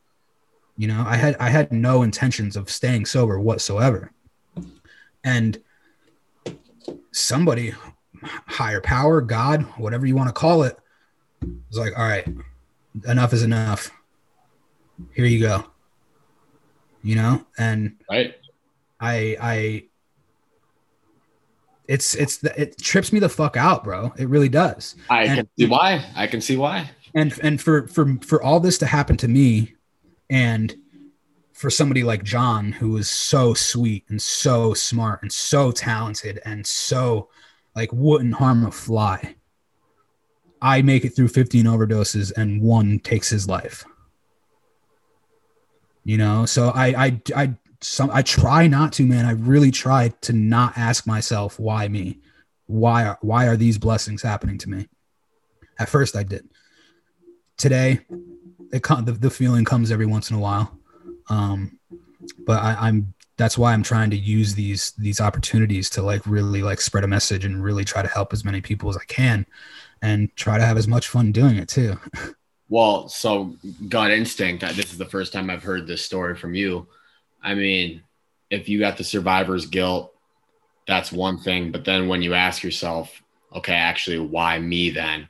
You 0.77 0.89
know, 0.89 1.05
I 1.07 1.17
had 1.17 1.37
I 1.41 1.49
had 1.49 1.73
no 1.73 2.03
intentions 2.03 2.55
of 2.55 2.69
staying 2.69 3.07
sober 3.07 3.41
whatsoever. 3.41 4.13
And 5.25 5.59
somebody, 7.13 7.73
higher 8.23 8.81
power, 8.81 9.21
God, 9.21 9.63
whatever 9.79 10.07
you 10.07 10.15
want 10.17 10.29
to 10.29 10.33
call 10.33 10.63
it, 10.63 10.77
was 11.69 11.79
like, 11.79 11.93
all 11.99 12.05
right, 12.07 12.27
enough 13.07 13.33
is 13.33 13.43
enough 13.43 13.91
here 15.15 15.25
you 15.25 15.41
go 15.41 15.65
you 17.03 17.17
know, 17.17 17.45
and 17.59 17.97
Right. 18.09 18.35
I 19.01 19.37
I 19.41 19.85
it's 21.89 22.15
it's 22.15 22.43
it 22.45 22.79
trips 22.79 23.13
me 23.13 23.19
the 23.19 23.29
fuck 23.29 23.57
out, 23.57 23.83
bro. 23.83 24.13
It 24.17 24.29
really 24.29 24.49
does. 24.49 24.95
I 25.11 25.25
And- 25.25 25.37
can 25.39 25.49
see 25.59 25.67
why. 25.67 26.05
I 26.15 26.27
can 26.29 26.41
see 26.41 26.57
why. 26.57 26.91
and 27.15 27.37
and 27.43 27.61
for 27.61 27.89
for 27.89 28.17
for 28.23 28.41
all 28.43 28.61
this 28.61 28.79
to 28.79 28.87
happen 28.87 29.17
to 29.19 29.27
me 29.29 29.75
and 30.31 30.75
for 31.53 31.69
somebody 31.71 32.03
like 32.05 32.23
john 32.25 32.73
who 32.73 32.97
is 32.97 33.11
so 33.11 33.53
sweet 33.53 34.05
and 34.09 34.21
so 34.23 34.73
smart 34.75 35.21
and 35.23 35.31
so 35.33 35.71
talented 35.73 36.41
and 36.47 36.67
so 36.67 37.29
like 37.75 37.93
wouldn't 37.93 38.35
harm 38.35 38.65
a 38.65 38.71
fly. 38.71 39.37
I 40.61 40.83
make 40.83 41.05
it 41.05 41.11
through 41.11 41.29
15 41.29 41.65
overdoses 41.65 42.33
and 42.37 42.63
one 42.63 42.99
takes 43.01 43.29
his 43.29 43.49
life. 43.49 43.85
You 46.05 46.19
know? 46.19 46.47
So 46.47 46.71
i 46.71 46.87
i 47.07 47.21
i 47.37 47.55
some 47.81 48.11
i 48.13 48.23
try 48.23 48.67
not 48.67 48.93
to 48.95 49.07
man. 49.07 49.27
I 49.27 49.33
really 49.33 49.71
try 49.71 50.09
to 50.23 50.33
not 50.33 50.77
ask 50.77 51.07
myself 51.07 51.59
why 51.59 51.89
me? 51.89 52.19
Why 52.67 53.07
are 53.07 53.19
why 53.23 53.47
are 53.47 53.57
these 53.57 53.79
blessings 53.79 54.23
happening 54.23 54.59
to 54.59 54.71
me? 54.71 54.89
At 55.79 55.89
first 55.89 56.17
i 56.17 56.23
did. 56.23 56.49
Today 57.57 58.01
it 58.73 58.83
the, 58.83 59.17
the 59.19 59.31
feeling 59.31 59.65
comes 59.65 59.91
every 59.91 60.07
once 60.07 60.31
in 60.31 60.37
a 60.37 60.41
while. 60.41 60.79
Um 61.29 61.79
but 62.47 62.63
I, 62.63 62.89
i'm 62.89 63.15
that's 63.43 63.59
why 63.59 63.73
i'm 63.73 63.83
trying 63.83 64.11
to 64.11 64.17
use 64.17 64.55
these 64.55 64.93
these 64.93 65.21
opportunities 65.21 65.91
to 65.91 66.01
like 66.01 66.25
really 66.27 66.63
like 66.63 66.81
spread 66.81 67.05
a 67.05 67.09
message 67.09 67.45
and 67.45 67.63
really 67.63 67.85
try 67.85 68.01
to 68.01 68.09
help 68.09 68.33
as 68.33 68.45
many 68.45 68.61
people 68.61 68.89
as 68.89 68.97
i 68.97 69.05
can 69.05 69.45
and 70.01 70.35
try 70.37 70.57
to 70.57 70.65
have 70.65 70.77
as 70.77 70.89
much 70.89 71.09
fun 71.09 71.33
doing 71.33 71.57
it 71.57 71.69
too 71.69 71.97
Well, 72.73 73.11
so 73.11 73.55
gut 73.91 74.13
instinct. 74.13 74.63
This 74.63 74.93
is 74.93 74.97
the 74.97 75.05
first 75.05 75.35
time 75.35 75.51
I've 75.51 75.63
heard 75.63 75.87
this 75.87 76.03
story 76.03 76.35
from 76.35 76.55
you. 76.55 76.87
I 77.43 77.55
mean, 77.55 78.03
if 78.49 78.67
you 78.67 78.79
got 78.79 78.97
the 78.97 79.05
survivor's 79.05 79.67
guilt, 79.67 80.15
that's 80.89 81.13
one 81.13 81.37
thing. 81.37 81.71
But 81.71 81.85
then 81.85 82.09
when 82.09 82.23
you 82.23 82.33
ask 82.33 82.63
yourself, 82.63 83.23
okay, 83.55 83.75
actually, 83.75 84.21
why 84.21 84.59
me 84.59 84.89
then? 84.89 85.29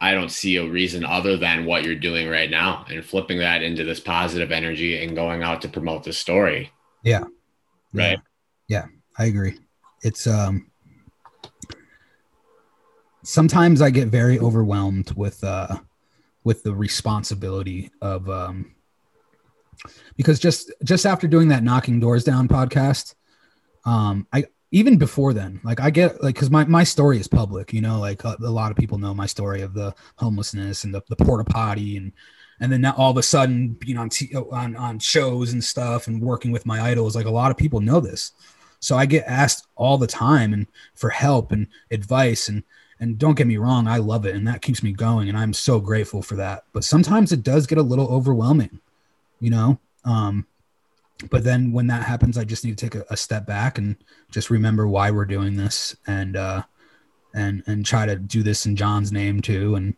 I 0.00 0.14
don't 0.14 0.30
see 0.30 0.56
a 0.56 0.66
reason 0.66 1.04
other 1.04 1.36
than 1.36 1.66
what 1.66 1.84
you're 1.84 1.94
doing 1.94 2.26
right 2.26 2.48
now 2.48 2.86
and 2.88 3.04
flipping 3.04 3.40
that 3.40 3.62
into 3.62 3.84
this 3.84 4.00
positive 4.00 4.50
energy 4.50 5.04
and 5.04 5.14
going 5.14 5.42
out 5.42 5.60
to 5.60 5.68
promote 5.68 6.04
the 6.04 6.14
story. 6.14 6.70
Right. 7.92 8.18
yeah, 8.68 8.82
yeah 8.82 8.86
i 9.18 9.26
agree. 9.26 9.58
It's 10.02 10.26
um 10.26 10.70
sometimes 13.22 13.82
i 13.82 13.90
get 13.90 14.06
very 14.08 14.38
overwhelmed 14.38 15.10
with 15.16 15.42
uh 15.42 15.76
with 16.44 16.62
the 16.62 16.72
responsibility 16.72 17.90
of 18.00 18.30
um 18.30 18.72
because 20.16 20.38
just 20.38 20.72
just 20.84 21.04
after 21.04 21.26
doing 21.26 21.48
that 21.48 21.64
knocking 21.64 21.98
doors 21.98 22.22
down 22.22 22.46
podcast 22.46 23.14
um 23.84 24.28
i 24.32 24.44
even 24.70 24.96
before 24.96 25.32
then 25.32 25.60
like 25.64 25.80
i 25.80 25.90
get 25.90 26.22
like 26.22 26.36
because 26.36 26.50
my, 26.50 26.64
my 26.66 26.84
story 26.84 27.18
is 27.18 27.26
public 27.26 27.72
you 27.72 27.80
know 27.80 27.98
like 27.98 28.22
a, 28.22 28.36
a 28.40 28.50
lot 28.50 28.70
of 28.70 28.76
people 28.76 28.96
know 28.96 29.12
my 29.12 29.26
story 29.26 29.60
of 29.60 29.74
the 29.74 29.92
homelessness 30.18 30.84
and 30.84 30.94
the, 30.94 31.02
the 31.08 31.16
porta 31.16 31.44
potty 31.44 31.96
and 31.96 32.12
and 32.60 32.72
then 32.72 32.80
now 32.80 32.94
all 32.96 33.10
of 33.10 33.16
a 33.16 33.22
sudden 33.22 33.68
being 33.68 33.98
on, 33.98 34.08
t- 34.08 34.34
on 34.34 34.76
on 34.76 34.98
shows 34.98 35.52
and 35.52 35.62
stuff 35.62 36.06
and 36.06 36.22
working 36.22 36.50
with 36.50 36.66
my 36.66 36.80
idols 36.80 37.14
like 37.14 37.26
a 37.26 37.30
lot 37.30 37.50
of 37.50 37.56
people 37.56 37.80
know 37.80 38.00
this. 38.00 38.32
So 38.80 38.96
i 38.96 39.06
get 39.06 39.24
asked 39.26 39.66
all 39.74 39.98
the 39.98 40.06
time 40.06 40.52
and 40.52 40.66
for 40.94 41.10
help 41.10 41.52
and 41.52 41.66
advice 41.90 42.48
and 42.48 42.62
and 43.00 43.18
don't 43.18 43.36
get 43.36 43.46
me 43.46 43.56
wrong 43.56 43.86
i 43.88 43.98
love 43.98 44.24
it 44.26 44.34
and 44.34 44.46
that 44.48 44.62
keeps 44.62 44.82
me 44.82 44.92
going 44.92 45.28
and 45.28 45.36
i'm 45.36 45.52
so 45.52 45.80
grateful 45.80 46.22
for 46.22 46.36
that. 46.36 46.64
But 46.72 46.84
sometimes 46.84 47.32
it 47.32 47.42
does 47.42 47.66
get 47.66 47.78
a 47.78 47.82
little 47.82 48.08
overwhelming 48.08 48.80
you 49.40 49.50
know? 49.50 49.78
Um 50.04 50.46
but 51.30 51.44
then 51.44 51.72
when 51.72 51.86
that 51.86 52.02
happens 52.02 52.36
i 52.36 52.44
just 52.44 52.64
need 52.64 52.76
to 52.76 52.88
take 52.88 52.94
a, 52.94 53.04
a 53.10 53.16
step 53.16 53.46
back 53.46 53.78
and 53.78 53.96
just 54.30 54.50
remember 54.50 54.86
why 54.86 55.10
we're 55.10 55.24
doing 55.24 55.56
this 55.56 55.96
and 56.06 56.36
uh 56.36 56.62
and 57.34 57.62
and 57.66 57.86
try 57.86 58.04
to 58.04 58.16
do 58.16 58.42
this 58.42 58.66
in 58.66 58.76
john's 58.76 59.12
name 59.12 59.40
too 59.40 59.76
and 59.76 59.94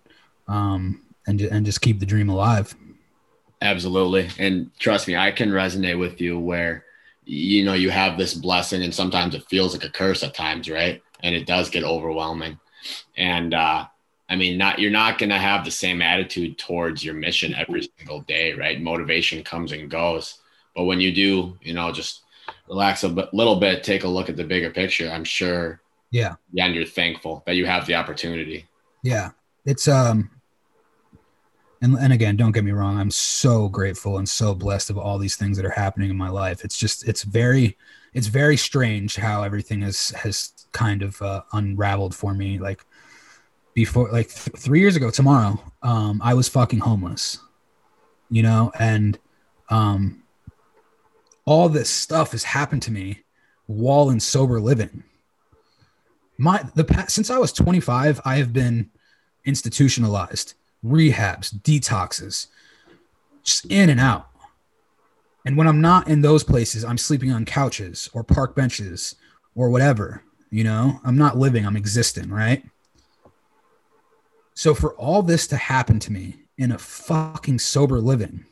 um 0.46 1.02
and, 1.28 1.40
and 1.42 1.64
just 1.66 1.80
keep 1.80 2.00
the 2.00 2.06
dream 2.06 2.28
alive 2.28 2.74
Absolutely. 3.60 4.28
And 4.38 4.70
trust 4.78 5.08
me, 5.08 5.16
I 5.16 5.32
can 5.32 5.50
resonate 5.50 5.98
with 5.98 6.20
you 6.20 6.38
where, 6.38 6.84
you 7.24 7.64
know, 7.64 7.72
you 7.72 7.90
have 7.90 8.16
this 8.16 8.34
blessing 8.34 8.82
and 8.82 8.94
sometimes 8.94 9.34
it 9.34 9.48
feels 9.48 9.72
like 9.72 9.84
a 9.84 9.90
curse 9.90 10.22
at 10.22 10.34
times, 10.34 10.70
right? 10.70 11.02
And 11.22 11.34
it 11.34 11.46
does 11.46 11.68
get 11.68 11.82
overwhelming. 11.82 12.58
And, 13.16 13.54
uh, 13.54 13.86
I 14.28 14.36
mean, 14.36 14.58
not 14.58 14.78
you're 14.78 14.90
not 14.90 15.18
going 15.18 15.30
to 15.30 15.38
have 15.38 15.64
the 15.64 15.70
same 15.70 16.02
attitude 16.02 16.58
towards 16.58 17.04
your 17.04 17.14
mission 17.14 17.54
every 17.54 17.88
single 17.98 18.20
day, 18.20 18.52
right? 18.52 18.80
Motivation 18.80 19.42
comes 19.42 19.72
and 19.72 19.90
goes, 19.90 20.38
but 20.76 20.84
when 20.84 21.00
you 21.00 21.12
do, 21.12 21.58
you 21.62 21.74
know, 21.74 21.90
just 21.90 22.22
relax 22.68 23.02
a 23.02 23.08
bit, 23.08 23.34
little 23.34 23.56
bit, 23.58 23.82
take 23.82 24.04
a 24.04 24.08
look 24.08 24.28
at 24.28 24.36
the 24.36 24.44
bigger 24.44 24.70
picture. 24.70 25.10
I'm 25.10 25.24
sure, 25.24 25.80
yeah 26.10 26.36
yeah, 26.52 26.66
and 26.66 26.74
you're 26.74 26.86
thankful 26.86 27.42
that 27.46 27.56
you 27.56 27.66
have 27.66 27.86
the 27.86 27.94
opportunity. 27.94 28.66
yeah 29.02 29.30
it's 29.64 29.88
um 29.88 30.30
and, 31.80 31.96
and 31.98 32.12
again 32.12 32.36
don't 32.36 32.52
get 32.52 32.64
me 32.64 32.72
wrong 32.72 32.98
i'm 32.98 33.10
so 33.10 33.68
grateful 33.68 34.18
and 34.18 34.28
so 34.28 34.54
blessed 34.54 34.90
of 34.90 34.98
all 34.98 35.18
these 35.18 35.36
things 35.36 35.56
that 35.56 35.66
are 35.66 35.70
happening 35.70 36.10
in 36.10 36.16
my 36.16 36.28
life. 36.28 36.64
It's 36.64 36.76
just 36.76 37.08
it's 37.08 37.22
very 37.22 37.76
it's 38.14 38.26
very 38.26 38.56
strange 38.56 39.16
how 39.16 39.42
everything 39.42 39.82
has 39.82 40.10
has 40.10 40.52
kind 40.72 41.02
of 41.02 41.20
uh, 41.22 41.42
unraveled 41.52 42.14
for 42.14 42.34
me. 42.34 42.58
Like 42.58 42.84
before 43.74 44.10
like 44.10 44.28
th- 44.28 44.56
three 44.56 44.80
years 44.80 44.96
ago 44.96 45.08
tomorrow 45.08 45.60
um 45.82 46.20
i 46.24 46.34
was 46.34 46.48
fucking 46.48 46.80
homeless 46.80 47.38
you 48.30 48.42
know? 48.42 48.72
And 48.78 49.18
um 49.70 50.22
all 51.44 51.68
this 51.68 51.88
stuff 51.88 52.32
has 52.32 52.44
happened 52.44 52.82
to 52.82 52.90
me 52.90 53.24
while 53.66 54.10
in 54.10 54.20
sober 54.20 54.60
living. 54.60 55.04
My 56.36 56.62
the 56.74 56.84
past 56.84 57.14
since 57.14 57.30
i 57.30 57.38
was 57.38 57.52
25 57.52 58.20
i 58.24 58.36
have 58.36 58.52
been 58.52 58.90
institutionalized 59.44 60.54
rehabs 60.84 61.54
detoxes 61.54 62.46
just 63.42 63.64
in 63.66 63.90
and 63.90 64.00
out. 64.00 64.28
And 65.44 65.56
when 65.56 65.66
i'm 65.66 65.80
not 65.80 66.08
in 66.08 66.20
those 66.20 66.44
places 66.44 66.84
i'm 66.84 66.98
sleeping 66.98 67.32
on 67.32 67.44
couches 67.44 68.10
or 68.12 68.22
park 68.22 68.54
benches 68.54 69.14
or 69.54 69.70
whatever 69.70 70.22
you 70.50 70.64
know? 70.64 71.00
I'm 71.04 71.16
not 71.16 71.36
living 71.36 71.66
i'm 71.66 71.76
existing 71.76 72.30
right? 72.30 72.64
So 74.54 74.74
for 74.74 74.92
all 74.94 75.22
this 75.22 75.46
to 75.48 75.56
happen 75.56 76.00
to 76.00 76.12
me 76.12 76.34
in 76.56 76.72
a 76.72 76.78
fucking 76.78 77.60
sober 77.60 78.00
living 78.00 78.44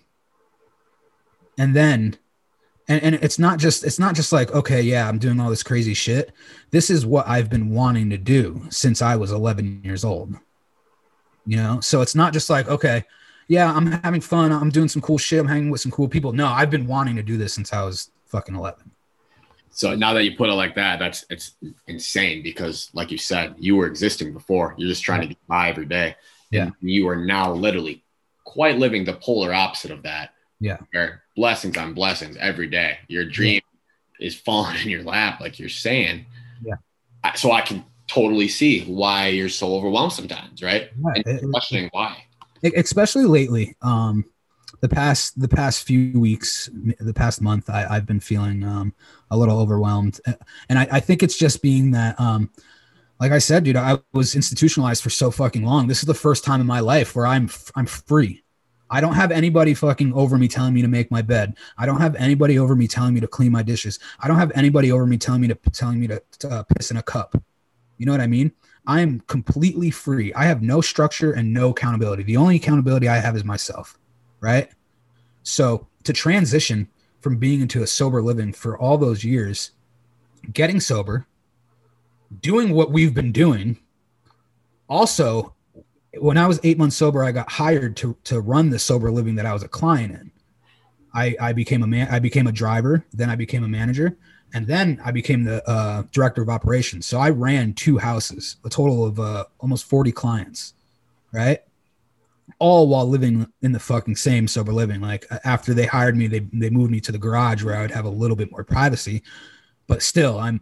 and 1.58 1.74
then 1.74 2.16
and, 2.88 3.02
and 3.02 3.14
it's 3.16 3.38
not 3.38 3.58
just 3.58 3.84
it's 3.84 3.98
not 3.98 4.14
just 4.14 4.32
like 4.32 4.52
okay 4.52 4.80
yeah 4.80 5.08
i'm 5.08 5.18
doing 5.18 5.40
all 5.40 5.50
this 5.50 5.62
crazy 5.62 5.94
shit. 5.94 6.32
This 6.70 6.90
is 6.90 7.04
what 7.04 7.26
i've 7.26 7.50
been 7.50 7.70
wanting 7.70 8.10
to 8.10 8.18
do 8.18 8.62
since 8.70 9.02
i 9.02 9.16
was 9.16 9.32
11 9.32 9.82
years 9.84 10.04
old 10.04 10.36
you 11.46 11.56
know 11.56 11.80
so 11.80 12.00
it's 12.00 12.14
not 12.14 12.32
just 12.32 12.50
like 12.50 12.68
okay 12.68 13.04
yeah 13.48 13.72
i'm 13.72 13.86
having 14.02 14.20
fun 14.20 14.52
i'm 14.52 14.70
doing 14.70 14.88
some 14.88 15.00
cool 15.00 15.18
shit 15.18 15.38
i'm 15.38 15.48
hanging 15.48 15.70
with 15.70 15.80
some 15.80 15.92
cool 15.92 16.08
people 16.08 16.32
no 16.32 16.46
i've 16.48 16.70
been 16.70 16.86
wanting 16.86 17.16
to 17.16 17.22
do 17.22 17.36
this 17.36 17.54
since 17.54 17.72
i 17.72 17.82
was 17.82 18.10
fucking 18.26 18.54
11 18.54 18.90
So 19.70 19.94
now 19.94 20.14
that 20.14 20.24
you 20.24 20.34
put 20.36 20.48
it 20.48 20.54
like 20.54 20.74
that, 20.76 20.98
that's 20.98 21.26
it's 21.28 21.56
insane 21.86 22.42
because, 22.42 22.88
like 22.94 23.10
you 23.10 23.18
said, 23.18 23.54
you 23.58 23.76
were 23.76 23.86
existing 23.86 24.32
before. 24.32 24.74
You're 24.78 24.88
just 24.88 25.04
trying 25.04 25.20
to 25.20 25.26
get 25.26 25.46
by 25.46 25.68
every 25.68 25.84
day. 25.84 26.16
Yeah. 26.50 26.70
And 26.80 26.90
you 26.90 27.06
are 27.10 27.16
now 27.16 27.52
literally 27.52 28.02
quite 28.44 28.78
living 28.78 29.04
the 29.04 29.12
polar 29.12 29.52
opposite 29.52 29.90
of 29.90 30.02
that. 30.04 30.30
Yeah. 30.60 30.78
Where 30.92 31.24
blessings 31.36 31.76
on 31.76 31.92
blessings 31.92 32.38
every 32.38 32.68
day. 32.68 33.00
Your 33.08 33.26
dream 33.26 33.60
is 34.18 34.34
falling 34.34 34.76
in 34.80 34.88
your 34.88 35.02
lap, 35.02 35.40
like 35.40 35.58
you're 35.58 35.68
saying. 35.68 36.24
Yeah. 36.64 36.76
So 37.34 37.52
I 37.52 37.60
can 37.60 37.84
totally 38.06 38.48
see 38.48 38.84
why 38.84 39.28
you're 39.28 39.48
so 39.48 39.74
overwhelmed 39.74 40.12
sometimes, 40.12 40.62
right? 40.62 40.90
Yeah, 40.98 41.12
And 41.16 41.26
it- 41.26 41.50
questioning 41.50 41.88
why. 41.92 42.24
Especially 42.62 43.26
lately 43.26 43.76
um 43.82 44.24
the 44.80 44.88
past 44.88 45.38
the 45.40 45.48
past 45.48 45.84
few 45.84 46.18
weeks 46.18 46.68
the 46.98 47.14
past 47.14 47.40
month 47.40 47.70
I, 47.70 47.86
i've 47.88 48.06
been 48.06 48.18
feeling 48.20 48.64
um 48.64 48.92
a 49.30 49.36
little 49.36 49.58
overwhelmed. 49.60 50.20
And 50.68 50.78
I, 50.78 50.88
I 50.92 51.00
think 51.00 51.22
it's 51.22 51.38
just 51.38 51.62
being 51.62 51.92
that 51.92 52.18
um 52.20 52.50
like 53.20 53.30
i 53.32 53.38
said 53.38 53.64
dude 53.64 53.76
i 53.76 53.98
was 54.12 54.34
institutionalized 54.34 55.02
for 55.02 55.10
so 55.10 55.30
fucking 55.30 55.64
long. 55.64 55.86
This 55.86 55.98
is 55.98 56.06
the 56.06 56.14
first 56.14 56.44
time 56.44 56.60
in 56.60 56.66
my 56.66 56.80
life 56.80 57.14
where 57.14 57.26
i'm 57.26 57.48
i'm 57.76 57.86
free. 57.86 58.42
I 58.90 59.00
don't 59.00 59.14
have 59.14 59.30
anybody 59.30 59.74
fucking 59.74 60.12
over 60.12 60.38
me 60.38 60.48
telling 60.48 60.72
me 60.74 60.82
to 60.82 60.88
make 60.88 61.10
my 61.10 61.22
bed. 61.22 61.56
I 61.76 61.86
don't 61.86 62.00
have 62.00 62.14
anybody 62.16 62.58
over 62.58 62.74
me 62.76 62.86
telling 62.88 63.14
me 63.14 63.20
to 63.20 63.26
clean 63.26 63.50
my 63.50 63.62
dishes. 63.62 63.98
I 64.20 64.28
don't 64.28 64.38
have 64.38 64.52
anybody 64.54 64.92
over 64.92 65.06
me 65.06 65.18
telling 65.18 65.40
me 65.40 65.48
to 65.48 65.56
telling 65.72 65.98
me 66.00 66.06
to, 66.08 66.22
to 66.40 66.48
uh, 66.48 66.62
piss 66.74 66.90
in 66.90 66.96
a 66.96 67.02
cup 67.02 67.36
you 67.98 68.06
know 68.06 68.12
what 68.12 68.20
i 68.20 68.26
mean 68.26 68.52
I 68.86 69.00
am 69.00 69.20
completely 69.20 69.90
free. 69.90 70.32
I 70.34 70.44
have 70.44 70.62
no 70.62 70.80
structure 70.80 71.32
and 71.32 71.52
no 71.52 71.70
accountability. 71.70 72.22
The 72.22 72.36
only 72.36 72.56
accountability 72.56 73.08
I 73.08 73.16
have 73.16 73.34
is 73.34 73.44
myself, 73.44 73.98
right? 74.40 74.70
So 75.42 75.88
to 76.04 76.12
transition 76.12 76.88
from 77.20 77.36
being 77.38 77.60
into 77.60 77.82
a 77.82 77.86
sober 77.86 78.22
living 78.22 78.52
for 78.52 78.78
all 78.78 78.96
those 78.96 79.24
years, 79.24 79.72
getting 80.52 80.78
sober, 80.78 81.26
doing 82.40 82.70
what 82.70 82.92
we've 82.92 83.14
been 83.14 83.32
doing. 83.32 83.78
Also, 84.88 85.54
when 86.18 86.38
I 86.38 86.46
was 86.46 86.60
eight 86.62 86.78
months 86.78 86.96
sober, 86.96 87.24
I 87.24 87.32
got 87.32 87.50
hired 87.50 87.96
to 87.98 88.16
to 88.24 88.40
run 88.40 88.70
the 88.70 88.78
sober 88.78 89.10
living 89.10 89.34
that 89.34 89.46
I 89.46 89.52
was 89.52 89.64
a 89.64 89.68
client 89.68 90.12
in. 90.12 90.30
I, 91.12 91.34
I 91.40 91.52
became 91.52 91.82
a 91.82 91.86
man. 91.86 92.08
I 92.10 92.20
became 92.20 92.46
a 92.46 92.52
driver. 92.52 93.04
Then 93.12 93.30
I 93.30 93.36
became 93.36 93.64
a 93.64 93.68
manager, 93.68 94.16
and 94.54 94.66
then 94.66 95.00
I 95.04 95.10
became 95.10 95.44
the 95.44 95.66
uh, 95.68 96.04
director 96.12 96.42
of 96.42 96.48
operations. 96.48 97.06
So 97.06 97.18
I 97.18 97.30
ran 97.30 97.74
two 97.74 97.98
houses, 97.98 98.56
a 98.64 98.70
total 98.70 99.04
of 99.04 99.20
uh, 99.20 99.44
almost 99.58 99.86
forty 99.86 100.12
clients, 100.12 100.74
right? 101.32 101.62
All 102.58 102.88
while 102.88 103.06
living 103.06 103.46
in 103.62 103.72
the 103.72 103.80
fucking 103.80 104.16
same 104.16 104.48
sober 104.48 104.72
living. 104.72 105.00
Like 105.00 105.26
after 105.44 105.74
they 105.74 105.86
hired 105.86 106.16
me, 106.16 106.26
they 106.26 106.40
they 106.52 106.70
moved 106.70 106.90
me 106.90 107.00
to 107.00 107.12
the 107.12 107.18
garage 107.18 107.62
where 107.62 107.76
I 107.76 107.82
would 107.82 107.90
have 107.90 108.04
a 108.04 108.10
little 108.10 108.36
bit 108.36 108.50
more 108.50 108.64
privacy, 108.64 109.22
but 109.86 110.02
still, 110.02 110.38
I'm 110.38 110.60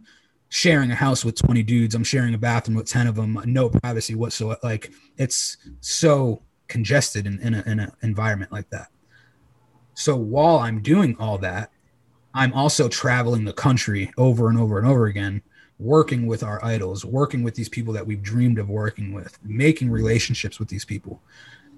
sharing 0.49 0.91
a 0.91 0.95
house 0.95 1.25
with 1.25 1.35
20 1.35 1.63
dudes. 1.63 1.95
I'm 1.95 2.03
sharing 2.03 2.33
a 2.33 2.37
bathroom 2.37 2.77
with 2.77 2.87
10 2.87 3.07
of 3.07 3.15
them. 3.15 3.41
No 3.45 3.69
privacy 3.69 4.15
whatsoever. 4.15 4.59
Like 4.63 4.91
it's 5.17 5.57
so 5.81 6.41
congested 6.67 7.27
in, 7.27 7.39
in 7.41 7.79
an 7.79 7.91
environment 8.01 8.51
like 8.51 8.69
that. 8.69 8.87
So 9.95 10.15
while 10.15 10.59
I'm 10.59 10.81
doing 10.81 11.15
all 11.19 11.37
that, 11.39 11.71
I'm 12.35 12.51
also 12.51 12.89
traveling 12.89 13.45
the 13.45 13.53
country 13.53 14.11
over 14.17 14.49
and 14.49 14.59
over 14.59 14.77
and 14.77 14.85
over 14.85 15.05
again, 15.05 15.41
working 15.79 16.27
with 16.27 16.43
our 16.43 16.63
idols, 16.63 17.05
working 17.05 17.43
with 17.43 17.55
these 17.55 17.69
people 17.69 17.93
that 17.93 18.05
we've 18.05 18.21
dreamed 18.21 18.59
of 18.59 18.69
working 18.69 19.13
with, 19.13 19.39
making 19.41 19.89
relationships 19.89 20.59
with 20.59 20.67
these 20.67 20.83
people. 20.83 21.21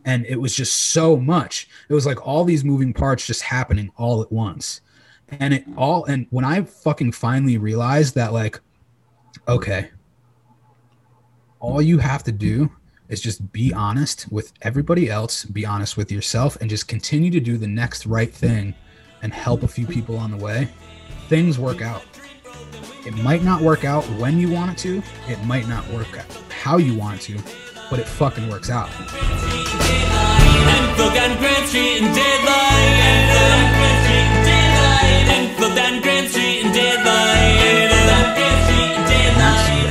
And 0.03 0.25
it 0.25 0.37
was 0.37 0.55
just 0.55 0.91
so 0.91 1.15
much. 1.15 1.69
It 1.89 1.93
was 1.93 2.07
like 2.07 2.25
all 2.25 2.43
these 2.43 2.63
moving 2.63 2.91
parts 2.91 3.27
just 3.27 3.43
happening 3.43 3.91
all 3.97 4.23
at 4.23 4.31
once. 4.31 4.81
And 5.39 5.53
it 5.53 5.65
all, 5.77 6.05
and 6.05 6.25
when 6.31 6.43
I 6.43 6.63
fucking 6.63 7.11
finally 7.11 7.59
realized 7.59 8.15
that, 8.15 8.33
like, 8.33 8.59
okay, 9.47 9.91
all 11.59 11.83
you 11.83 11.99
have 11.99 12.23
to 12.23 12.31
do 12.31 12.71
is 13.09 13.21
just 13.21 13.51
be 13.51 13.73
honest 13.73 14.31
with 14.31 14.53
everybody 14.63 15.07
else, 15.07 15.45
be 15.45 15.67
honest 15.67 15.97
with 15.97 16.11
yourself, 16.11 16.57
and 16.59 16.69
just 16.69 16.87
continue 16.87 17.29
to 17.29 17.39
do 17.39 17.57
the 17.57 17.67
next 17.67 18.07
right 18.07 18.33
thing 18.33 18.73
and 19.21 19.33
help 19.33 19.63
a 19.63 19.67
few 19.67 19.85
people 19.85 20.17
on 20.17 20.31
the 20.31 20.37
way, 20.37 20.67
things 21.27 21.57
work 21.59 21.81
out. 21.81 22.03
It 23.05 23.15
might 23.15 23.43
not 23.43 23.61
work 23.61 23.85
out 23.85 24.03
when 24.19 24.39
you 24.39 24.51
want 24.51 24.71
it 24.71 24.77
to, 24.79 25.01
it 25.27 25.43
might 25.45 25.67
not 25.67 25.87
work 25.91 26.17
out 26.17 26.25
how 26.49 26.77
you 26.77 26.95
want 26.95 27.19
it 27.19 27.23
to, 27.23 27.41
but 27.89 27.99
it 27.99 28.07
fucking 28.07 28.49
works 28.49 28.69
out. 28.69 28.89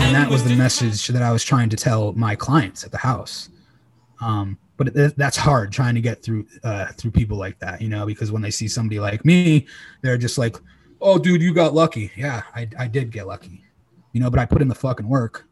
And 0.02 0.14
that 0.14 0.28
was 0.30 0.44
the 0.44 0.54
message 0.54 1.08
that 1.08 1.22
I 1.22 1.32
was 1.32 1.42
trying 1.42 1.70
to 1.70 1.76
tell 1.76 2.12
my 2.12 2.34
clients 2.36 2.84
at 2.84 2.92
the 2.92 2.98
house. 2.98 3.48
Um, 4.20 4.58
but 4.76 5.16
that's 5.16 5.36
hard 5.36 5.72
trying 5.72 5.94
to 5.94 6.00
get 6.00 6.22
through 6.22 6.46
uh, 6.62 6.86
through 6.92 7.10
people 7.10 7.38
like 7.38 7.58
that, 7.60 7.80
you 7.80 7.88
know, 7.88 8.06
because 8.06 8.30
when 8.30 8.42
they 8.42 8.50
see 8.50 8.68
somebody 8.68 9.00
like 9.00 9.24
me, 9.24 9.66
they're 10.02 10.18
just 10.18 10.38
like, 10.38 10.56
"Oh, 11.00 11.18
dude, 11.18 11.42
you 11.42 11.54
got 11.54 11.74
lucky." 11.74 12.10
Yeah, 12.16 12.42
I, 12.54 12.68
I 12.78 12.86
did 12.86 13.10
get 13.10 13.26
lucky, 13.26 13.64
you 14.12 14.20
know, 14.20 14.30
but 14.30 14.38
I 14.38 14.44
put 14.44 14.60
in 14.60 14.68
the 14.68 14.74
fucking 14.74 15.08
work. 15.08 15.46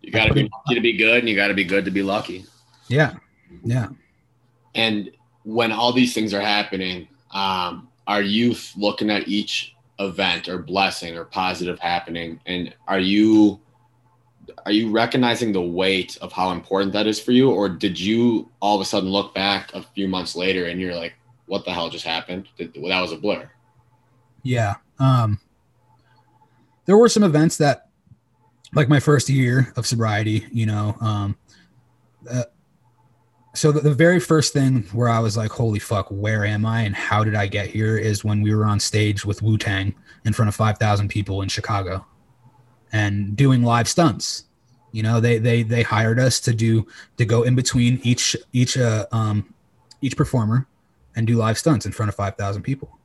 You 0.00 0.10
got 0.10 0.26
to 0.26 0.34
be 0.34 0.50
lucky 0.52 0.74
to 0.74 0.80
be 0.80 0.96
good, 0.96 1.20
and 1.20 1.28
you 1.28 1.36
got 1.36 1.48
to 1.48 1.54
be 1.54 1.64
good 1.64 1.84
to 1.84 1.90
be 1.90 2.02
lucky. 2.02 2.44
Yeah, 2.88 3.14
yeah. 3.62 3.88
And 4.74 5.10
when 5.44 5.70
all 5.70 5.92
these 5.92 6.12
things 6.12 6.34
are 6.34 6.40
happening, 6.40 7.06
um, 7.30 7.88
are 8.08 8.22
you 8.22 8.56
looking 8.76 9.10
at 9.10 9.28
each 9.28 9.76
event 10.00 10.48
or 10.48 10.58
blessing 10.58 11.16
or 11.16 11.24
positive 11.24 11.78
happening, 11.78 12.40
and 12.46 12.74
are 12.88 12.98
you 12.98 13.60
are 14.64 14.72
you 14.72 14.90
recognizing 14.90 15.52
the 15.52 15.62
weight 15.62 16.16
of 16.20 16.32
how 16.32 16.50
important 16.50 16.92
that 16.92 17.06
is 17.06 17.20
for 17.20 17.32
you, 17.32 17.50
or 17.50 17.68
did 17.68 17.98
you 17.98 18.50
all 18.60 18.76
of 18.76 18.80
a 18.80 18.84
sudden 18.84 19.08
look 19.08 19.34
back 19.34 19.74
a 19.74 19.82
few 19.82 20.08
months 20.08 20.34
later 20.34 20.66
and 20.66 20.80
you're 20.80 20.94
like, 20.94 21.14
"What 21.46 21.64
the 21.64 21.72
hell 21.72 21.90
just 21.90 22.04
happened? 22.04 22.48
That 22.58 22.76
was 22.76 23.12
a 23.12 23.16
blur." 23.16 23.50
Yeah. 24.42 24.76
Um, 24.98 25.40
there 26.86 26.96
were 26.96 27.08
some 27.08 27.22
events 27.22 27.56
that, 27.58 27.88
like 28.74 28.88
my 28.88 29.00
first 29.00 29.28
year 29.28 29.72
of 29.76 29.86
sobriety, 29.86 30.46
you 30.50 30.66
know, 30.66 30.96
um, 31.00 31.36
uh, 32.30 32.44
so 33.54 33.70
the, 33.70 33.80
the 33.80 33.94
very 33.94 34.18
first 34.18 34.52
thing 34.52 34.84
where 34.92 35.08
I 35.08 35.18
was 35.18 35.36
like, 35.36 35.50
holy 35.50 35.78
fuck, 35.78 36.06
where 36.08 36.44
am 36.46 36.64
I 36.64 36.82
and 36.82 36.94
how 36.94 37.22
did 37.22 37.34
I 37.34 37.46
get 37.46 37.66
here 37.66 37.98
is 37.98 38.24
when 38.24 38.40
we 38.40 38.54
were 38.54 38.64
on 38.64 38.80
stage 38.80 39.26
with 39.26 39.42
Wu 39.42 39.58
Tang 39.58 39.94
in 40.24 40.32
front 40.32 40.48
of 40.48 40.54
5,000 40.54 41.08
people 41.08 41.42
in 41.42 41.48
Chicago 41.48 42.06
and 42.92 43.36
doing 43.36 43.62
live 43.62 43.88
stunts. 43.88 44.44
You 44.92 45.02
know, 45.02 45.20
they, 45.20 45.38
they, 45.38 45.62
they 45.62 45.82
hired 45.82 46.20
us 46.20 46.38
to 46.40 46.52
do, 46.52 46.86
to 47.16 47.24
go 47.24 47.42
in 47.42 47.54
between 47.54 48.00
each, 48.02 48.36
each, 48.52 48.76
uh, 48.76 49.06
um, 49.10 49.54
each 50.02 50.16
performer 50.16 50.66
and 51.16 51.26
do 51.26 51.36
live 51.36 51.58
stunts 51.58 51.86
in 51.86 51.92
front 51.92 52.10
of 52.10 52.14
5,000 52.14 52.62
people 52.62 52.98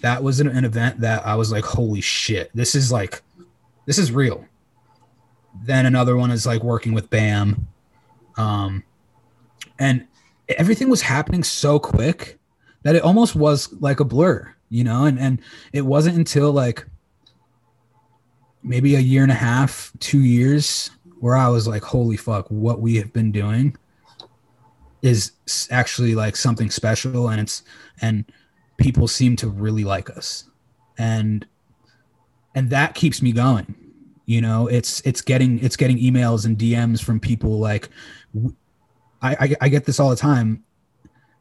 that 0.00 0.22
was 0.22 0.40
an, 0.40 0.48
an 0.48 0.64
event 0.64 1.00
that 1.00 1.26
I 1.26 1.34
was 1.36 1.52
like, 1.52 1.64
holy 1.64 2.00
shit, 2.00 2.50
this 2.54 2.74
is 2.74 2.90
like, 2.90 3.22
this 3.86 3.98
is 3.98 4.12
real. 4.12 4.44
Then 5.64 5.86
another 5.86 6.16
one 6.16 6.30
is 6.30 6.46
like 6.46 6.62
working 6.62 6.92
with 6.92 7.08
BAM. 7.08 7.68
Um, 8.36 8.84
and 9.78 10.06
everything 10.48 10.90
was 10.90 11.02
happening 11.02 11.42
so 11.42 11.78
quick 11.78 12.38
that 12.82 12.94
it 12.94 13.02
almost 13.02 13.34
was 13.34 13.72
like 13.80 14.00
a 14.00 14.04
blur, 14.04 14.54
you 14.68 14.84
know? 14.84 15.04
And, 15.04 15.18
and 15.18 15.40
it 15.72 15.82
wasn't 15.82 16.16
until 16.16 16.52
like 16.52 16.86
maybe 18.66 18.96
a 18.96 19.00
year 19.00 19.22
and 19.22 19.32
a 19.32 19.36
half, 19.36 19.92
two 20.00 20.20
years 20.20 20.90
where 21.20 21.36
I 21.36 21.48
was 21.48 21.66
like, 21.66 21.82
holy 21.82 22.16
fuck, 22.16 22.46
what 22.48 22.80
we 22.80 22.96
have 22.96 23.12
been 23.12 23.32
doing 23.32 23.76
is 25.02 25.32
actually 25.70 26.14
like 26.14 26.36
something 26.36 26.70
special. 26.70 27.28
And 27.28 27.40
it's, 27.40 27.62
and, 28.02 28.24
people 28.76 29.08
seem 29.08 29.36
to 29.36 29.48
really 29.48 29.84
like 29.84 30.10
us 30.10 30.44
and 30.98 31.46
and 32.54 32.70
that 32.70 32.94
keeps 32.94 33.22
me 33.22 33.32
going 33.32 33.74
you 34.26 34.40
know 34.40 34.66
it's 34.66 35.00
it's 35.00 35.20
getting 35.20 35.58
it's 35.60 35.76
getting 35.76 35.98
emails 35.98 36.44
and 36.44 36.58
dms 36.58 37.02
from 37.02 37.20
people 37.20 37.58
like 37.58 37.88
I 39.22 39.56
I 39.62 39.68
get 39.70 39.86
this 39.86 39.98
all 39.98 40.10
the 40.10 40.16
time 40.16 40.62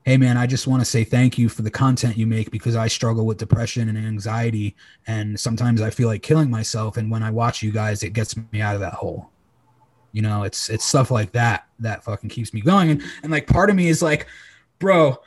hey 0.06 0.18
man 0.18 0.38
i 0.38 0.48
just 0.48 0.68
want 0.68 0.82
to 0.82 0.86
say 0.86 1.04
thank 1.04 1.38
you 1.38 1.50
for 1.50 1.62
the 1.62 1.72
content 1.72 2.18
you 2.18 2.26
make 2.26 2.52
because 2.52 2.76
i 2.76 2.88
struggle 2.88 3.26
with 3.26 3.38
depression 3.38 3.90
and 3.90 3.98
anxiety 3.98 4.76
and 5.08 5.40
sometimes 5.40 5.82
i 5.82 5.90
feel 5.90 6.08
like 6.08 6.22
killing 6.22 6.50
myself 6.50 6.98
and 6.98 7.12
when 7.12 7.24
i 7.24 7.30
watch 7.30 7.62
you 7.62 7.72
guys 7.72 8.04
it 8.04 8.12
gets 8.14 8.36
me 8.52 8.62
out 8.62 8.76
of 8.76 8.82
that 8.82 8.94
hole 8.94 9.30
you 10.12 10.22
know 10.22 10.44
it's 10.44 10.70
it's 10.70 10.86
stuff 10.86 11.12
like 11.12 11.32
that 11.32 11.68
that 11.80 12.04
fucking 12.04 12.30
keeps 12.30 12.54
me 12.54 12.62
going 12.62 12.90
and, 12.92 13.02
and 13.24 13.32
like 13.32 13.48
part 13.48 13.70
of 13.70 13.76
me 13.76 13.88
is 13.88 14.02
like 14.02 14.28
bro 14.80 15.18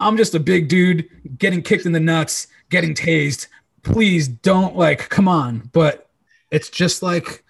I'm 0.00 0.16
just 0.16 0.34
a 0.34 0.40
big 0.40 0.68
dude 0.68 1.08
getting 1.38 1.62
kicked 1.62 1.84
in 1.84 1.92
the 1.92 2.00
nuts, 2.00 2.48
getting 2.70 2.94
tased. 2.94 3.48
Please 3.82 4.28
don't 4.28 4.74
like, 4.74 5.10
come 5.10 5.28
on. 5.28 5.70
But 5.72 6.08
it's 6.50 6.70
just 6.70 7.02
like 7.02 7.44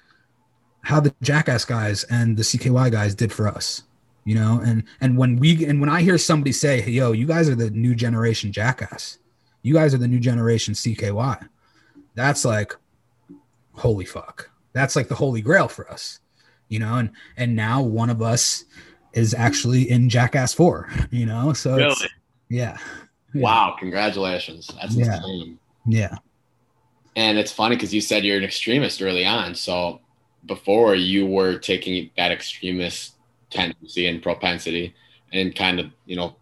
how 0.82 1.00
the 1.00 1.14
Jackass 1.22 1.64
guys 1.64 2.04
and 2.04 2.36
the 2.36 2.42
CKY 2.42 2.90
guys 2.90 3.14
did 3.14 3.32
for 3.32 3.46
us, 3.46 3.84
you 4.24 4.34
know. 4.34 4.60
And 4.64 4.84
and 5.00 5.16
when 5.16 5.36
we 5.36 5.64
and 5.66 5.80
when 5.80 5.90
I 5.90 6.02
hear 6.02 6.18
somebody 6.18 6.52
say, 6.52 6.80
hey, 6.80 6.92
"Yo, 6.92 7.12
you 7.12 7.26
guys 7.26 7.48
are 7.48 7.54
the 7.54 7.70
new 7.70 7.94
generation 7.94 8.52
Jackass," 8.52 9.18
you 9.62 9.74
guys 9.74 9.94
are 9.94 9.98
the 9.98 10.08
new 10.08 10.20
generation 10.20 10.74
CKY. 10.74 11.48
That's 12.14 12.44
like, 12.44 12.74
holy 13.72 14.04
fuck. 14.04 14.50
That's 14.72 14.96
like 14.96 15.08
the 15.08 15.14
holy 15.14 15.40
grail 15.40 15.68
for 15.68 15.90
us, 15.90 16.20
you 16.68 16.78
know. 16.78 16.96
And 16.96 17.10
and 17.36 17.56
now 17.56 17.82
one 17.82 18.10
of 18.10 18.22
us 18.22 18.64
is 19.12 19.34
actually 19.34 19.90
in 19.90 20.08
Jackass 20.08 20.54
Four, 20.54 20.88
you 21.10 21.26
know. 21.26 21.52
So 21.52 21.76
Really? 21.76 21.94
yeah. 22.48 22.76
Yeah. 23.32 23.42
Wow! 23.42 23.76
Congratulations. 23.78 24.68
That's 24.80 24.94
Yeah. 24.96 25.16
insane. 25.18 25.58
Yeah. 25.86 26.16
And 27.16 27.38
it's 27.38 27.52
funny 27.52 27.76
because 27.76 27.92
you 27.94 28.00
said 28.00 28.24
you're 28.24 28.38
an 28.38 28.44
extremist 28.44 29.00
early 29.02 29.24
on. 29.24 29.54
So 29.54 30.00
before 30.46 30.94
you 30.94 31.26
were 31.26 31.58
taking 31.58 32.10
that 32.16 32.32
extremist 32.32 33.14
tendency 33.50 34.06
and 34.06 34.22
propensity 34.22 34.94
and 35.32 35.54
kind 35.54 35.80
of, 35.80 35.90
you 36.06 36.16
know, 36.16 36.36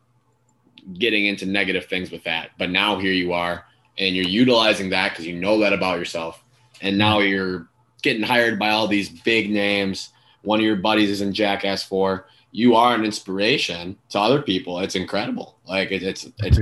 getting 0.94 1.26
into 1.26 1.46
negative 1.46 1.86
things 1.86 2.10
with 2.10 2.24
that. 2.24 2.50
But 2.58 2.70
now 2.70 2.98
here 2.98 3.12
you 3.12 3.32
are 3.32 3.64
and 3.98 4.14
you're 4.14 4.26
utilizing 4.26 4.90
that 4.90 5.10
because 5.10 5.26
you 5.26 5.38
know 5.38 5.58
that 5.60 5.72
about 5.72 5.98
yourself. 5.98 6.42
And 6.80 6.96
now 6.96 7.18
you're 7.18 7.68
getting 8.02 8.22
hired 8.22 8.58
by 8.58 8.70
all 8.70 8.86
these 8.86 9.08
big 9.08 9.50
names. 9.50 10.10
One 10.42 10.60
of 10.60 10.64
your 10.64 10.76
buddies 10.76 11.10
is 11.10 11.20
in 11.20 11.32
Jackass 11.32 11.82
4. 11.82 12.26
You 12.52 12.76
are 12.76 12.94
an 12.94 13.04
inspiration 13.04 13.98
to 14.10 14.20
other 14.20 14.40
people. 14.40 14.78
It's 14.78 14.94
incredible. 14.94 15.58
Like 15.66 15.90
it, 15.90 16.02
it's 16.02 16.26
it's 16.38 16.58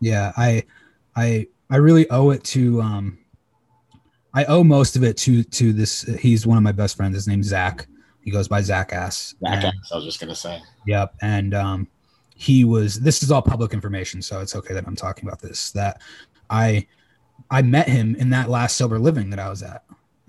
yeah 0.00 0.32
i 0.36 0.62
i 1.16 1.46
i 1.70 1.76
really 1.76 2.08
owe 2.10 2.30
it 2.30 2.42
to 2.44 2.80
um 2.80 3.18
i 4.34 4.44
owe 4.44 4.62
most 4.62 4.96
of 4.96 5.02
it 5.02 5.16
to 5.16 5.42
to 5.42 5.72
this 5.72 6.02
he's 6.20 6.46
one 6.46 6.56
of 6.56 6.62
my 6.62 6.72
best 6.72 6.96
friends 6.96 7.14
his 7.14 7.26
name's 7.26 7.46
zach 7.46 7.86
he 8.26 8.32
goes 8.32 8.48
by 8.48 8.60
zach 8.60 8.92
ass 8.92 9.36
Jackass, 9.40 9.92
I 9.92 9.96
was 9.96 10.04
just 10.04 10.20
gonna 10.20 10.34
say. 10.34 10.60
Yep. 10.86 11.14
And 11.22 11.54
um, 11.54 11.88
he 12.34 12.64
was. 12.64 13.00
This 13.00 13.22
is 13.22 13.30
all 13.30 13.40
public 13.40 13.72
information, 13.72 14.20
so 14.20 14.40
it's 14.40 14.56
okay 14.56 14.74
that 14.74 14.84
I'm 14.86 14.96
talking 14.96 15.26
about 15.26 15.40
this. 15.40 15.70
That 15.70 16.02
I 16.50 16.86
I 17.50 17.62
met 17.62 17.88
him 17.88 18.16
in 18.16 18.28
that 18.30 18.50
last 18.50 18.76
sober 18.76 18.98
living 18.98 19.30
that 19.30 19.38
I 19.38 19.48
was 19.48 19.62
at. 19.62 19.84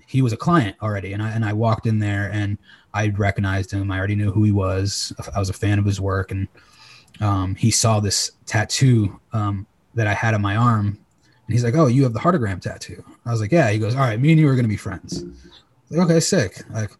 He 0.06 0.22
was 0.22 0.32
a 0.32 0.36
client 0.36 0.76
already, 0.80 1.12
and 1.12 1.20
I 1.20 1.30
and 1.30 1.44
I 1.44 1.52
walked 1.52 1.86
in 1.86 1.98
there 1.98 2.30
and 2.32 2.56
I 2.94 3.08
recognized 3.08 3.72
him. 3.72 3.90
I 3.90 3.98
already 3.98 4.14
knew 4.14 4.30
who 4.30 4.44
he 4.44 4.52
was. 4.52 5.12
I 5.34 5.40
was 5.40 5.50
a 5.50 5.54
fan 5.54 5.80
of 5.80 5.84
his 5.84 6.00
work, 6.00 6.30
and 6.30 6.46
um, 7.20 7.56
he 7.56 7.72
saw 7.72 7.98
this 7.98 8.30
tattoo 8.46 9.18
um, 9.32 9.66
that 9.94 10.06
I 10.06 10.14
had 10.14 10.34
on 10.34 10.40
my 10.40 10.54
arm, 10.54 10.86
and 10.86 11.52
he's 11.52 11.64
like, 11.64 11.74
"Oh, 11.74 11.88
you 11.88 12.04
have 12.04 12.12
the 12.12 12.20
heartagram 12.20 12.60
tattoo." 12.60 13.04
I 13.26 13.32
was 13.32 13.40
like, 13.40 13.50
"Yeah." 13.50 13.70
He 13.70 13.80
goes, 13.80 13.96
"All 13.96 14.02
right, 14.02 14.20
me 14.20 14.30
and 14.30 14.40
you 14.40 14.48
are 14.48 14.54
gonna 14.54 14.68
be 14.68 14.76
friends." 14.76 15.24
Like, 15.90 16.00
okay, 16.08 16.20
sick. 16.20 16.62
Like, 16.70 16.92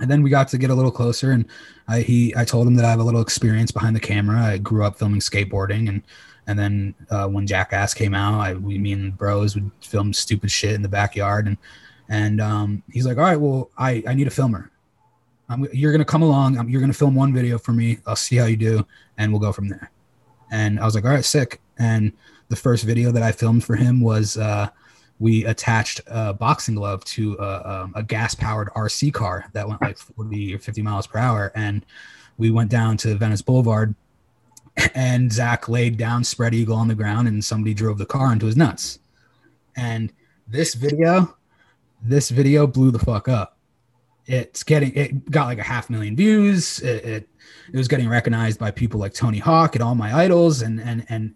and 0.00 0.10
then 0.10 0.22
we 0.22 0.30
got 0.30 0.48
to 0.48 0.58
get 0.58 0.70
a 0.70 0.74
little 0.74 0.90
closer, 0.90 1.32
and 1.32 1.46
I 1.86 2.00
he 2.00 2.34
I 2.36 2.44
told 2.44 2.66
him 2.66 2.74
that 2.76 2.84
I 2.84 2.90
have 2.90 3.00
a 3.00 3.04
little 3.04 3.20
experience 3.20 3.70
behind 3.70 3.96
the 3.96 4.00
camera. 4.00 4.40
I 4.40 4.58
grew 4.58 4.84
up 4.84 4.98
filming 4.98 5.20
skateboarding, 5.20 5.88
and 5.88 6.02
and 6.46 6.58
then 6.58 6.94
uh, 7.10 7.28
when 7.28 7.46
Jackass 7.46 7.94
came 7.94 8.14
out, 8.14 8.40
I 8.40 8.54
we 8.54 8.78
me 8.78 8.92
and 8.92 9.16
bros 9.16 9.54
would 9.54 9.70
film 9.80 10.12
stupid 10.12 10.50
shit 10.50 10.74
in 10.74 10.82
the 10.82 10.88
backyard, 10.88 11.46
and 11.46 11.56
and 12.08 12.40
um, 12.40 12.82
he's 12.90 13.06
like, 13.06 13.18
"All 13.18 13.24
right, 13.24 13.40
well, 13.40 13.70
I 13.78 14.02
I 14.06 14.14
need 14.14 14.26
a 14.26 14.30
filmer." 14.30 14.70
I'm, 15.50 15.66
you're 15.72 15.92
gonna 15.92 16.04
come 16.04 16.22
along. 16.22 16.58
I'm, 16.58 16.68
you're 16.68 16.80
gonna 16.80 16.92
film 16.92 17.14
one 17.14 17.32
video 17.32 17.58
for 17.58 17.72
me. 17.72 17.98
I'll 18.06 18.16
see 18.16 18.36
how 18.36 18.46
you 18.46 18.56
do, 18.56 18.86
and 19.16 19.32
we'll 19.32 19.40
go 19.40 19.52
from 19.52 19.68
there. 19.68 19.90
And 20.50 20.80
I 20.80 20.84
was 20.84 20.94
like, 20.94 21.04
all 21.04 21.10
right, 21.10 21.24
sick. 21.24 21.60
And 21.78 22.12
the 22.48 22.56
first 22.56 22.84
video 22.84 23.12
that 23.12 23.22
I 23.22 23.32
filmed 23.32 23.64
for 23.64 23.76
him 23.76 24.00
was 24.00 24.36
uh, 24.36 24.68
we 25.18 25.44
attached 25.44 26.00
a 26.06 26.32
boxing 26.32 26.74
glove 26.74 27.04
to 27.04 27.34
a, 27.34 27.82
um, 27.82 27.92
a 27.96 28.02
gas 28.02 28.34
powered 28.34 28.68
RC 28.76 29.12
car 29.12 29.46
that 29.52 29.68
went 29.68 29.82
like 29.82 29.98
40 29.98 30.54
or 30.54 30.58
50 30.58 30.82
miles 30.82 31.06
per 31.06 31.18
hour, 31.18 31.52
and 31.54 31.84
we 32.36 32.50
went 32.50 32.70
down 32.70 32.96
to 32.98 33.14
Venice 33.16 33.42
Boulevard. 33.42 33.94
And 34.94 35.32
Zach 35.32 35.68
laid 35.68 35.96
down 35.96 36.22
spread 36.22 36.54
eagle 36.54 36.76
on 36.76 36.86
the 36.86 36.94
ground, 36.94 37.26
and 37.26 37.44
somebody 37.44 37.74
drove 37.74 37.98
the 37.98 38.06
car 38.06 38.32
into 38.32 38.46
his 38.46 38.56
nuts. 38.56 39.00
And 39.76 40.12
this 40.46 40.74
video, 40.74 41.36
this 42.00 42.30
video 42.30 42.64
blew 42.64 42.92
the 42.92 43.00
fuck 43.00 43.26
up 43.26 43.58
it's 44.28 44.62
getting 44.62 44.94
it 44.94 45.30
got 45.30 45.46
like 45.46 45.58
a 45.58 45.62
half 45.62 45.88
million 45.88 46.14
views 46.14 46.80
it, 46.80 47.04
it, 47.04 47.28
it 47.72 47.76
was 47.76 47.88
getting 47.88 48.08
recognized 48.08 48.58
by 48.58 48.70
people 48.70 49.00
like 49.00 49.14
tony 49.14 49.38
hawk 49.38 49.74
and 49.74 49.82
all 49.82 49.94
my 49.94 50.14
idols 50.14 50.62
and 50.62 50.80
and 50.80 51.04
and 51.08 51.34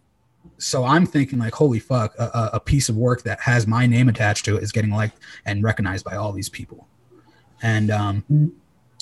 so 0.59 0.84
i'm 0.84 1.07
thinking 1.07 1.38
like 1.38 1.55
holy 1.55 1.78
fuck 1.78 2.14
a, 2.18 2.51
a 2.55 2.61
piece 2.61 2.88
of 2.88 2.97
work 2.97 3.22
that 3.22 3.40
has 3.40 3.66
my 3.66 3.86
name 3.86 4.09
attached 4.09 4.45
to 4.45 4.57
it 4.57 4.62
is 4.62 4.72
getting 4.72 4.90
liked 4.90 5.18
and 5.45 5.62
recognized 5.62 6.05
by 6.05 6.16
all 6.16 6.32
these 6.32 6.49
people. 6.49 6.86
And 7.62 7.90
um 7.90 8.53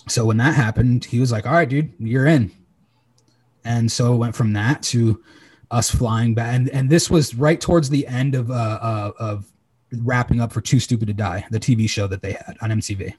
so 0.08 0.24
when 0.24 0.36
that 0.38 0.54
happened 0.54 1.04
he 1.04 1.20
was 1.20 1.32
like 1.32 1.46
all 1.46 1.52
right 1.52 1.68
dude 1.68 1.92
you're 1.98 2.26
in. 2.26 2.50
And 3.64 3.90
so 3.90 4.14
it 4.14 4.16
went 4.16 4.34
from 4.34 4.52
that 4.54 4.82
to 4.84 5.22
us 5.70 5.90
flying 5.90 6.34
back. 6.34 6.54
And, 6.54 6.68
and 6.70 6.88
this 6.88 7.10
was 7.10 7.34
right 7.34 7.60
towards 7.60 7.90
the 7.90 8.06
end 8.06 8.34
of 8.34 8.50
uh, 8.50 8.54
uh 8.54 9.12
of 9.18 9.46
wrapping 10.02 10.40
up 10.40 10.52
for 10.52 10.60
too 10.60 10.78
stupid 10.78 11.08
to 11.08 11.14
die 11.14 11.44
the 11.50 11.58
tv 11.58 11.90
show 11.90 12.06
that 12.06 12.22
they 12.22 12.32
had 12.32 12.56
on 12.62 12.70
mtv 12.70 13.12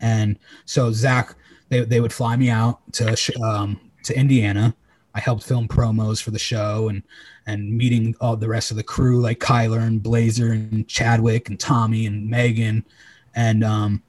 and 0.00 0.38
so 0.64 0.92
Zach, 0.92 1.34
they, 1.68 1.80
they 1.80 2.00
would 2.00 2.12
fly 2.12 2.36
me 2.36 2.50
out 2.50 2.80
to 2.94 3.16
um, 3.42 3.80
to 4.04 4.16
Indiana. 4.16 4.74
I 5.18 5.20
helped 5.20 5.42
film 5.42 5.66
promos 5.66 6.22
for 6.22 6.30
the 6.30 6.38
show 6.38 6.88
and 6.88 7.02
and 7.44 7.76
meeting 7.76 8.14
all 8.20 8.36
the 8.36 8.46
rest 8.46 8.70
of 8.70 8.76
the 8.76 8.84
crew 8.84 9.20
like 9.20 9.40
Kyler 9.40 9.80
and 9.80 10.00
Blazer 10.00 10.52
and 10.52 10.86
Chadwick 10.86 11.48
and 11.48 11.58
Tommy 11.58 12.06
and 12.06 12.30
Megan 12.30 12.84
and 13.34 13.64
um, 13.64 14.00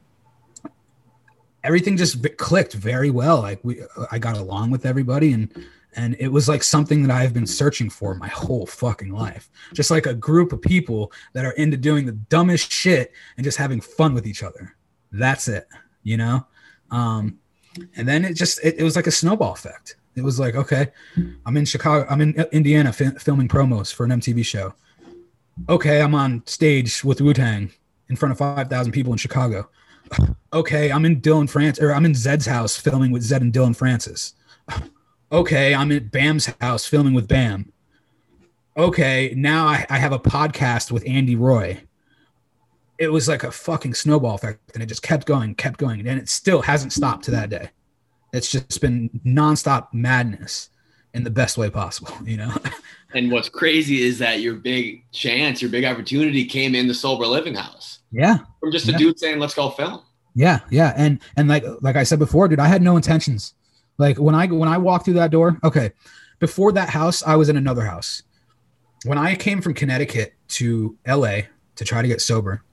everything 1.63 1.97
just 1.97 2.23
clicked 2.37 2.73
very 2.73 3.09
well. 3.09 3.41
Like 3.41 3.59
we, 3.63 3.81
I 4.11 4.19
got 4.19 4.37
along 4.37 4.69
with 4.69 4.85
everybody 4.85 5.33
and 5.33 5.51
and 5.95 6.15
it 6.19 6.27
was 6.27 6.47
like 6.47 6.61
something 6.61 7.01
that 7.01 7.11
I've 7.11 7.33
been 7.33 7.47
searching 7.47 7.89
for 7.89 8.13
my 8.13 8.27
whole 8.27 8.67
fucking 8.67 9.11
life. 9.11 9.49
Just 9.73 9.89
like 9.89 10.05
a 10.05 10.13
group 10.13 10.53
of 10.53 10.61
people 10.61 11.11
that 11.33 11.43
are 11.43 11.53
into 11.53 11.75
doing 11.75 12.05
the 12.05 12.11
dumbest 12.11 12.71
shit 12.71 13.13
and 13.35 13.43
just 13.43 13.57
having 13.57 13.81
fun 13.81 14.13
with 14.13 14.27
each 14.27 14.43
other. 14.43 14.75
That's 15.11 15.47
it, 15.47 15.67
you 16.03 16.17
know? 16.17 16.45
Um, 16.91 17.39
and 17.95 18.07
then 18.07 18.23
it 18.25 18.35
just, 18.35 18.63
it, 18.63 18.75
it 18.77 18.83
was 18.83 18.95
like 18.95 19.07
a 19.07 19.11
snowball 19.11 19.53
effect. 19.53 19.95
It 20.15 20.23
was 20.23 20.39
like, 20.39 20.55
okay, 20.55 20.87
I'm 21.45 21.55
in 21.57 21.65
Chicago, 21.65 22.05
I'm 22.09 22.21
in 22.21 22.33
Indiana 22.51 22.91
fi- 22.91 23.11
filming 23.11 23.47
promos 23.47 23.93
for 23.93 24.05
an 24.05 24.11
MTV 24.11 24.45
show. 24.45 24.73
Okay, 25.67 26.01
I'm 26.01 26.15
on 26.15 26.43
stage 26.45 27.03
with 27.03 27.21
Wu 27.21 27.33
Tang 27.33 27.71
in 28.09 28.15
front 28.15 28.31
of 28.31 28.37
5,000 28.37 28.91
people 28.91 29.11
in 29.13 29.17
Chicago. 29.17 29.69
Okay, 30.51 30.91
I'm 30.91 31.05
in 31.05 31.21
Dylan 31.21 31.49
France, 31.49 31.79
or 31.79 31.93
I'm 31.93 32.05
in 32.05 32.15
Zed's 32.15 32.47
house 32.47 32.75
filming 32.75 33.11
with 33.11 33.21
Zed 33.21 33.41
and 33.41 33.53
Dylan 33.53 33.75
Francis. 33.75 34.33
Okay, 35.31 35.75
I'm 35.75 35.91
at 35.91 36.11
Bam's 36.11 36.47
house 36.59 36.87
filming 36.87 37.13
with 37.13 37.27
Bam. 37.27 37.71
Okay, 38.75 39.31
now 39.37 39.67
I, 39.67 39.85
I 39.89 39.99
have 39.99 40.11
a 40.11 40.17
podcast 40.17 40.91
with 40.91 41.07
Andy 41.07 41.35
Roy 41.35 41.83
it 42.99 43.11
was 43.11 43.27
like 43.27 43.43
a 43.43 43.51
fucking 43.51 43.93
snowball 43.93 44.35
effect 44.35 44.59
and 44.73 44.83
it 44.83 44.85
just 44.85 45.01
kept 45.01 45.25
going 45.25 45.55
kept 45.55 45.79
going 45.79 46.05
and 46.05 46.19
it 46.19 46.29
still 46.29 46.61
hasn't 46.61 46.93
stopped 46.93 47.23
to 47.23 47.31
that 47.31 47.49
day 47.49 47.69
it's 48.33 48.51
just 48.51 48.81
been 48.81 49.09
nonstop 49.25 49.87
madness 49.93 50.69
in 51.13 51.23
the 51.23 51.29
best 51.29 51.57
way 51.57 51.69
possible 51.69 52.13
you 52.25 52.37
know? 52.37 52.53
And 53.13 53.31
what's 53.31 53.49
crazy 53.49 54.03
is 54.03 54.19
that 54.19 54.41
your 54.41 54.55
big 54.55 55.03
chance 55.11 55.61
your 55.61 55.71
big 55.71 55.85
opportunity 55.85 56.45
came 56.45 56.75
in 56.75 56.87
the 56.87 56.93
sober 56.93 57.25
living 57.25 57.55
house. 57.55 57.99
Yeah. 58.11 58.39
From 58.59 58.71
just 58.71 58.87
a 58.87 58.91
yeah. 58.91 58.97
dude 58.97 59.19
saying 59.19 59.39
let's 59.39 59.55
go 59.55 59.69
film. 59.71 60.03
Yeah 60.35 60.59
yeah. 60.69 60.93
And 60.95 61.19
and 61.35 61.47
like 61.47 61.63
like 61.81 61.95
i 61.95 62.03
said 62.03 62.19
before 62.19 62.47
dude 62.47 62.59
i 62.59 62.67
had 62.67 62.81
no 62.81 62.95
intentions. 62.95 63.53
Like 63.97 64.17
when 64.17 64.35
i 64.35 64.45
when 64.45 64.69
i 64.69 64.77
walked 64.77 65.05
through 65.05 65.15
that 65.15 65.31
door 65.31 65.57
okay 65.63 65.91
before 66.39 66.71
that 66.71 66.89
house 66.89 67.23
i 67.23 67.35
was 67.35 67.49
in 67.49 67.57
another 67.57 67.83
house. 67.83 68.23
When 69.05 69.17
i 69.17 69.35
came 69.35 69.61
from 69.61 69.73
connecticut 69.73 70.35
to 70.49 70.97
la 71.07 71.39
to 71.75 71.85
try 71.85 72.01
to 72.01 72.07
get 72.07 72.21
sober 72.21 72.63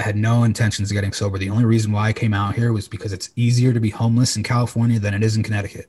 I 0.00 0.02
had 0.02 0.16
no 0.16 0.44
intentions 0.44 0.90
of 0.90 0.94
getting 0.94 1.12
sober. 1.12 1.36
The 1.36 1.50
only 1.50 1.66
reason 1.66 1.92
why 1.92 2.08
I 2.08 2.14
came 2.14 2.32
out 2.32 2.54
here 2.54 2.72
was 2.72 2.88
because 2.88 3.12
it's 3.12 3.28
easier 3.36 3.74
to 3.74 3.80
be 3.80 3.90
homeless 3.90 4.34
in 4.34 4.42
California 4.42 4.98
than 4.98 5.12
it 5.12 5.22
is 5.22 5.36
in 5.36 5.42
Connecticut. 5.42 5.88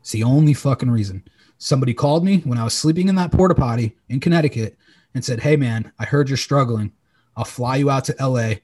It's 0.00 0.10
the 0.10 0.24
only 0.24 0.54
fucking 0.54 0.90
reason. 0.90 1.22
Somebody 1.58 1.94
called 1.94 2.24
me 2.24 2.38
when 2.38 2.58
I 2.58 2.64
was 2.64 2.74
sleeping 2.74 3.06
in 3.06 3.14
that 3.14 3.30
porta 3.30 3.54
potty 3.54 3.96
in 4.08 4.18
Connecticut 4.18 4.76
and 5.14 5.24
said, 5.24 5.38
Hey 5.38 5.54
man, 5.54 5.92
I 6.00 6.04
heard 6.04 6.28
you're 6.28 6.36
struggling. 6.36 6.90
I'll 7.36 7.44
fly 7.44 7.76
you 7.76 7.90
out 7.90 8.06
to 8.06 8.16
LA. 8.18 8.54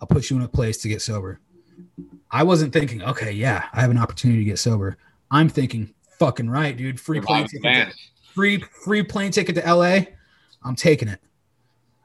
I'll 0.00 0.08
put 0.08 0.30
you 0.30 0.36
in 0.36 0.42
a 0.42 0.48
place 0.48 0.78
to 0.78 0.88
get 0.88 1.00
sober. 1.00 1.38
I 2.28 2.42
wasn't 2.42 2.72
thinking, 2.72 3.02
okay, 3.02 3.30
yeah, 3.30 3.66
I 3.72 3.82
have 3.82 3.92
an 3.92 3.98
opportunity 3.98 4.40
to 4.40 4.44
get 4.44 4.58
sober. 4.58 4.98
I'm 5.30 5.48
thinking, 5.48 5.94
fucking 6.18 6.50
right, 6.50 6.76
dude. 6.76 6.98
Free 6.98 7.20
plane 7.20 7.46
ticket. 7.46 7.62
To, 7.62 7.94
free 8.32 8.64
free 8.82 9.04
plane 9.04 9.30
ticket 9.30 9.54
to 9.54 9.74
LA. 9.74 10.00
I'm 10.64 10.74
taking 10.74 11.06
it. 11.06 11.20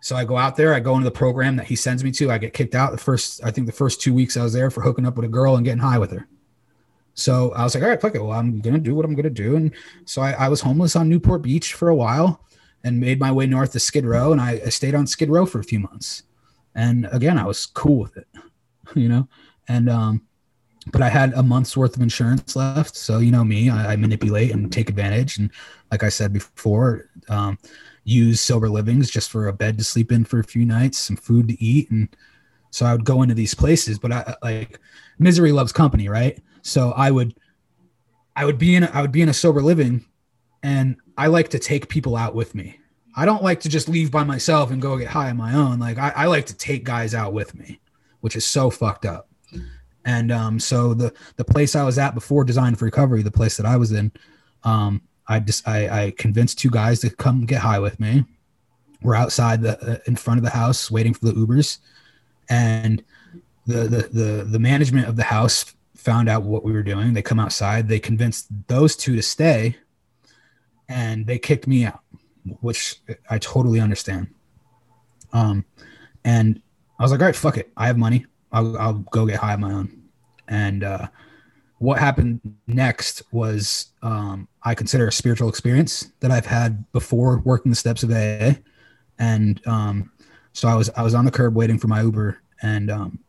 So 0.01 0.15
I 0.15 0.23
go 0.23 0.37
out 0.37 0.55
there, 0.55 0.73
I 0.73 0.79
go 0.79 0.93
into 0.93 1.03
the 1.03 1.11
program 1.11 1.55
that 1.57 1.67
he 1.67 1.75
sends 1.75 2.03
me 2.03 2.11
to. 2.13 2.31
I 2.31 2.37
get 2.37 2.53
kicked 2.53 2.75
out 2.75 2.91
the 2.91 2.97
first, 2.97 3.43
I 3.43 3.51
think 3.51 3.67
the 3.67 3.73
first 3.73 4.01
two 4.01 4.13
weeks 4.13 4.37
I 4.37 4.43
was 4.43 4.53
there 4.53 4.71
for 4.71 4.81
hooking 4.81 5.05
up 5.05 5.15
with 5.15 5.25
a 5.25 5.29
girl 5.29 5.55
and 5.55 5.65
getting 5.65 5.81
high 5.81 5.97
with 5.97 6.11
her. 6.11 6.27
So 7.13 7.51
I 7.51 7.63
was 7.63 7.75
like, 7.75 7.83
all 7.83 7.89
right, 7.89 8.01
fuck 8.01 8.15
it. 8.15 8.23
Well, 8.23 8.37
I'm 8.37 8.61
gonna 8.61 8.79
do 8.79 8.95
what 8.95 9.03
I'm 9.03 9.13
gonna 9.13 9.29
do. 9.29 9.57
And 9.57 9.73
so 10.05 10.21
I, 10.21 10.31
I 10.31 10.47
was 10.47 10.61
homeless 10.61 10.95
on 10.95 11.09
Newport 11.09 11.41
Beach 11.41 11.73
for 11.73 11.89
a 11.89 11.95
while 11.95 12.45
and 12.83 12.99
made 12.99 13.19
my 13.19 13.31
way 13.31 13.45
north 13.45 13.73
to 13.73 13.79
Skid 13.79 14.05
Row. 14.05 14.31
And 14.31 14.39
I, 14.39 14.61
I 14.65 14.69
stayed 14.69 14.95
on 14.95 15.05
Skid 15.05 15.29
Row 15.29 15.45
for 15.45 15.59
a 15.59 15.63
few 15.63 15.79
months. 15.79 16.23
And 16.75 17.09
again, 17.11 17.37
I 17.37 17.45
was 17.45 17.65
cool 17.65 17.99
with 17.99 18.15
it, 18.15 18.27
you 18.95 19.09
know. 19.09 19.27
And 19.67 19.89
um, 19.89 20.21
but 20.91 21.01
I 21.01 21.09
had 21.09 21.33
a 21.33 21.43
month's 21.43 21.75
worth 21.75 21.95
of 21.95 22.01
insurance 22.01 22.55
left. 22.55 22.95
So 22.95 23.19
you 23.19 23.31
know 23.31 23.43
me, 23.43 23.69
I, 23.69 23.93
I 23.93 23.95
manipulate 23.95 24.51
and 24.51 24.71
take 24.71 24.89
advantage. 24.89 25.37
And 25.37 25.51
like 25.91 26.03
I 26.03 26.09
said 26.09 26.31
before, 26.31 27.09
um, 27.27 27.57
use 28.09 28.41
sober 28.41 28.69
livings 28.69 29.09
just 29.09 29.29
for 29.29 29.47
a 29.47 29.53
bed 29.53 29.77
to 29.77 29.83
sleep 29.83 30.11
in 30.11 30.25
for 30.25 30.39
a 30.39 30.43
few 30.43 30.65
nights, 30.65 30.97
some 30.97 31.15
food 31.15 31.47
to 31.49 31.63
eat, 31.63 31.91
and 31.91 32.09
so 32.71 32.85
I 32.85 32.93
would 32.93 33.05
go 33.05 33.21
into 33.21 33.35
these 33.35 33.53
places. 33.53 33.99
But 33.99 34.11
I 34.11 34.35
like 34.41 34.79
misery 35.17 35.51
loves 35.51 35.71
company, 35.71 36.09
right? 36.09 36.39
So 36.61 36.91
I 36.91 37.11
would, 37.11 37.35
I 38.35 38.45
would 38.45 38.57
be 38.57 38.75
in, 38.75 38.83
a, 38.83 38.91
I 38.93 39.01
would 39.01 39.11
be 39.11 39.21
in 39.21 39.29
a 39.29 39.33
sober 39.33 39.61
living, 39.61 40.05
and 40.63 40.97
I 41.17 41.27
like 41.27 41.49
to 41.49 41.59
take 41.59 41.89
people 41.89 42.15
out 42.15 42.35
with 42.35 42.55
me. 42.55 42.79
I 43.15 43.25
don't 43.25 43.43
like 43.43 43.59
to 43.61 43.69
just 43.69 43.89
leave 43.89 44.11
by 44.11 44.23
myself 44.23 44.71
and 44.71 44.81
go 44.81 44.97
get 44.97 45.07
high 45.07 45.29
on 45.29 45.37
my 45.37 45.53
own. 45.53 45.79
Like 45.79 45.97
I, 45.97 46.13
I 46.15 46.25
like 46.27 46.45
to 46.47 46.55
take 46.55 46.83
guys 46.83 47.13
out 47.13 47.33
with 47.33 47.55
me, 47.55 47.79
which 48.21 48.35
is 48.35 48.45
so 48.45 48.69
fucked 48.69 49.05
up. 49.05 49.29
And 50.05 50.31
um, 50.31 50.59
so 50.59 50.93
the 50.93 51.13
the 51.35 51.43
place 51.43 51.75
I 51.75 51.83
was 51.83 51.97
at 51.97 52.15
before 52.15 52.43
Design 52.43 52.75
for 52.75 52.85
Recovery, 52.85 53.21
the 53.21 53.31
place 53.31 53.57
that 53.57 53.65
I 53.65 53.77
was 53.77 53.91
in, 53.91 54.11
um, 54.63 55.01
I 55.29 55.39
just 55.39 55.67
I, 55.67 56.05
I 56.05 56.11
convinced 56.11 56.59
two 56.59 56.69
guys 56.69 56.99
to 57.01 57.09
come 57.09 57.45
get 57.45 57.61
high 57.61 57.79
with 57.79 57.99
me. 57.99 58.25
We're 59.01 59.15
outside 59.15 59.61
the 59.61 59.79
uh, 59.79 59.97
in 60.07 60.15
front 60.15 60.39
of 60.39 60.43
the 60.43 60.49
house 60.49 60.91
waiting 60.91 61.13
for 61.13 61.25
the 61.25 61.33
Ubers, 61.33 61.77
and 62.49 63.03
the, 63.65 63.83
the 63.83 64.09
the 64.11 64.43
the 64.43 64.59
management 64.59 65.07
of 65.07 65.15
the 65.15 65.23
house 65.23 65.73
found 65.95 66.27
out 66.27 66.43
what 66.43 66.63
we 66.63 66.71
were 66.71 66.83
doing. 66.83 67.13
They 67.13 67.21
come 67.21 67.39
outside. 67.39 67.87
They 67.87 67.99
convinced 67.99 68.47
those 68.67 68.95
two 68.95 69.15
to 69.15 69.21
stay, 69.21 69.77
and 70.89 71.27
they 71.27 71.37
kicked 71.37 71.67
me 71.67 71.85
out, 71.85 72.01
which 72.61 72.99
I 73.29 73.37
totally 73.37 73.79
understand. 73.79 74.27
Um, 75.31 75.65
and 76.25 76.61
I 76.97 77.03
was 77.03 77.11
like, 77.11 77.21
all 77.21 77.27
right, 77.27 77.35
fuck 77.35 77.57
it. 77.57 77.71
I 77.77 77.87
have 77.87 77.97
money. 77.97 78.25
I'll, 78.51 78.77
I'll 78.77 78.93
go 78.93 79.25
get 79.25 79.37
high 79.37 79.53
on 79.53 79.61
my 79.61 79.71
own. 79.71 80.03
And 80.47 80.83
uh, 80.83 81.07
what 81.79 81.99
happened 81.99 82.41
next 82.67 83.23
was 83.31 83.87
um, 84.01 84.47
I 84.63 84.75
consider 84.75 85.07
a 85.07 85.11
spiritual 85.11 85.49
experience 85.49 86.11
that 86.19 86.31
I've 86.31 86.45
had 86.45 86.89
before 86.91 87.39
working 87.39 87.71
the 87.71 87.75
steps 87.75 88.03
of 88.03 88.11
AA, 88.11 88.59
and 89.17 89.65
um, 89.67 90.11
so 90.53 90.67
I 90.67 90.75
was 90.75 90.89
I 90.91 91.01
was 91.01 91.13
on 91.15 91.25
the 91.25 91.31
curb 91.31 91.55
waiting 91.55 91.79
for 91.79 91.87
my 91.87 92.01
Uber, 92.01 92.41
and 92.61 92.91
um, 92.91 93.19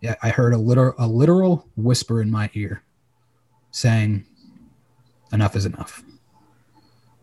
yeah, 0.00 0.16
I 0.22 0.30
heard 0.30 0.52
a 0.52 0.58
literal 0.58 0.94
a 0.98 1.06
literal 1.06 1.66
whisper 1.76 2.20
in 2.20 2.30
my 2.30 2.50
ear, 2.54 2.82
saying, 3.70 4.24
enough 5.32 5.56
is 5.56 5.66
enough. 5.66 6.02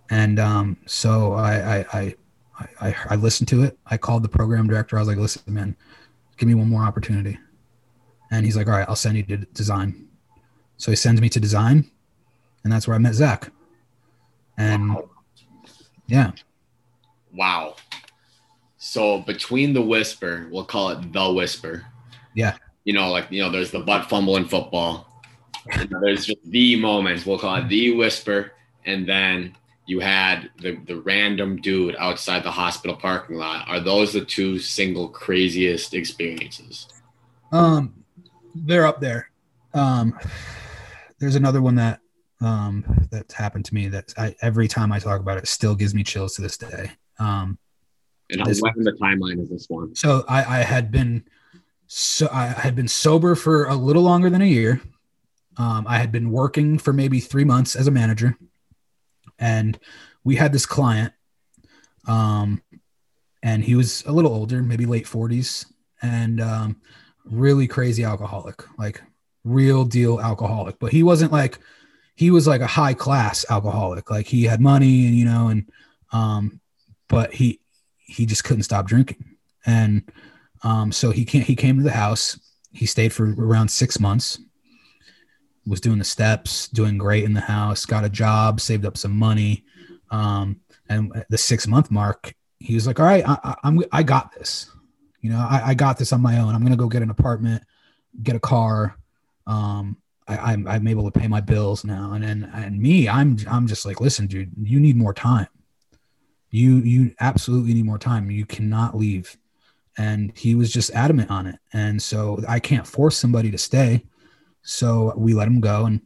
And 0.10 0.40
um, 0.40 0.78
so 0.86 1.34
I, 1.34 1.78
I, 1.78 1.86
I, 1.94 2.16
I, 2.80 2.96
I 3.12 3.16
listened 3.16 3.48
to 3.50 3.64
it. 3.64 3.78
I 3.88 3.98
called 3.98 4.24
the 4.24 4.30
program 4.30 4.68
director. 4.68 4.98
I 4.98 5.02
was 5.02 5.08
like, 5.08 5.18
listen, 5.18 5.42
man, 5.48 5.76
give 6.38 6.48
me 6.48 6.56
one 6.56 6.70
more 6.70 6.84
opportunity. 6.84 7.38
And 8.32 8.46
he's 8.46 8.56
like, 8.56 8.68
all 8.68 8.74
right, 8.74 8.88
I'll 8.88 8.96
send 8.96 9.18
you 9.18 9.24
to 9.24 9.38
design. 9.38 10.08
So 10.78 10.92
he 10.92 10.96
sends 10.96 11.22
me 11.22 11.30
to 11.30 11.40
design, 11.40 11.90
and 12.64 12.72
that's 12.74 12.88
where 12.88 12.96
I 12.96 13.00
met 13.00 13.14
Zach. 13.14 13.52
And 14.58 14.90
Wow. 14.94 15.10
yeah, 16.08 16.32
Wow. 17.34 17.76
So 18.78 19.22
between 19.22 19.74
the 19.74 19.82
whisper, 19.82 20.48
we'll 20.52 20.66
call 20.66 20.90
it 20.90 21.14
the 21.14 21.32
whisper. 21.32 21.86
Yeah. 22.36 22.58
You 22.84 22.94
know, 22.94 23.10
like 23.12 23.28
you 23.32 23.42
know, 23.42 23.50
there's 23.50 23.72
the 23.72 23.80
butt 23.80 24.10
fumble 24.10 24.36
in 24.38 24.46
football. 24.46 25.08
And 25.72 25.90
there's 26.02 26.26
just 26.26 26.40
the 26.44 26.76
moment. 26.76 27.26
We'll 27.26 27.40
call 27.40 27.56
it 27.56 27.70
the 27.70 27.96
whisper, 27.96 28.52
and 28.86 29.08
then 29.08 29.56
you 29.86 30.02
had 30.02 30.50
the 30.60 30.76
the 30.86 31.00
random 31.00 31.56
dude 31.62 31.96
outside 31.98 32.44
the 32.44 32.52
hospital 32.52 32.98
parking 32.98 33.38
lot. 33.38 33.66
Are 33.70 33.80
those 33.80 34.12
the 34.12 34.26
two 34.26 34.60
single 34.60 35.08
craziest 35.08 35.94
experiences? 35.94 36.88
um, 37.54 37.94
they're 38.54 38.86
up 38.86 39.00
there. 39.00 39.30
Um, 39.74 40.20
there's 41.24 41.36
another 41.36 41.62
one 41.62 41.76
that 41.76 42.02
um 42.42 43.08
that's 43.10 43.34
happened 43.34 43.64
to 43.64 43.74
me 43.74 43.88
that 43.88 44.14
I 44.18 44.36
every 44.42 44.68
time 44.68 44.92
I 44.92 45.00
talk 45.00 45.22
about 45.22 45.38
it 45.38 45.48
still 45.48 45.74
gives 45.74 45.96
me 45.96 46.04
chills 46.04 46.36
to 46.36 46.42
this 46.42 46.58
day. 46.58 46.92
Um, 47.18 47.58
And 48.30 48.42
how 48.42 48.48
in 48.48 48.84
the 48.84 48.98
timeline 49.02 49.42
is 49.42 49.50
this 49.50 49.68
one? 49.70 49.96
so 49.96 50.26
I, 50.28 50.60
I 50.60 50.64
had 50.64 50.92
been 50.92 51.24
so 51.88 52.28
I 52.30 52.48
had 52.48 52.76
been 52.76 52.90
sober 52.90 53.36
for 53.36 53.68
a 53.68 53.76
little 53.76 54.04
longer 54.04 54.30
than 54.30 54.42
a 54.42 54.46
year. 54.46 54.82
Um, 55.58 55.86
I 55.88 55.98
had 55.98 56.12
been 56.12 56.30
working 56.32 56.78
for 56.78 56.92
maybe 56.92 57.20
three 57.22 57.46
months 57.46 57.76
as 57.76 57.88
a 57.88 57.92
manager, 57.92 58.36
and 59.40 59.80
we 60.26 60.36
had 60.36 60.52
this 60.52 60.66
client, 60.66 61.14
um, 62.08 62.62
and 63.44 63.64
he 63.64 63.76
was 63.76 64.04
a 64.06 64.12
little 64.12 64.34
older, 64.34 64.62
maybe 64.62 64.86
late 64.86 65.08
forties, 65.08 65.66
and 66.02 66.42
um, 66.42 66.82
really 67.24 67.68
crazy 67.68 68.04
alcoholic, 68.04 68.64
like 68.78 69.02
real 69.44 69.86
deal 69.86 70.20
alcoholic. 70.20 70.80
But 70.80 70.92
he 70.92 71.04
wasn't 71.04 71.32
like 71.32 71.60
he 72.16 72.32
was 72.32 72.48
like 72.48 72.62
a 72.62 72.68
high 72.68 72.94
class 72.94 73.46
alcoholic, 73.50 74.10
like 74.10 74.28
he 74.28 74.44
had 74.44 74.62
money 74.62 75.06
and 75.06 75.16
you 75.16 75.26
know, 75.26 75.48
and 75.48 75.70
um, 76.12 76.60
but 77.08 77.34
he 77.34 77.60
he 77.98 78.26
just 78.26 78.44
couldn't 78.44 78.64
stop 78.64 78.86
drinking, 78.86 79.24
and 79.66 80.12
um, 80.64 80.92
so 80.92 81.12
he 81.12 81.26
can't. 81.26 81.46
He 81.46 81.56
came 81.56 81.78
to 81.78 81.84
the 81.84 81.92
house. 81.92 82.40
He 82.72 82.86
stayed 82.86 83.14
for 83.14 83.34
around 83.34 83.70
six 83.70 84.00
months. 84.00 84.40
Was 85.66 85.80
doing 85.80 85.98
the 85.98 86.04
steps, 86.04 86.68
doing 86.68 86.98
great 86.98 87.24
in 87.24 87.34
the 87.34 87.42
house. 87.42 87.86
Got 87.86 88.04
a 88.04 88.10
job, 88.10 88.60
saved 88.60 88.86
up 88.86 88.98
some 88.98 89.18
money, 89.18 89.64
um, 90.12 90.60
and 90.90 91.24
the 91.30 91.38
six 91.38 91.68
month 91.68 91.90
mark, 91.90 92.36
he 92.60 92.76
was 92.76 92.86
like, 92.86 93.00
"All 93.00 93.06
right, 93.06 93.28
I, 93.28 93.38
I, 93.44 93.56
I'm 93.64 93.84
I 93.92 94.04
got 94.04 94.34
this. 94.34 94.70
You 95.22 95.30
know, 95.30 95.38
I, 95.38 95.70
I 95.70 95.74
got 95.74 95.98
this 95.98 96.12
on 96.12 96.22
my 96.22 96.40
own. 96.40 96.54
I'm 96.54 96.64
gonna 96.64 96.76
go 96.76 96.90
get 96.90 97.02
an 97.02 97.10
apartment, 97.10 97.64
get 98.22 98.36
a 98.36 98.40
car. 98.40 98.98
Um, 99.48 99.98
I, 100.28 100.38
I'm 100.38 100.68
I'm 100.68 100.88
able 100.88 101.10
to 101.10 101.20
pay 101.20 101.28
my 101.28 101.42
bills 101.42 101.84
now. 101.84 102.14
And 102.14 102.24
then 102.24 102.52
and 102.54 102.80
me, 102.80 103.10
I'm 103.10 103.38
I'm 103.50 103.68
just 103.68 103.86
like, 103.86 104.00
listen, 104.02 104.28
dude, 104.28 104.52
you 104.62 104.80
need 104.80 104.96
more 104.96 105.14
time. 105.14 105.48
You 106.50 106.78
you 106.78 107.14
absolutely 107.20 107.74
need 107.74 107.86
more 107.86 108.00
time. 108.00 108.32
You 108.32 108.46
cannot 108.46 108.96
leave 108.96 109.38
and 109.98 110.32
he 110.36 110.56
was 110.56 110.72
just 110.72 110.92
adamant 110.92 111.30
on 111.30 111.46
it 111.46 111.60
and 111.74 112.02
so 112.02 112.40
i 112.48 112.60
can't 112.60 112.88
force 112.88 113.18
somebody 113.18 113.52
to 113.52 113.58
stay 113.58 114.04
so 114.62 115.14
we 115.16 115.34
let 115.34 115.48
him 115.48 115.62
go 115.62 115.86
and 115.86 116.02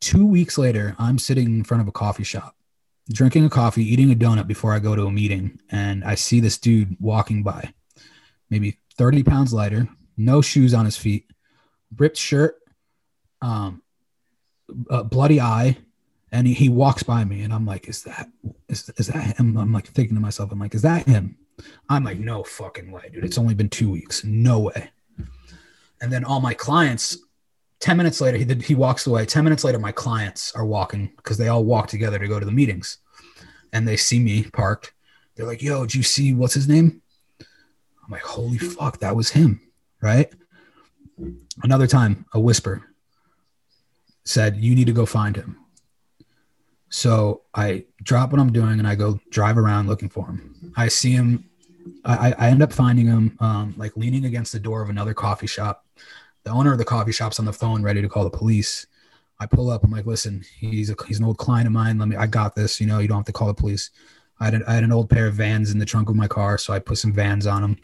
two 0.00 0.26
weeks 0.26 0.58
later 0.58 0.94
i'm 0.98 1.18
sitting 1.18 1.46
in 1.46 1.64
front 1.64 1.80
of 1.80 1.88
a 1.88 1.92
coffee 1.92 2.24
shop 2.24 2.54
drinking 3.10 3.44
a 3.44 3.50
coffee 3.50 3.84
eating 3.84 4.12
a 4.12 4.14
donut 4.14 4.46
before 4.46 4.72
i 4.72 4.78
go 4.78 4.94
to 4.94 5.06
a 5.06 5.12
meeting 5.12 5.58
and 5.70 6.04
i 6.04 6.14
see 6.14 6.40
this 6.40 6.58
dude 6.58 6.96
walking 7.00 7.42
by 7.42 7.72
maybe 8.50 8.78
30 8.96 9.22
pounds 9.22 9.52
lighter 9.52 9.88
no 10.16 10.40
shoes 10.40 10.74
on 10.74 10.84
his 10.84 10.96
feet 10.96 11.24
ripped 11.98 12.16
shirt 12.16 12.56
um 13.42 13.82
a 14.90 15.04
bloody 15.04 15.40
eye 15.40 15.76
and 16.32 16.46
he, 16.46 16.54
he 16.54 16.68
walks 16.68 17.02
by 17.02 17.24
me 17.24 17.42
and 17.42 17.52
i'm 17.52 17.66
like 17.66 17.88
is 17.88 18.02
that 18.02 18.28
is, 18.68 18.90
is 18.96 19.08
that 19.08 19.36
him 19.36 19.56
i'm 19.56 19.72
like 19.72 19.86
thinking 19.88 20.16
to 20.16 20.20
myself 20.20 20.50
i'm 20.52 20.58
like 20.58 20.74
is 20.74 20.82
that 20.82 21.06
him 21.06 21.36
I'm 21.88 22.04
like, 22.04 22.18
no 22.18 22.42
fucking 22.42 22.90
way, 22.90 23.10
dude. 23.12 23.24
It's 23.24 23.38
only 23.38 23.54
been 23.54 23.68
two 23.68 23.90
weeks. 23.90 24.24
No 24.24 24.60
way. 24.60 24.90
And 26.00 26.12
then 26.12 26.24
all 26.24 26.40
my 26.40 26.54
clients, 26.54 27.18
10 27.80 27.96
minutes 27.96 28.20
later, 28.20 28.36
he, 28.36 28.44
he 28.62 28.74
walks 28.74 29.06
away. 29.06 29.24
10 29.24 29.44
minutes 29.44 29.64
later, 29.64 29.78
my 29.78 29.92
clients 29.92 30.54
are 30.54 30.64
walking 30.64 31.12
because 31.16 31.38
they 31.38 31.48
all 31.48 31.64
walk 31.64 31.88
together 31.88 32.18
to 32.18 32.28
go 32.28 32.38
to 32.38 32.46
the 32.46 32.52
meetings. 32.52 32.98
And 33.72 33.86
they 33.86 33.96
see 33.96 34.18
me 34.18 34.44
parked. 34.44 34.92
They're 35.34 35.46
like, 35.46 35.62
yo, 35.62 35.82
did 35.82 35.94
you 35.94 36.02
see 36.02 36.34
what's 36.34 36.54
his 36.54 36.68
name? 36.68 37.02
I'm 37.40 38.10
like, 38.10 38.22
holy 38.22 38.58
fuck, 38.58 39.00
that 39.00 39.16
was 39.16 39.30
him. 39.30 39.60
Right. 40.00 40.32
Another 41.62 41.86
time, 41.86 42.26
a 42.32 42.40
whisper 42.40 42.82
said, 44.24 44.56
you 44.56 44.74
need 44.74 44.86
to 44.86 44.92
go 44.92 45.06
find 45.06 45.36
him. 45.36 45.56
So 46.88 47.42
I 47.54 47.84
drop 48.02 48.32
what 48.32 48.40
I'm 48.40 48.52
doing 48.52 48.78
and 48.78 48.86
I 48.86 48.94
go 48.94 49.20
drive 49.30 49.58
around 49.58 49.86
looking 49.86 50.08
for 50.08 50.26
him. 50.26 50.72
I 50.76 50.88
see 50.88 51.12
him. 51.12 51.48
I, 52.04 52.34
I 52.38 52.48
end 52.48 52.62
up 52.62 52.72
finding 52.72 53.06
him 53.06 53.36
um, 53.40 53.74
like 53.76 53.96
leaning 53.96 54.24
against 54.24 54.52
the 54.52 54.58
door 54.58 54.82
of 54.82 54.90
another 54.90 55.14
coffee 55.14 55.46
shop. 55.46 55.84
The 56.44 56.50
owner 56.50 56.72
of 56.72 56.78
the 56.78 56.84
coffee 56.84 57.12
shop's 57.12 57.38
on 57.38 57.44
the 57.44 57.52
phone, 57.52 57.82
ready 57.82 58.02
to 58.02 58.08
call 58.08 58.24
the 58.24 58.30
police. 58.30 58.86
I 59.38 59.46
pull 59.46 59.70
up. 59.70 59.84
I'm 59.84 59.90
like, 59.90 60.06
listen, 60.06 60.44
he's 60.58 60.90
a, 60.90 60.96
he's 61.06 61.18
an 61.18 61.24
old 61.24 61.38
client 61.38 61.66
of 61.66 61.72
mine. 61.72 61.98
Let 61.98 62.08
me. 62.08 62.16
I 62.16 62.26
got 62.26 62.54
this. 62.54 62.80
You 62.80 62.86
know, 62.86 62.98
you 62.98 63.08
don't 63.08 63.18
have 63.18 63.26
to 63.26 63.32
call 63.32 63.48
the 63.48 63.54
police. 63.54 63.90
I 64.40 64.46
had, 64.46 64.62
had 64.66 64.84
an 64.84 64.92
old 64.92 65.10
pair 65.10 65.26
of 65.26 65.34
vans 65.34 65.70
in 65.70 65.78
the 65.78 65.84
trunk 65.84 66.08
of 66.08 66.16
my 66.16 66.28
car, 66.28 66.58
so 66.58 66.72
I 66.72 66.78
put 66.78 66.98
some 66.98 67.12
vans 67.12 67.46
on 67.46 67.64
him, 67.64 67.76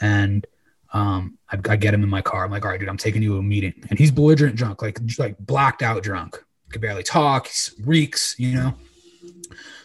and 0.00 0.46
um, 0.92 1.38
I, 1.50 1.58
I 1.68 1.76
get 1.76 1.94
him 1.94 2.02
in 2.02 2.08
my 2.08 2.22
car. 2.22 2.44
I'm 2.44 2.50
like, 2.50 2.64
all 2.64 2.70
right, 2.70 2.78
dude, 2.78 2.88
I'm 2.88 2.96
taking 2.96 3.22
you 3.22 3.30
to 3.30 3.38
a 3.38 3.42
meeting, 3.42 3.74
and 3.90 3.98
he's 3.98 4.10
belligerent 4.10 4.56
drunk, 4.56 4.82
like 4.82 4.98
like 5.18 5.36
blacked 5.38 5.82
out 5.82 6.02
drunk. 6.02 6.42
Could 6.70 6.80
barely 6.80 7.02
talk. 7.02 7.48
Reeks, 7.82 8.34
you 8.38 8.54
know. 8.54 8.74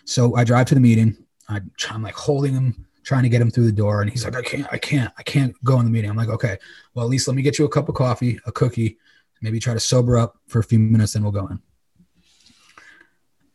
So 0.05 0.36
I 0.36 0.43
drive 0.43 0.68
to 0.68 0.76
the 0.76 0.82
meeting. 0.82 1.18
I, 1.49 1.62
I'm 1.89 2.01
like 2.01 2.16
holding 2.16 2.53
him, 2.53 2.88
trying 3.03 3.24
to 3.24 3.30
get 3.30 3.41
him 3.41 3.51
through 3.51 3.66
the 3.66 3.72
door, 3.72 4.01
and 4.01 4.10
he's 4.10 4.26
like, 4.26 4.36
I 4.36 4.41
can't, 4.41 4.68
I 4.72 4.78
can't, 4.78 5.14
I 5.18 5.24
can't 5.24 5.53
go 5.64 5.80
in 5.80 5.86
the 5.86 5.91
meeting. 5.91 6.10
I'm 6.10 6.18
like, 6.18 6.30
okay, 6.30 6.58
well 6.93 7.05
at 7.05 7.10
least 7.10 7.28
let 7.28 7.36
me 7.36 7.41
get 7.41 7.58
you 7.58 7.66
a 7.66 7.70
cup 7.70 7.89
of 7.89 7.95
coffee, 7.95 8.39
a 8.45 8.51
cookie, 8.51 8.97
maybe 9.41 9.60
try 9.60 9.74
to 9.74 9.80
sober 9.80 10.18
up 10.18 10.38
for 10.47 10.60
a 10.60 10.64
few 10.64 10.80
minutes, 10.80 11.14
then 11.14 11.24
we'll 11.24 11.32
go 11.32 11.47
in. 11.47 11.62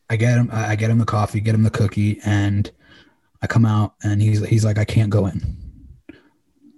I 0.08 0.16
get 0.16 0.36
him, 0.36 0.50
I 0.52 0.76
get 0.76 0.90
him 0.90 0.98
the 0.98 1.04
coffee, 1.04 1.40
get 1.40 1.54
him 1.54 1.62
the 1.62 1.70
cookie, 1.70 2.20
and 2.24 2.70
I 3.40 3.46
come 3.46 3.64
out, 3.64 3.94
and 4.02 4.20
he's 4.20 4.46
he's 4.46 4.64
like, 4.64 4.78
I 4.78 4.84
can't 4.84 5.10
go 5.10 5.26
in. 5.26 5.61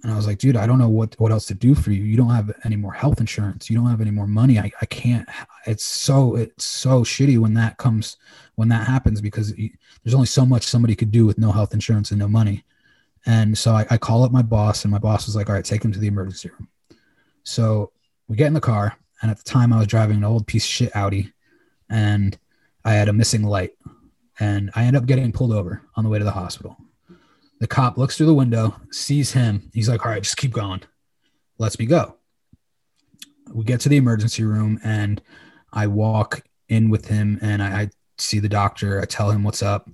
And 0.04 0.12
I 0.12 0.16
was 0.16 0.26
like, 0.26 0.36
dude, 0.36 0.58
I 0.58 0.66
don't 0.66 0.78
know 0.78 0.90
what 0.90 1.18
what 1.18 1.32
else 1.32 1.46
to 1.46 1.54
do 1.54 1.74
for 1.74 1.90
you. 1.90 2.04
You 2.04 2.18
don't 2.18 2.28
have 2.28 2.52
any 2.64 2.76
more 2.76 2.92
health 2.92 3.20
insurance. 3.20 3.70
You 3.70 3.76
don't 3.76 3.88
have 3.88 4.02
any 4.02 4.10
more 4.10 4.26
money. 4.26 4.58
I, 4.58 4.70
I 4.82 4.84
can't. 4.84 5.26
It's 5.66 5.82
so 5.82 6.36
it's 6.36 6.66
so 6.66 7.02
shitty 7.02 7.38
when 7.38 7.54
that 7.54 7.78
comes 7.78 8.18
when 8.56 8.68
that 8.68 8.86
happens 8.86 9.22
because 9.22 9.54
there's 9.54 10.14
only 10.14 10.26
so 10.26 10.44
much 10.44 10.64
somebody 10.64 10.94
could 10.94 11.10
do 11.10 11.24
with 11.24 11.38
no 11.38 11.50
health 11.50 11.72
insurance 11.72 12.10
and 12.10 12.20
no 12.20 12.28
money. 12.28 12.64
And 13.24 13.56
so 13.56 13.72
I, 13.72 13.86
I 13.88 13.96
call 13.96 14.24
up 14.24 14.30
my 14.30 14.42
boss, 14.42 14.84
and 14.84 14.92
my 14.92 14.98
boss 14.98 15.24
was 15.24 15.34
like, 15.36 15.48
all 15.48 15.54
right, 15.54 15.64
take 15.64 15.82
him 15.82 15.92
to 15.92 15.98
the 15.98 16.08
emergency 16.08 16.50
room. 16.50 16.68
So 17.42 17.90
we 18.28 18.36
get 18.36 18.48
in 18.48 18.52
the 18.52 18.60
car, 18.60 18.98
and 19.22 19.30
at 19.30 19.38
the 19.38 19.44
time 19.44 19.72
I 19.72 19.78
was 19.78 19.86
driving 19.86 20.18
an 20.18 20.24
old 20.24 20.46
piece 20.46 20.66
of 20.66 20.70
shit 20.70 20.94
Audi, 20.94 21.32
and 21.88 22.36
I 22.84 22.92
had 22.92 23.08
a 23.08 23.14
missing 23.14 23.42
light, 23.42 23.72
and 24.38 24.70
I 24.74 24.84
end 24.84 24.96
up 24.96 25.06
getting 25.06 25.32
pulled 25.32 25.52
over 25.52 25.80
on 25.96 26.04
the 26.04 26.10
way 26.10 26.18
to 26.18 26.24
the 26.26 26.30
hospital. 26.30 26.76
The 27.64 27.68
cop 27.68 27.96
looks 27.96 28.18
through 28.18 28.26
the 28.26 28.34
window, 28.34 28.76
sees 28.90 29.32
him. 29.32 29.70
He's 29.72 29.88
like, 29.88 30.04
all 30.04 30.12
right, 30.12 30.22
just 30.22 30.36
keep 30.36 30.52
going. 30.52 30.82
Lets 31.56 31.78
me 31.78 31.86
go. 31.86 32.16
We 33.54 33.64
get 33.64 33.80
to 33.80 33.88
the 33.88 33.96
emergency 33.96 34.44
room, 34.44 34.78
and 34.84 35.22
I 35.72 35.86
walk 35.86 36.42
in 36.68 36.90
with 36.90 37.08
him, 37.08 37.38
and 37.40 37.62
I, 37.62 37.80
I 37.80 37.90
see 38.18 38.38
the 38.38 38.50
doctor. 38.50 39.00
I 39.00 39.06
tell 39.06 39.30
him 39.30 39.44
what's 39.44 39.62
up, 39.62 39.88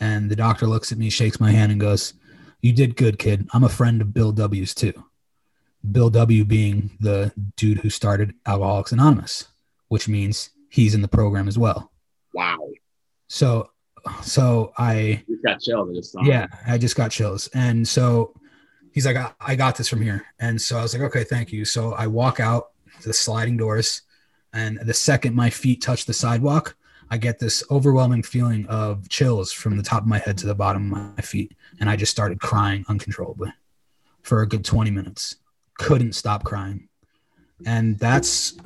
and 0.00 0.30
the 0.30 0.34
doctor 0.34 0.66
looks 0.66 0.92
at 0.92 0.96
me, 0.96 1.10
shakes 1.10 1.38
my 1.38 1.50
hand, 1.50 1.70
and 1.70 1.78
goes, 1.78 2.14
"You 2.62 2.72
did 2.72 2.96
good, 2.96 3.18
kid. 3.18 3.46
I'm 3.52 3.64
a 3.64 3.68
friend 3.68 4.00
of 4.00 4.14
Bill 4.14 4.32
W's 4.32 4.74
too. 4.74 4.94
Bill 5.92 6.08
W 6.08 6.46
being 6.46 6.96
the 7.00 7.34
dude 7.54 7.80
who 7.80 7.90
started 7.90 8.32
Alcoholics 8.46 8.92
Anonymous, 8.92 9.46
which 9.88 10.08
means 10.08 10.48
he's 10.70 10.94
in 10.94 11.02
the 11.02 11.06
program 11.06 11.48
as 11.48 11.58
well. 11.58 11.92
Wow. 12.32 12.70
So, 13.28 13.72
so 14.22 14.72
I 14.78 15.22
You 15.26 15.40
got 15.42 15.60
chilled. 15.60 15.90
I 15.90 15.94
just 15.94 16.16
yeah, 16.22 16.46
I 16.66 16.78
just 16.78 16.96
got 16.96 17.10
chills. 17.10 17.48
And 17.54 17.86
so 17.86 18.34
he's 18.92 19.06
like, 19.06 19.16
I, 19.16 19.32
I 19.40 19.54
got 19.56 19.76
this 19.76 19.88
from 19.88 20.00
here. 20.00 20.26
And 20.38 20.60
so 20.60 20.78
I 20.78 20.82
was 20.82 20.94
like, 20.94 21.02
okay, 21.02 21.24
thank 21.24 21.52
you. 21.52 21.64
So 21.64 21.92
I 21.92 22.06
walk 22.06 22.40
out 22.40 22.70
the 23.04 23.12
sliding 23.12 23.56
doors, 23.56 24.02
and 24.52 24.78
the 24.80 24.94
second 24.94 25.34
my 25.34 25.48
feet 25.48 25.80
touch 25.80 26.04
the 26.04 26.12
sidewalk, 26.12 26.76
I 27.10 27.16
get 27.16 27.38
this 27.38 27.64
overwhelming 27.70 28.22
feeling 28.22 28.66
of 28.66 29.08
chills 29.08 29.52
from 29.52 29.76
the 29.76 29.82
top 29.82 30.02
of 30.02 30.08
my 30.08 30.18
head 30.18 30.38
to 30.38 30.46
the 30.46 30.54
bottom 30.54 30.92
of 30.92 31.16
my 31.16 31.22
feet. 31.22 31.54
And 31.80 31.90
I 31.90 31.96
just 31.96 32.12
started 32.12 32.40
crying 32.40 32.84
uncontrollably 32.88 33.52
for 34.22 34.42
a 34.42 34.46
good 34.46 34.64
20 34.64 34.90
minutes. 34.90 35.36
Couldn't 35.78 36.12
stop 36.12 36.44
crying. 36.44 36.88
And 37.66 37.98
that's, 37.98 38.56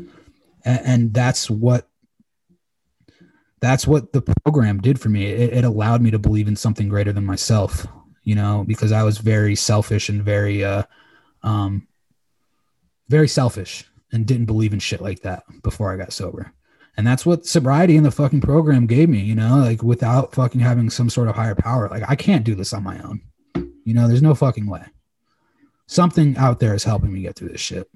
and 0.64 1.12
that's 1.14 1.48
what 1.48 1.88
that's 3.64 3.86
what 3.86 4.12
the 4.12 4.22
program 4.44 4.80
did 4.80 5.00
for 5.00 5.08
me. 5.08 5.26
It, 5.26 5.54
it 5.54 5.64
allowed 5.64 6.02
me 6.02 6.10
to 6.10 6.18
believe 6.18 6.48
in 6.48 6.56
something 6.56 6.88
greater 6.88 7.12
than 7.12 7.24
myself, 7.24 7.86
you 8.22 8.34
know, 8.34 8.64
because 8.66 8.92
I 8.92 9.02
was 9.02 9.18
very 9.18 9.54
selfish 9.56 10.08
and 10.08 10.22
very, 10.22 10.62
uh, 10.62 10.82
um, 11.42 11.88
very 13.08 13.28
selfish 13.28 13.84
and 14.12 14.26
didn't 14.26 14.46
believe 14.46 14.72
in 14.72 14.78
shit 14.78 15.00
like 15.00 15.20
that 15.20 15.44
before 15.62 15.92
I 15.92 15.96
got 15.96 16.12
sober. 16.12 16.52
And 16.96 17.06
that's 17.06 17.26
what 17.26 17.46
sobriety 17.46 17.96
in 17.96 18.04
the 18.04 18.10
fucking 18.10 18.40
program 18.40 18.86
gave 18.86 19.08
me, 19.08 19.20
you 19.20 19.34
know, 19.34 19.56
like 19.58 19.82
without 19.82 20.34
fucking 20.34 20.60
having 20.60 20.90
some 20.90 21.10
sort 21.10 21.28
of 21.28 21.34
higher 21.34 21.56
power. 21.56 21.88
Like 21.88 22.04
I 22.08 22.14
can't 22.14 22.44
do 22.44 22.54
this 22.54 22.72
on 22.72 22.84
my 22.84 23.00
own. 23.00 23.20
You 23.84 23.94
know, 23.94 24.06
there's 24.06 24.22
no 24.22 24.34
fucking 24.34 24.68
way. 24.68 24.84
Something 25.86 26.36
out 26.36 26.60
there 26.60 26.74
is 26.74 26.84
helping 26.84 27.12
me 27.12 27.22
get 27.22 27.36
through 27.36 27.48
this 27.48 27.60
shit. 27.60 27.90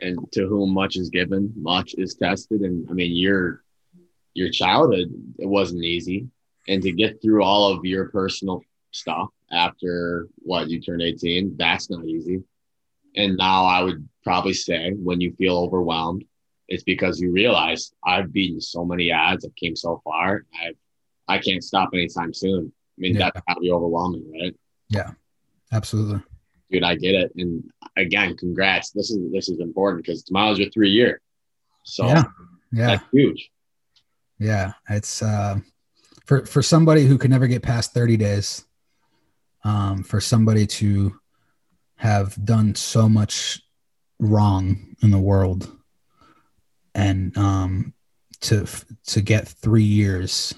And 0.00 0.30
to 0.32 0.46
whom 0.46 0.74
much 0.74 0.96
is 0.96 1.08
given, 1.08 1.52
much 1.56 1.94
is 1.96 2.14
tested. 2.14 2.62
And 2.62 2.88
I 2.90 2.92
mean, 2.92 3.16
your 3.16 3.62
your 4.38 4.50
childhood 4.50 5.08
it 5.38 5.48
wasn't 5.48 5.82
easy, 5.84 6.26
and 6.68 6.80
to 6.82 6.92
get 6.92 7.20
through 7.20 7.42
all 7.42 7.72
of 7.72 7.84
your 7.84 8.08
personal 8.10 8.62
stuff 8.92 9.28
after 9.50 10.28
what 10.50 10.68
you 10.70 10.80
turned 10.80 11.02
18, 11.02 11.56
that's 11.56 11.90
not 11.90 12.04
easy. 12.06 12.42
And 13.16 13.36
now 13.36 13.64
I 13.64 13.82
would 13.82 14.06
probably 14.22 14.52
say 14.54 14.92
when 14.92 15.20
you 15.20 15.32
feel 15.32 15.56
overwhelmed, 15.58 16.24
it's 16.68 16.82
because 16.84 17.18
you 17.20 17.32
realize 17.32 17.92
I've 18.04 18.32
beaten 18.32 18.60
so 18.60 18.84
many 18.84 19.10
odds, 19.10 19.44
I've 19.44 19.54
came 19.56 19.76
so 19.76 20.00
far, 20.04 20.44
I 20.62 20.72
I 21.30 21.38
can't 21.38 21.62
stop 21.64 21.90
anytime 21.92 22.32
soon. 22.32 22.72
I 22.96 22.98
mean, 23.00 23.14
Yeah. 23.14 23.30
that's 23.34 23.40
gotta 23.46 23.60
be 23.60 23.70
overwhelming, 23.70 24.24
right? 24.32 24.54
Yeah, 24.88 25.10
absolutely. 25.72 26.20
Dude, 26.70 26.82
I 26.84 26.94
get 26.96 27.14
it. 27.14 27.32
And 27.36 27.64
again, 27.96 28.36
congrats. 28.36 28.90
This 28.90 29.10
is 29.10 29.18
this 29.32 29.48
is 29.48 29.58
important 29.60 30.04
because 30.04 30.22
tomorrow's 30.22 30.58
your 30.58 30.70
three 30.70 30.90
year. 30.90 31.20
So 31.84 32.06
Yeah. 32.06 32.24
Yeah. 32.72 32.86
that's 32.88 33.04
huge. 33.12 33.50
Yeah, 34.38 34.72
it's 34.88 35.22
uh, 35.22 35.58
for 36.26 36.46
for 36.46 36.62
somebody 36.62 37.06
who 37.06 37.18
could 37.18 37.30
never 37.30 37.46
get 37.46 37.62
past 37.62 37.92
thirty 37.92 38.16
days. 38.16 38.64
Um, 39.64 40.04
for 40.04 40.20
somebody 40.20 40.66
to 40.66 41.18
have 41.96 42.42
done 42.44 42.76
so 42.76 43.08
much 43.08 43.60
wrong 44.20 44.94
in 45.02 45.10
the 45.10 45.18
world, 45.18 45.70
and 46.94 47.36
um, 47.36 47.92
to 48.42 48.66
to 49.06 49.20
get 49.20 49.48
three 49.48 49.82
years, 49.82 50.54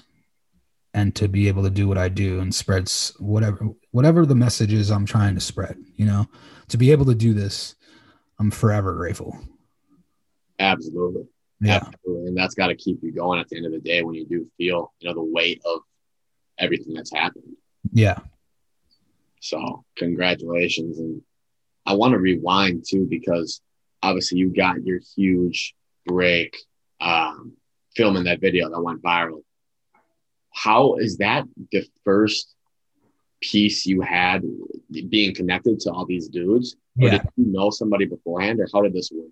and 0.93 1.15
to 1.15 1.27
be 1.27 1.47
able 1.47 1.63
to 1.63 1.69
do 1.69 1.87
what 1.87 1.97
I 1.97 2.09
do 2.09 2.39
and 2.39 2.53
spreads 2.53 3.13
whatever 3.19 3.69
whatever 3.89 4.25
the 4.25 4.35
message 4.35 4.73
is 4.73 4.91
I'm 4.91 5.05
trying 5.05 5.35
to 5.35 5.41
spread. 5.41 5.77
You 5.95 6.05
know, 6.05 6.27
to 6.69 6.77
be 6.77 6.91
able 6.91 7.05
to 7.05 7.15
do 7.15 7.33
this, 7.33 7.75
I'm 8.39 8.51
forever 8.51 8.93
grateful. 8.93 9.37
Absolutely. 10.59 11.23
Yeah, 11.61 11.75
Absolutely. 11.75 12.27
And 12.27 12.37
that's 12.37 12.55
got 12.55 12.67
to 12.67 12.75
keep 12.75 12.99
you 13.03 13.11
going 13.11 13.39
at 13.39 13.47
the 13.47 13.57
end 13.57 13.67
of 13.67 13.71
the 13.71 13.79
day 13.79 14.01
when 14.01 14.15
you 14.15 14.25
do 14.25 14.49
feel, 14.57 14.93
you 14.99 15.07
know, 15.07 15.13
the 15.13 15.23
weight 15.23 15.61
of 15.63 15.81
everything 16.57 16.93
that's 16.93 17.13
happened. 17.13 17.55
yeah, 17.93 18.19
So 19.41 19.85
congratulations. 19.95 20.97
And 20.97 21.21
I 21.85 21.93
want 21.93 22.13
to 22.13 22.17
rewind 22.17 22.85
too, 22.87 23.05
because 23.07 23.61
obviously 24.01 24.39
you 24.39 24.49
got 24.49 24.83
your 24.83 24.99
huge 25.15 25.75
break 26.07 26.57
um, 26.99 27.53
filming 27.95 28.23
that 28.23 28.41
video 28.41 28.69
that 28.69 28.81
went 28.81 29.03
viral. 29.03 29.43
How 30.53 30.95
is 30.95 31.17
that 31.17 31.45
the 31.71 31.85
first 32.03 32.55
piece 33.39 33.85
you 33.85 34.01
had 34.01 34.43
being 35.09 35.35
connected 35.35 35.79
to 35.81 35.91
all 35.91 36.05
these 36.05 36.27
dudes? 36.27 36.75
Or 36.99 37.07
yeah. 37.07 37.11
did 37.11 37.21
you 37.37 37.45
know 37.51 37.69
somebody 37.69 38.05
beforehand 38.05 38.59
or 38.59 38.67
how 38.73 38.81
did 38.81 38.93
this 38.93 39.11
work? 39.13 39.29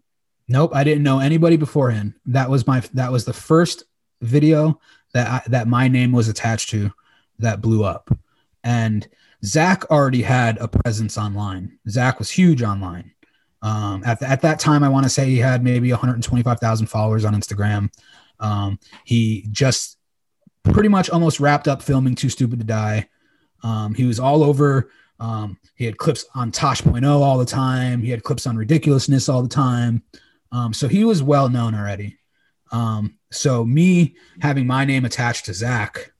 Nope, 0.49 0.71
I 0.73 0.83
didn't 0.83 1.03
know 1.03 1.19
anybody 1.19 1.57
beforehand. 1.57 2.15
That 2.25 2.49
was 2.49 2.65
my 2.65 2.81
that 2.93 3.11
was 3.11 3.23
the 3.23 3.33
first 3.33 3.83
video 4.21 4.79
that 5.13 5.27
I, 5.27 5.49
that 5.49 5.67
my 5.67 5.87
name 5.87 6.11
was 6.11 6.27
attached 6.27 6.69
to 6.71 6.91
that 7.37 7.61
blew 7.61 7.83
up. 7.83 8.09
And 8.63 9.07
Zach 9.45 9.89
already 9.91 10.23
had 10.23 10.57
a 10.57 10.67
presence 10.67 11.17
online. 11.17 11.77
Zach 11.87 12.17
was 12.17 12.31
huge 12.31 12.63
online. 12.63 13.11
Um, 13.61 14.03
at, 14.03 14.21
at 14.23 14.41
that 14.41 14.59
time, 14.59 14.83
I 14.83 14.89
want 14.89 15.03
to 15.03 15.09
say 15.09 15.25
he 15.25 15.37
had 15.37 15.63
maybe 15.63 15.91
125,000 15.91 16.87
followers 16.87 17.25
on 17.25 17.35
Instagram. 17.35 17.89
Um, 18.39 18.79
he 19.05 19.45
just 19.51 19.97
pretty 20.63 20.89
much 20.89 21.09
almost 21.09 21.39
wrapped 21.39 21.67
up 21.67 21.81
filming 21.81 22.15
Too 22.15 22.29
Stupid 22.29 22.59
to 22.59 22.65
Die. 22.65 23.07
Um, 23.63 23.93
he 23.93 24.05
was 24.05 24.19
all 24.19 24.43
over. 24.43 24.89
Um, 25.19 25.57
he 25.75 25.85
had 25.85 25.97
clips 25.97 26.25
on 26.33 26.51
Tosh.0 26.51 27.05
all 27.05 27.37
the 27.37 27.45
time. 27.45 28.01
He 28.01 28.09
had 28.09 28.23
clips 28.23 28.47
on 28.47 28.57
Ridiculousness 28.57 29.29
all 29.29 29.41
the 29.41 29.49
time. 29.49 30.03
Um, 30.51 30.73
so 30.73 30.87
he 30.87 31.03
was 31.03 31.21
well 31.21 31.49
known 31.49 31.75
already. 31.75 32.17
Um, 32.71 33.17
so 33.31 33.63
me 33.65 34.15
having 34.41 34.67
my 34.67 34.85
name 34.85 35.05
attached 35.05 35.45
to 35.45 35.53
Zach, 35.53 36.11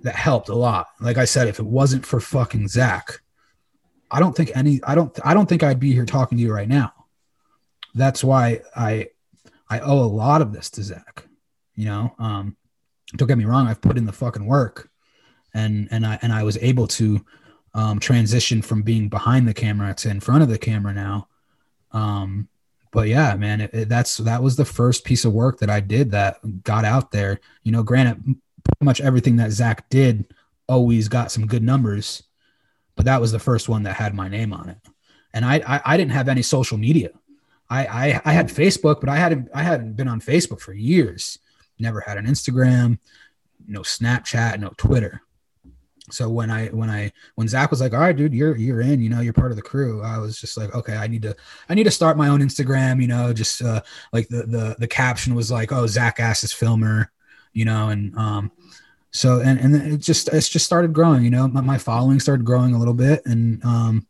that 0.00 0.16
helped 0.16 0.48
a 0.48 0.54
lot. 0.54 0.88
Like 1.00 1.18
I 1.18 1.24
said, 1.24 1.48
if 1.48 1.58
it 1.58 1.66
wasn't 1.66 2.04
for 2.04 2.20
fucking 2.20 2.68
Zach, 2.68 3.20
I 4.10 4.20
don't 4.20 4.36
think 4.36 4.52
any, 4.54 4.80
I 4.84 4.94
don't, 4.94 5.18
I 5.24 5.34
don't 5.34 5.48
think 5.48 5.62
I'd 5.62 5.80
be 5.80 5.92
here 5.92 6.04
talking 6.04 6.38
to 6.38 6.44
you 6.44 6.52
right 6.52 6.68
now. 6.68 6.92
That's 7.94 8.22
why 8.22 8.60
I, 8.76 9.08
I 9.68 9.80
owe 9.80 9.98
a 10.00 10.06
lot 10.06 10.42
of 10.42 10.52
this 10.52 10.70
to 10.70 10.82
Zach. 10.82 11.26
You 11.74 11.86
know, 11.86 12.14
um, 12.18 12.56
don't 13.16 13.28
get 13.28 13.38
me 13.38 13.44
wrong. 13.44 13.66
I've 13.66 13.80
put 13.80 13.98
in 13.98 14.04
the 14.04 14.12
fucking 14.12 14.46
work, 14.46 14.90
and 15.52 15.88
and 15.90 16.06
I 16.06 16.18
and 16.22 16.32
I 16.32 16.42
was 16.44 16.56
able 16.58 16.86
to 16.88 17.24
um, 17.74 17.98
transition 17.98 18.62
from 18.62 18.82
being 18.82 19.08
behind 19.08 19.48
the 19.48 19.54
camera 19.54 19.94
to 19.94 20.08
in 20.08 20.20
front 20.20 20.42
of 20.42 20.48
the 20.48 20.58
camera 20.58 20.92
now. 20.92 21.28
Um, 21.92 22.48
but 22.94 23.08
yeah, 23.08 23.34
man, 23.34 23.60
it, 23.60 23.70
it- 23.74 23.88
that's 23.88 24.18
that 24.18 24.42
was 24.42 24.54
the 24.56 24.64
first 24.64 25.04
piece 25.04 25.24
of 25.24 25.32
work 25.34 25.58
that 25.58 25.68
I 25.68 25.80
did 25.80 26.12
that 26.12 26.62
got 26.62 26.84
out 26.84 27.10
there. 27.10 27.40
You 27.64 27.72
know, 27.72 27.82
granted, 27.82 28.22
pretty 28.24 28.84
much 28.84 29.00
everything 29.00 29.36
that 29.36 29.50
Zach 29.50 29.90
did 29.90 30.32
always 30.68 31.08
got 31.08 31.32
some 31.32 31.46
good 31.46 31.62
numbers, 31.64 32.22
but 32.96 33.04
that 33.04 33.20
was 33.20 33.32
the 33.32 33.38
first 33.40 33.68
one 33.68 33.82
that 33.82 33.96
had 33.96 34.14
my 34.14 34.28
name 34.28 34.52
on 34.52 34.68
it. 34.70 34.78
And 35.34 35.44
I 35.44 35.56
I, 35.66 35.80
I 35.84 35.96
didn't 35.96 36.12
have 36.12 36.28
any 36.28 36.42
social 36.42 36.78
media. 36.78 37.10
I, 37.68 37.86
I 37.86 38.22
I 38.26 38.32
had 38.32 38.46
Facebook, 38.48 39.00
but 39.00 39.08
I 39.08 39.16
hadn't 39.16 39.48
I 39.52 39.64
hadn't 39.64 39.94
been 39.94 40.08
on 40.08 40.20
Facebook 40.20 40.60
for 40.60 40.72
years. 40.72 41.38
Never 41.80 42.00
had 42.00 42.16
an 42.16 42.26
Instagram, 42.26 42.98
no 43.66 43.80
Snapchat, 43.80 44.60
no 44.60 44.72
Twitter. 44.76 45.22
So 46.10 46.28
when 46.28 46.50
I 46.50 46.66
when 46.68 46.90
I 46.90 47.12
when 47.36 47.48
Zach 47.48 47.70
was 47.70 47.80
like, 47.80 47.94
"All 47.94 48.00
right, 48.00 48.14
dude, 48.14 48.34
you're 48.34 48.56
you're 48.56 48.82
in. 48.82 49.00
You 49.00 49.08
know, 49.08 49.20
you're 49.20 49.32
part 49.32 49.52
of 49.52 49.56
the 49.56 49.62
crew," 49.62 50.02
I 50.02 50.18
was 50.18 50.38
just 50.38 50.56
like, 50.56 50.74
"Okay, 50.74 50.96
I 50.96 51.06
need 51.06 51.22
to 51.22 51.34
I 51.68 51.74
need 51.74 51.84
to 51.84 51.90
start 51.90 52.18
my 52.18 52.28
own 52.28 52.40
Instagram." 52.40 53.00
You 53.00 53.08
know, 53.08 53.32
just 53.32 53.62
uh, 53.62 53.80
like 54.12 54.28
the 54.28 54.42
the 54.42 54.76
the 54.78 54.86
caption 54.86 55.34
was 55.34 55.50
like, 55.50 55.72
"Oh, 55.72 55.86
Zach 55.86 56.20
Ass 56.20 56.44
is 56.44 56.52
filmer," 56.52 57.10
you 57.54 57.64
know, 57.64 57.88
and 57.88 58.14
um, 58.18 58.52
so 59.12 59.40
and 59.40 59.58
and 59.58 59.74
it 59.74 59.98
just 59.98 60.28
it's 60.28 60.48
just 60.48 60.66
started 60.66 60.92
growing. 60.92 61.24
You 61.24 61.30
know, 61.30 61.48
my, 61.48 61.62
my 61.62 61.78
following 61.78 62.20
started 62.20 62.44
growing 62.44 62.74
a 62.74 62.78
little 62.78 62.94
bit, 62.94 63.24
and 63.24 63.64
um, 63.64 64.06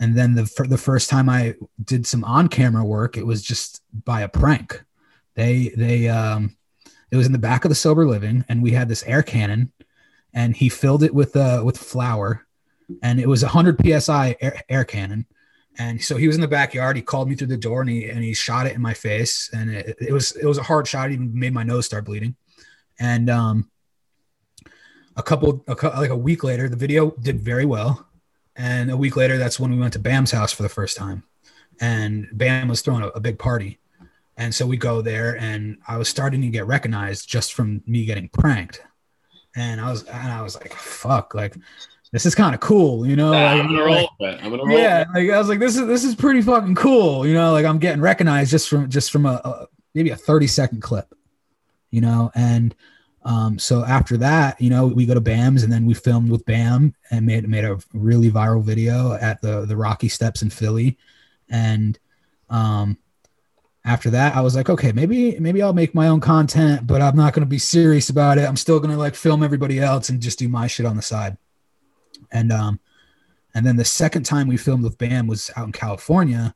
and 0.00 0.16
then 0.16 0.34
the 0.34 0.46
fir- 0.46 0.66
the 0.66 0.76
first 0.76 1.08
time 1.08 1.28
I 1.28 1.54
did 1.84 2.04
some 2.04 2.24
on 2.24 2.48
camera 2.48 2.84
work, 2.84 3.16
it 3.16 3.26
was 3.26 3.42
just 3.42 3.80
by 4.04 4.22
a 4.22 4.28
prank. 4.28 4.82
They 5.34 5.68
they 5.76 6.08
um, 6.08 6.56
it 7.12 7.16
was 7.16 7.26
in 7.26 7.32
the 7.32 7.38
back 7.38 7.64
of 7.64 7.68
the 7.68 7.76
sober 7.76 8.08
living, 8.08 8.44
and 8.48 8.60
we 8.60 8.72
had 8.72 8.88
this 8.88 9.04
air 9.04 9.22
cannon 9.22 9.72
and 10.38 10.56
he 10.56 10.68
filled 10.68 11.02
it 11.02 11.12
with 11.12 11.34
uh 11.34 11.60
with 11.64 11.76
flour 11.76 12.46
and 13.02 13.18
it 13.18 13.28
was 13.28 13.42
a 13.42 13.46
100 13.46 14.00
psi 14.00 14.36
air, 14.40 14.62
air 14.68 14.84
cannon. 14.84 15.26
And 15.78 16.02
so 16.02 16.16
he 16.16 16.26
was 16.26 16.36
in 16.36 16.40
the 16.40 16.48
backyard 16.48 16.96
he 16.96 17.02
called 17.02 17.28
me 17.28 17.34
through 17.34 17.48
the 17.48 17.56
door 17.56 17.80
and 17.80 17.90
he 17.90 18.08
and 18.08 18.22
he 18.22 18.34
shot 18.34 18.66
it 18.66 18.76
in 18.76 18.80
my 18.80 18.94
face 18.94 19.50
and 19.52 19.68
it, 19.70 19.96
it 20.00 20.12
was 20.12 20.36
it 20.36 20.46
was 20.46 20.58
a 20.58 20.62
hard 20.62 20.86
shot 20.86 21.10
it 21.10 21.14
even 21.14 21.36
made 21.36 21.52
my 21.52 21.64
nose 21.64 21.86
start 21.86 22.04
bleeding. 22.04 22.36
And 23.00 23.28
um 23.28 23.70
a 25.16 25.22
couple 25.22 25.64
a, 25.66 25.74
like 25.98 26.10
a 26.10 26.16
week 26.16 26.44
later 26.44 26.68
the 26.68 26.76
video 26.76 27.10
did 27.10 27.40
very 27.40 27.66
well. 27.66 28.06
And 28.54 28.92
a 28.92 28.96
week 28.96 29.16
later 29.16 29.38
that's 29.38 29.58
when 29.58 29.72
we 29.72 29.78
went 29.78 29.94
to 29.94 29.98
bam's 29.98 30.30
house 30.30 30.52
for 30.52 30.62
the 30.62 30.68
first 30.68 30.96
time. 30.96 31.24
And 31.80 32.28
bam 32.32 32.68
was 32.68 32.80
throwing 32.80 33.02
a, 33.02 33.08
a 33.08 33.20
big 33.20 33.40
party. 33.40 33.80
And 34.36 34.54
so 34.54 34.66
we 34.68 34.76
go 34.76 35.02
there 35.02 35.36
and 35.36 35.78
i 35.88 35.96
was 35.96 36.08
starting 36.08 36.42
to 36.42 36.48
get 36.48 36.66
recognized 36.66 37.28
just 37.28 37.54
from 37.54 37.82
me 37.86 38.04
getting 38.04 38.28
pranked 38.28 38.82
and 39.60 39.80
I 39.80 39.90
was 39.90 40.04
and 40.04 40.32
I 40.32 40.42
was 40.42 40.54
like, 40.56 40.72
fuck, 40.74 41.34
like 41.34 41.56
this 42.12 42.24
is 42.24 42.34
kind 42.34 42.54
of 42.54 42.60
cool, 42.60 43.06
you 43.06 43.16
know? 43.16 43.28
Ah, 43.34 43.52
Like, 43.52 43.60
I'm 43.60 43.66
gonna 43.66 43.84
roll 43.84 44.08
it. 44.20 44.38
I'm 44.42 44.50
gonna 44.50 44.64
roll. 44.64 44.78
yeah, 44.78 45.04
like 45.14 45.30
I 45.30 45.38
was 45.38 45.48
like, 45.48 45.58
this 45.58 45.76
is 45.76 45.86
this 45.86 46.04
is 46.04 46.14
pretty 46.14 46.40
fucking 46.42 46.74
cool, 46.74 47.26
you 47.26 47.34
know? 47.34 47.52
Like 47.52 47.66
I'm 47.66 47.78
getting 47.78 48.00
recognized 48.00 48.50
just 48.50 48.68
from 48.68 48.88
just 48.88 49.10
from 49.10 49.26
a, 49.26 49.40
a 49.44 49.66
maybe 49.94 50.10
a 50.10 50.16
30 50.16 50.46
second 50.46 50.80
clip, 50.82 51.12
you 51.90 52.00
know? 52.00 52.30
And 52.34 52.74
um, 53.24 53.58
so 53.58 53.84
after 53.84 54.16
that, 54.18 54.58
you 54.60 54.70
know, 54.70 54.86
we 54.86 55.04
go 55.04 55.12
to 55.12 55.20
Bam's 55.20 55.62
and 55.64 55.72
then 55.72 55.84
we 55.84 55.92
filmed 55.92 56.30
with 56.30 56.46
Bam 56.46 56.94
and 57.10 57.26
made 57.26 57.46
made 57.48 57.64
a 57.64 57.78
really 57.92 58.30
viral 58.30 58.62
video 58.62 59.12
at 59.14 59.42
the 59.42 59.66
the 59.66 59.76
Rocky 59.76 60.08
Steps 60.08 60.40
in 60.40 60.48
Philly, 60.50 60.96
and 61.50 61.98
um, 62.48 62.96
after 63.88 64.10
that 64.10 64.36
i 64.36 64.40
was 64.40 64.54
like 64.54 64.68
okay 64.68 64.92
maybe 64.92 65.38
maybe 65.38 65.62
i'll 65.62 65.72
make 65.72 65.94
my 65.94 66.08
own 66.08 66.20
content 66.20 66.86
but 66.86 67.02
i'm 67.02 67.16
not 67.16 67.32
going 67.32 67.44
to 67.44 67.46
be 67.46 67.58
serious 67.58 68.10
about 68.10 68.38
it 68.38 68.48
i'm 68.48 68.56
still 68.56 68.78
going 68.78 68.90
to 68.90 68.96
like 68.96 69.14
film 69.14 69.42
everybody 69.42 69.80
else 69.80 70.08
and 70.08 70.20
just 70.20 70.38
do 70.38 70.48
my 70.48 70.66
shit 70.66 70.86
on 70.86 70.96
the 70.96 71.02
side 71.02 71.36
and 72.30 72.52
um 72.52 72.78
and 73.54 73.66
then 73.66 73.76
the 73.76 73.84
second 73.84 74.24
time 74.24 74.46
we 74.46 74.56
filmed 74.56 74.84
with 74.84 74.98
bam 74.98 75.26
was 75.26 75.50
out 75.56 75.66
in 75.66 75.72
california 75.72 76.54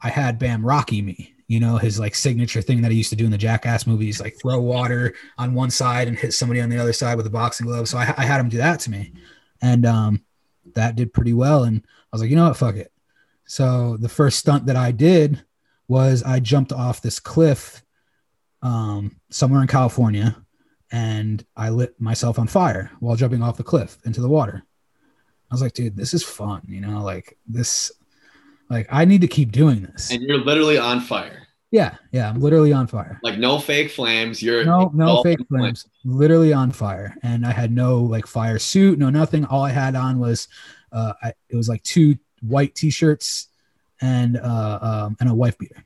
i 0.00 0.08
had 0.08 0.38
bam 0.38 0.64
rocky 0.64 1.00
me 1.00 1.34
you 1.50 1.58
know, 1.58 1.78
his 1.78 1.98
like 1.98 2.14
signature 2.14 2.62
thing 2.62 2.80
that 2.80 2.92
he 2.92 2.96
used 2.96 3.10
to 3.10 3.16
do 3.16 3.24
in 3.24 3.32
the 3.32 3.36
Jackass 3.36 3.84
movies, 3.84 4.20
like 4.20 4.38
throw 4.38 4.60
water 4.60 5.14
on 5.36 5.52
one 5.52 5.68
side 5.68 6.06
and 6.06 6.16
hit 6.16 6.32
somebody 6.32 6.60
on 6.60 6.68
the 6.68 6.78
other 6.78 6.92
side 6.92 7.16
with 7.16 7.26
a 7.26 7.30
boxing 7.30 7.66
glove. 7.66 7.88
So 7.88 7.98
I, 7.98 8.14
I 8.16 8.24
had 8.24 8.38
him 8.38 8.48
do 8.48 8.58
that 8.58 8.78
to 8.80 8.90
me, 8.92 9.12
and 9.60 9.84
um, 9.84 10.22
that 10.76 10.94
did 10.94 11.12
pretty 11.12 11.32
well. 11.32 11.64
And 11.64 11.82
I 11.84 12.08
was 12.12 12.20
like, 12.20 12.30
you 12.30 12.36
know 12.36 12.46
what, 12.46 12.56
fuck 12.56 12.76
it. 12.76 12.92
So 13.46 13.96
the 13.96 14.08
first 14.08 14.38
stunt 14.38 14.66
that 14.66 14.76
I 14.76 14.92
did 14.92 15.44
was 15.90 16.22
I 16.22 16.38
jumped 16.38 16.72
off 16.72 17.02
this 17.02 17.18
cliff 17.18 17.82
um, 18.62 19.16
somewhere 19.28 19.60
in 19.60 19.66
California, 19.66 20.36
and 20.92 21.44
I 21.56 21.70
lit 21.70 22.00
myself 22.00 22.38
on 22.38 22.46
fire 22.46 22.92
while 23.00 23.16
jumping 23.16 23.42
off 23.42 23.56
the 23.56 23.64
cliff 23.64 23.98
into 24.04 24.20
the 24.20 24.28
water. 24.28 24.62
I 25.50 25.54
was 25.54 25.62
like, 25.62 25.72
dude, 25.72 25.96
this 25.96 26.14
is 26.14 26.22
fun, 26.22 26.62
you 26.68 26.80
know, 26.80 27.02
like 27.02 27.36
this, 27.48 27.90
like 28.70 28.86
I 28.88 29.04
need 29.04 29.20
to 29.22 29.26
keep 29.26 29.50
doing 29.50 29.82
this. 29.82 30.12
And 30.12 30.22
you're 30.22 30.38
literally 30.38 30.78
on 30.78 31.00
fire. 31.00 31.48
Yeah, 31.72 31.96
yeah, 32.12 32.28
I'm 32.28 32.40
literally 32.40 32.72
on 32.72 32.86
fire. 32.86 33.18
Like 33.24 33.38
no 33.38 33.58
fake 33.58 33.90
flames. 33.90 34.40
You're 34.40 34.64
No, 34.64 34.92
no 34.94 35.24
fake 35.24 35.40
in 35.40 35.46
flames. 35.46 35.88
Literally 36.04 36.52
on 36.52 36.70
fire, 36.70 37.16
and 37.24 37.44
I 37.44 37.50
had 37.50 37.72
no 37.72 38.00
like 38.00 38.28
fire 38.28 38.60
suit, 38.60 38.96
no 38.96 39.10
nothing. 39.10 39.44
All 39.44 39.64
I 39.64 39.70
had 39.70 39.96
on 39.96 40.20
was, 40.20 40.46
uh, 40.92 41.14
I, 41.20 41.32
it 41.48 41.56
was 41.56 41.68
like 41.68 41.82
two 41.82 42.16
white 42.42 42.76
t-shirts 42.76 43.49
and 44.00 44.36
uh, 44.36 44.78
um, 44.80 45.16
and 45.20 45.28
a 45.28 45.34
wife 45.34 45.58
beater. 45.58 45.84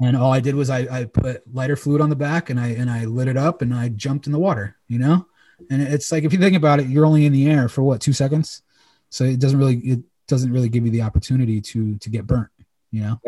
And 0.00 0.16
all 0.16 0.32
I 0.32 0.40
did 0.40 0.54
was 0.54 0.70
I, 0.70 0.80
I 0.90 1.04
put 1.04 1.42
lighter 1.54 1.76
fluid 1.76 2.00
on 2.00 2.10
the 2.10 2.16
back 2.16 2.50
and 2.50 2.58
I 2.58 2.68
and 2.68 2.90
I 2.90 3.04
lit 3.04 3.28
it 3.28 3.36
up 3.36 3.62
and 3.62 3.72
I 3.72 3.88
jumped 3.90 4.26
in 4.26 4.32
the 4.32 4.38
water, 4.38 4.76
you 4.88 4.98
know. 4.98 5.26
And 5.70 5.80
it's 5.80 6.10
like 6.10 6.24
if 6.24 6.32
you 6.32 6.38
think 6.38 6.56
about 6.56 6.80
it, 6.80 6.88
you're 6.88 7.06
only 7.06 7.26
in 7.26 7.32
the 7.32 7.48
air 7.48 7.68
for 7.68 7.82
what 7.82 8.00
two 8.00 8.12
seconds, 8.12 8.62
so 9.10 9.24
it 9.24 9.38
doesn't 9.38 9.58
really 9.58 9.76
it 9.78 10.00
doesn't 10.26 10.52
really 10.52 10.68
give 10.68 10.84
you 10.84 10.90
the 10.90 11.02
opportunity 11.02 11.60
to 11.60 11.96
to 11.98 12.10
get 12.10 12.26
burnt, 12.26 12.50
you 12.90 13.02
know. 13.02 13.20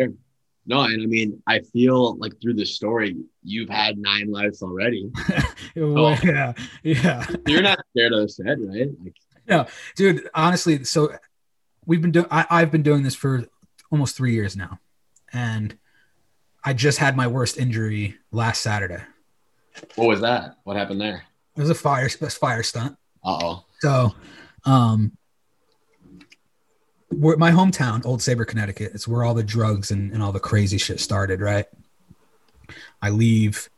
No, 0.68 0.80
and 0.80 1.00
I 1.00 1.06
mean, 1.06 1.40
I 1.46 1.60
feel 1.60 2.16
like 2.16 2.40
through 2.42 2.54
the 2.54 2.66
story, 2.66 3.16
you've 3.44 3.68
had 3.68 3.98
nine 3.98 4.30
lives 4.32 4.62
already. 4.62 5.10
Well, 5.76 6.18
yeah, 6.24 6.54
yeah. 6.82 7.26
You're 7.46 7.60
not 7.60 7.78
scared 7.90 8.14
of 8.14 8.22
the 8.22 8.32
shit, 8.32 8.58
right? 8.66 8.88
Like, 9.04 9.14
no, 9.48 9.66
dude 9.94 10.28
honestly 10.34 10.84
so 10.84 11.12
we've 11.84 12.02
been 12.02 12.10
doing 12.10 12.26
i've 12.30 12.70
been 12.70 12.82
doing 12.82 13.02
this 13.02 13.14
for 13.14 13.44
almost 13.96 14.14
three 14.14 14.34
years 14.34 14.56
now 14.58 14.78
and 15.32 15.78
i 16.64 16.74
just 16.74 16.98
had 16.98 17.16
my 17.16 17.26
worst 17.26 17.56
injury 17.56 18.14
last 18.30 18.60
saturday 18.60 19.02
What 19.94 20.08
was 20.08 20.20
that? 20.20 20.56
What 20.64 20.76
happened 20.76 21.00
there? 21.00 21.22
it 21.56 21.60
was 21.60 21.70
a 21.70 21.74
fire 21.74 22.10
a 22.20 22.30
fire 22.30 22.62
stunt 22.62 22.94
Uh 23.24 23.38
oh. 23.42 23.64
so 23.80 24.14
um 24.66 25.16
we're, 27.10 27.36
my 27.38 27.50
hometown 27.52 28.04
old 28.04 28.20
Saybrook 28.20 28.48
connecticut 28.48 28.92
it's 28.94 29.08
where 29.08 29.24
all 29.24 29.32
the 29.32 29.42
drugs 29.42 29.90
and, 29.90 30.12
and 30.12 30.22
all 30.22 30.32
the 30.32 30.40
crazy 30.40 30.76
shit 30.76 31.00
started 31.00 31.40
right 31.40 31.64
i 33.00 33.08
leave 33.08 33.70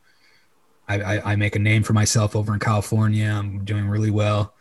I, 0.89 0.99
I, 1.01 1.31
I 1.31 1.35
make 1.37 1.55
a 1.55 1.59
name 1.59 1.83
for 1.83 1.93
myself 1.93 2.35
over 2.35 2.53
in 2.53 2.59
california 2.59 3.29
i'm 3.29 3.63
doing 3.63 3.87
really 3.87 4.11
well 4.11 4.53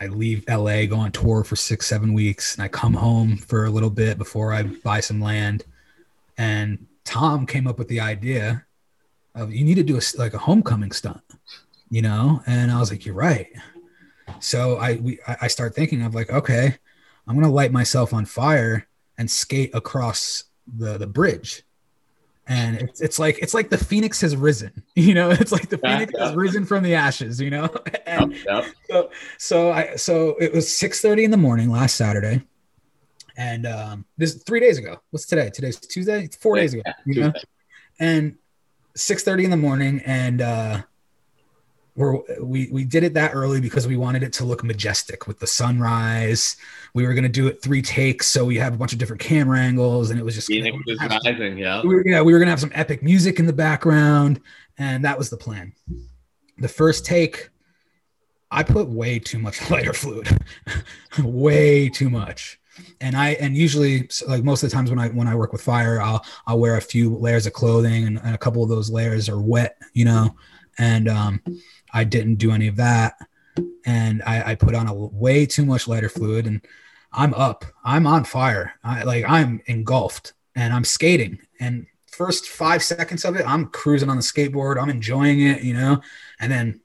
I 0.00 0.06
leave 0.08 0.44
LA, 0.48 0.86
go 0.86 0.96
on 0.96 1.12
tour 1.12 1.42
for 1.42 1.56
six, 1.56 1.86
seven 1.86 2.12
weeks, 2.12 2.54
and 2.54 2.62
I 2.62 2.68
come 2.68 2.94
home 2.94 3.36
for 3.36 3.64
a 3.64 3.70
little 3.70 3.90
bit 3.90 4.18
before 4.18 4.52
I 4.52 4.62
buy 4.64 5.00
some 5.00 5.20
land. 5.20 5.64
And 6.36 6.86
Tom 7.04 7.46
came 7.46 7.66
up 7.66 7.78
with 7.78 7.88
the 7.88 8.00
idea 8.00 8.64
of 9.34 9.52
you 9.52 9.64
need 9.64 9.76
to 9.76 9.82
do 9.82 9.96
a 9.96 10.02
like 10.18 10.34
a 10.34 10.38
homecoming 10.38 10.92
stunt, 10.92 11.22
you 11.90 12.02
know. 12.02 12.42
And 12.46 12.70
I 12.70 12.78
was 12.78 12.90
like, 12.90 13.06
you're 13.06 13.14
right. 13.14 13.48
So 14.40 14.76
I 14.76 14.96
we 14.96 15.18
I 15.26 15.36
I 15.42 15.46
start 15.48 15.74
thinking 15.74 16.02
of 16.02 16.14
like, 16.14 16.30
okay, 16.30 16.76
I'm 17.26 17.34
gonna 17.34 17.52
light 17.52 17.72
myself 17.72 18.12
on 18.12 18.24
fire 18.26 18.86
and 19.18 19.30
skate 19.30 19.74
across 19.74 20.44
the 20.66 20.98
the 20.98 21.06
bridge. 21.06 21.62
And 22.48 22.80
it's, 22.80 23.00
it's 23.00 23.18
like 23.18 23.38
it's 23.40 23.54
like 23.54 23.70
the 23.70 23.78
phoenix 23.78 24.20
has 24.20 24.36
risen, 24.36 24.70
you 24.94 25.14
know. 25.14 25.30
It's 25.30 25.52
like 25.52 25.68
the 25.68 25.78
phoenix 25.78 26.12
yeah. 26.16 26.26
has 26.26 26.36
risen 26.36 26.64
from 26.64 26.84
the 26.84 26.94
ashes, 26.94 27.40
you 27.40 27.50
know. 27.50 27.68
And, 28.06 28.36
yep. 28.46 28.66
so 28.88 29.10
so 29.36 29.72
I 29.72 29.96
so 29.96 30.36
it 30.38 30.54
was 30.54 30.74
six 30.74 31.00
thirty 31.00 31.24
in 31.24 31.32
the 31.32 31.36
morning 31.36 31.70
last 31.70 31.96
Saturday, 31.96 32.40
and 33.36 33.66
um, 33.66 34.04
this 34.16 34.34
three 34.44 34.60
days 34.60 34.78
ago. 34.78 35.00
What's 35.10 35.26
today? 35.26 35.50
Today's 35.50 35.76
Tuesday. 35.76 36.28
Four 36.40 36.54
days 36.54 36.72
ago. 36.72 36.82
Yeah, 36.86 36.92
you 37.04 37.20
know? 37.20 37.32
And 37.98 38.36
six 38.94 39.24
thirty 39.24 39.44
in 39.44 39.50
the 39.50 39.56
morning, 39.56 40.02
and 40.06 40.40
uh, 40.40 40.82
we're 41.96 42.20
we 42.40 42.68
we 42.70 42.84
did 42.84 43.02
it 43.04 43.14
that 43.14 43.34
early 43.34 43.60
because 43.60 43.86
we 43.88 43.96
wanted 43.96 44.22
it 44.22 44.32
to 44.34 44.44
look 44.44 44.62
majestic 44.62 45.26
with 45.26 45.38
the 45.38 45.46
sunrise. 45.46 46.56
We 46.92 47.06
were 47.06 47.14
gonna 47.14 47.28
do 47.28 47.46
it 47.46 47.62
three 47.62 47.80
takes, 47.80 48.26
so 48.26 48.44
we 48.44 48.56
have 48.56 48.74
a 48.74 48.76
bunch 48.76 48.92
of 48.92 48.98
different 48.98 49.20
camera 49.20 49.58
angles, 49.58 50.10
and 50.10 50.20
it 50.20 50.22
was 50.22 50.34
just 50.34 50.46
Phoenix 50.46 50.76
is 50.86 51.00
rising. 51.00 51.56
Yeah. 51.56 51.82
we 51.82 51.94
were, 51.94 52.06
yeah, 52.06 52.20
we 52.20 52.34
were 52.34 52.38
gonna 52.38 52.50
have 52.50 52.60
some 52.60 52.72
epic 52.74 53.02
music 53.02 53.38
in 53.38 53.46
the 53.46 53.52
background, 53.52 54.40
and 54.76 55.04
that 55.06 55.16
was 55.16 55.30
the 55.30 55.38
plan. 55.38 55.72
The 56.58 56.68
first 56.68 57.06
take, 57.06 57.48
I 58.50 58.62
put 58.62 58.88
way 58.88 59.18
too 59.18 59.38
much 59.38 59.70
lighter 59.70 59.94
fluid, 59.94 60.28
way 61.18 61.88
too 61.88 62.10
much. 62.10 62.60
And 63.00 63.16
I 63.16 63.30
and 63.30 63.56
usually 63.56 64.10
like 64.28 64.44
most 64.44 64.62
of 64.62 64.68
the 64.68 64.76
times 64.76 64.90
when 64.90 64.98
I 64.98 65.08
when 65.08 65.28
I 65.28 65.34
work 65.34 65.52
with 65.52 65.62
fire, 65.62 65.98
I'll 65.98 66.22
I'll 66.46 66.58
wear 66.58 66.76
a 66.76 66.82
few 66.82 67.16
layers 67.16 67.46
of 67.46 67.54
clothing, 67.54 68.06
and, 68.06 68.20
and 68.22 68.34
a 68.34 68.38
couple 68.38 68.62
of 68.62 68.68
those 68.68 68.90
layers 68.90 69.30
are 69.30 69.40
wet, 69.40 69.80
you 69.94 70.04
know. 70.04 70.36
And 70.78 71.08
um, 71.08 71.42
I 71.96 72.04
didn't 72.04 72.36
do 72.36 72.52
any 72.52 72.68
of 72.68 72.76
that, 72.76 73.14
and 73.84 74.22
I, 74.24 74.50
I 74.50 74.54
put 74.54 74.74
on 74.74 74.86
a 74.86 74.94
way 74.94 75.46
too 75.46 75.64
much 75.64 75.88
lighter 75.88 76.08
fluid, 76.08 76.46
and 76.46 76.60
I'm 77.12 77.34
up, 77.34 77.64
I'm 77.84 78.06
on 78.06 78.24
fire, 78.24 78.74
I 78.84 79.02
like 79.04 79.24
I'm 79.26 79.60
engulfed, 79.66 80.34
and 80.54 80.72
I'm 80.72 80.84
skating, 80.84 81.38
and 81.60 81.86
first 82.16 82.48
five 82.48 82.82
seconds 82.82 83.24
of 83.24 83.36
it, 83.36 83.46
I'm 83.46 83.66
cruising 83.66 84.08
on 84.08 84.16
the 84.16 84.22
skateboard. 84.22 84.80
I'm 84.80 84.88
enjoying 84.88 85.40
it, 85.40 85.62
you 85.62 85.74
know. 85.74 86.00
And 86.40 86.50
then 86.50 86.80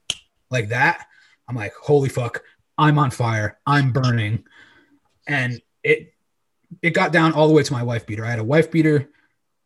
like 0.50 0.68
that, 0.68 1.06
I'm 1.48 1.56
like, 1.56 1.72
holy 1.74 2.10
fuck, 2.10 2.42
I'm 2.76 2.98
on 2.98 3.10
fire. 3.10 3.58
I'm 3.66 3.92
burning. 3.92 4.44
And 5.26 5.60
it 5.82 6.12
it 6.82 6.90
got 6.90 7.12
down 7.12 7.32
all 7.32 7.48
the 7.48 7.54
way 7.54 7.62
to 7.62 7.72
my 7.72 7.82
wife 7.82 8.06
beater. 8.06 8.24
I 8.24 8.30
had 8.30 8.38
a 8.38 8.44
wife 8.44 8.70
beater, 8.70 9.10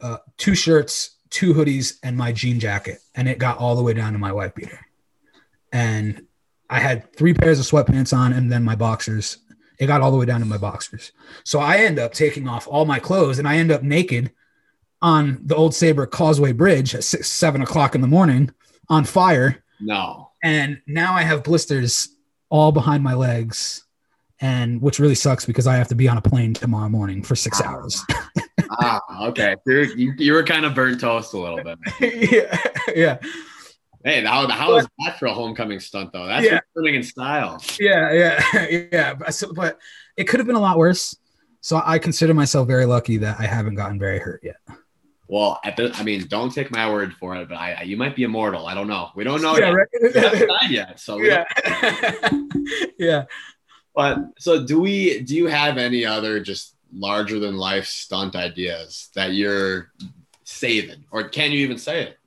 uh, 0.01 0.19
two 0.37 0.55
shirts, 0.55 1.17
two 1.31 1.55
hoodies, 1.55 1.99
and 2.03 2.17
my 2.17 2.33
jean 2.33 2.61
jacket. 2.61 2.99
And 3.15 3.29
it 3.29 3.39
got 3.39 3.59
all 3.59 3.75
the 3.77 3.83
way 3.83 3.93
down 3.93 4.13
to 4.13 4.19
my 4.19 4.33
wife 4.33 4.55
beater. 4.55 4.81
And 5.77 6.23
I 6.71 6.81
had 6.81 7.15
three 7.15 7.35
pairs 7.35 7.61
of 7.61 7.67
sweatpants 7.67 8.17
on 8.17 8.33
and 8.33 8.51
then 8.51 8.65
my 8.65 8.77
boxers. 8.77 9.37
It 9.79 9.89
got 9.89 10.01
all 10.01 10.11
the 10.11 10.17
way 10.17 10.25
down 10.25 10.41
to 10.41 10.47
my 10.47 10.57
boxers. 10.57 11.13
So 11.45 11.59
I 11.59 11.77
end 11.77 11.99
up 11.99 12.15
taking 12.15 12.49
off 12.49 12.67
all 12.67 12.87
my 12.87 12.99
clothes 12.99 13.39
and 13.39 13.47
I 13.47 13.59
end 13.59 13.71
up 13.71 13.83
naked 13.83 14.33
on 15.03 15.39
the 15.45 15.55
old 15.55 15.75
Saybrook 15.75 16.11
Causeway 16.11 16.53
Bridge 16.53 16.95
at 16.95 17.05
six, 17.05 17.31
seven 17.31 17.61
o'clock 17.61 17.95
in 17.95 18.01
the 18.01 18.07
morning 18.07 18.51
on 18.89 19.05
fire. 19.05 19.63
No. 19.79 20.31
And 20.43 20.81
now 20.87 21.13
I 21.13 21.21
have 21.25 21.45
blisters 21.45 22.09
all 22.49 22.73
behind 22.73 23.05
my 23.05 23.13
legs. 23.13 23.85
And 24.41 24.81
which 24.81 24.99
really 24.99 25.15
sucks 25.15 25.45
because 25.45 25.67
I 25.67 25.77
have 25.77 25.89
to 25.89 25.95
be 25.95 26.09
on 26.09 26.17
a 26.17 26.23
plane 26.23 26.55
tomorrow 26.55 26.89
morning 26.89 27.23
for 27.23 27.37
six 27.37 27.61
hours. 27.61 28.03
Ah, 28.79 29.29
okay. 29.29 29.55
You, 29.65 30.13
you 30.19 30.33
were 30.33 30.43
kind 30.43 30.67
of 30.67 30.75
burnt 30.75 31.01
toast 31.01 31.33
a 31.35 31.39
little 31.39 31.63
bit. 31.63 31.79
yeah. 32.33 32.59
Yeah. 32.95 33.19
Hey, 34.07 34.25
how, 34.25 34.47
how 34.47 34.77
is 34.77 34.87
that 35.05 35.19
for 35.19 35.27
a 35.27 35.35
homecoming 35.35 35.81
stunt, 35.81 36.13
though? 36.13 36.27
That's 36.27 36.47
Yeah. 36.47 36.61
returning 36.77 36.95
in 36.95 37.03
style. 37.03 37.61
Yeah. 37.81 38.13
Yeah. 38.13 38.67
Yeah. 38.93 39.15
But, 39.15 39.35
so, 39.35 39.53
but 39.53 39.81
it 40.17 40.29
could 40.29 40.39
have 40.39 40.47
been 40.47 40.55
a 40.55 40.61
lot 40.61 40.79
worse. 40.79 41.17
So 41.61 41.83
I 41.85 41.99
consider 41.99 42.33
myself 42.33 42.69
very 42.69 42.87
lucky 42.87 43.17
that 43.17 43.41
I 43.41 43.47
haven't 43.47 43.75
gotten 43.75 43.99
very 43.99 44.21
hurt 44.21 44.43
yet. 44.45 44.59
Well, 45.27 45.59
at 45.65 45.77
the, 45.77 45.93
I 45.97 46.05
mean, 46.05 46.25
don't 46.29 46.55
take 46.55 46.71
my 46.71 46.89
word 46.89 47.15
for 47.15 47.35
it, 47.35 47.49
but 47.49 47.57
I, 47.57 47.73
I 47.73 47.83
you 47.83 47.97
might 47.97 48.15
be 48.15 48.23
immortal. 48.23 48.69
I 48.69 48.75
don't 48.75 48.87
know. 48.87 49.11
We 49.17 49.25
don't 49.25 49.43
know 49.43 49.59
yeah. 49.59 49.75
yet. 49.75 50.15
Right? 50.15 50.47
died 50.61 50.71
yet. 50.71 51.01
So 51.01 51.19
yeah. 51.21 51.45
yeah. 53.01 53.25
But 53.93 54.19
so 54.39 54.65
do 54.65 54.79
we? 54.79 55.23
Do 55.23 55.35
you 55.35 55.47
have 55.47 55.79
any 55.79 56.07
other 56.07 56.39
just 56.39 56.77
larger 56.93 57.41
than 57.41 57.57
life 57.57 57.87
stunt 57.87 58.37
ideas 58.37 59.09
that 59.17 59.33
you're 59.33 59.91
saving, 60.45 61.05
or 61.11 61.25
can 61.25 61.51
you 61.51 61.59
even 61.59 61.79
say 61.79 62.03
it? 62.03 62.19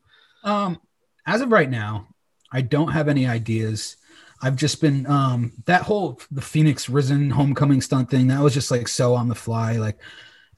Um, 0.43 0.81
as 1.25 1.41
of 1.41 1.51
right 1.51 1.69
now, 1.69 2.07
I 2.51 2.61
don't 2.61 2.91
have 2.91 3.07
any 3.07 3.27
ideas. 3.27 3.97
I've 4.41 4.55
just 4.55 4.81
been 4.81 5.05
um 5.07 5.53
that 5.65 5.83
whole 5.83 6.19
the 6.31 6.41
Phoenix 6.41 6.89
Risen 6.89 7.29
homecoming 7.29 7.81
stunt 7.81 8.09
thing 8.09 8.27
that 8.27 8.41
was 8.41 8.53
just 8.53 8.71
like 8.71 8.87
so 8.87 9.13
on 9.13 9.27
the 9.27 9.35
fly. 9.35 9.73
Like 9.73 9.99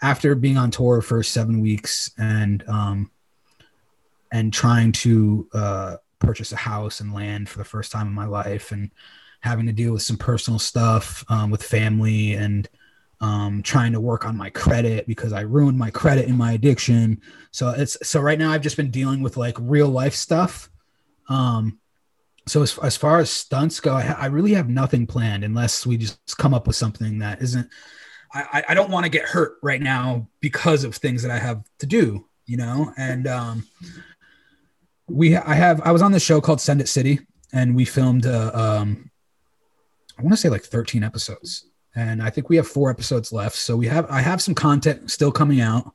after 0.01 0.36
being 0.36 0.57
on 0.57 0.72
tour 0.72 1.01
for 1.01 1.24
seven 1.24 1.62
weeks 1.62 2.12
and 2.18 2.64
um 2.68 3.12
and 4.32 4.53
trying 4.53 4.91
to 4.91 5.49
uh 5.53 5.97
purchase 6.20 6.51
a 6.51 6.57
house 6.57 6.99
and 6.99 7.14
land 7.14 7.49
for 7.49 7.57
the 7.57 7.66
first 7.66 7.91
time 7.91 8.07
in 8.07 8.14
my 8.14 8.26
life 8.26 8.72
and 8.72 8.91
having 9.41 9.66
to 9.66 9.74
deal 9.74 9.91
with 9.91 10.03
some 10.03 10.18
personal 10.18 10.59
stuff 10.59 11.26
um, 11.30 11.49
with 11.49 11.64
family 11.64 12.34
and 12.34 12.70
um, 13.22 13.62
trying 13.64 13.94
to 13.94 14.00
work 14.00 14.26
on 14.26 14.36
my 14.36 14.50
credit 14.50 15.08
because 15.08 15.32
I 15.32 15.42
ruined 15.42 15.78
my 15.78 15.92
credit 15.92 16.28
in 16.28 16.36
my 16.36 16.52
addiction. 16.54 17.22
So 17.52 17.70
it's 17.70 17.96
so 18.08 18.20
right 18.20 18.38
now 18.40 18.52
I've 18.52 18.62
just 18.62 18.78
been 18.78 18.92
dealing 18.92 19.22
with 19.22 19.38
like 19.38 19.56
real 19.60 19.88
life 19.88 20.16
stuff. 20.16 20.70
Um, 21.30 21.80
so 22.48 22.64
as, 22.64 22.78
as 22.80 22.98
far 22.98 23.20
as 23.20 23.30
stunts 23.30 23.80
go, 23.80 23.94
I, 23.94 24.16
I 24.18 24.26
really 24.26 24.54
have 24.54 24.68
nothing 24.70 25.06
planned 25.08 25.44
unless 25.44 25.86
we 25.86 25.98
just 25.98 26.38
come 26.38 26.54
up 26.54 26.66
with 26.68 26.76
something 26.76 27.20
that 27.20 27.42
isn't. 27.42 27.70
I, 28.34 28.64
I- 28.70 28.74
don't 28.74 28.90
want 28.90 29.04
to 29.06 29.10
get 29.10 29.26
hurt 29.26 29.58
right 29.62 29.82
now 29.82 30.28
because 30.40 30.84
of 30.86 30.96
things 30.96 31.22
that 31.22 31.32
I 31.32 31.38
have 31.38 31.64
to 31.80 31.86
do. 31.86 32.26
you 32.46 32.58
know, 32.58 32.92
and 32.98 33.28
um, 33.28 33.68
we 35.08 35.36
I 35.36 35.54
have 35.54 35.82
I 35.82 35.92
was 35.92 36.02
on 36.02 36.12
the 36.12 36.20
show 36.20 36.42
called 36.42 36.62
Send 36.62 36.82
It 36.82 36.88
City, 36.88 37.20
and 37.54 37.76
we 37.76 37.86
filmed 37.86 38.26
uh, 38.26 38.52
um, 38.54 39.12
I 40.18 40.22
want 40.22 40.34
to 40.34 40.38
say 40.38 40.50
like 40.50 40.64
13 40.64 41.04
episodes, 41.04 41.66
and 41.96 42.22
I 42.22 42.30
think 42.30 42.50
we 42.50 42.56
have 42.56 42.68
four 42.68 42.89
episodes 42.89 43.32
left. 43.32 43.56
So 43.56 43.76
we 43.76 43.88
have 43.88 44.10
I 44.10 44.22
have 44.22 44.42
some 44.42 44.56
content 44.56 45.12
still 45.12 45.32
coming 45.32 45.62
out. 45.62 45.92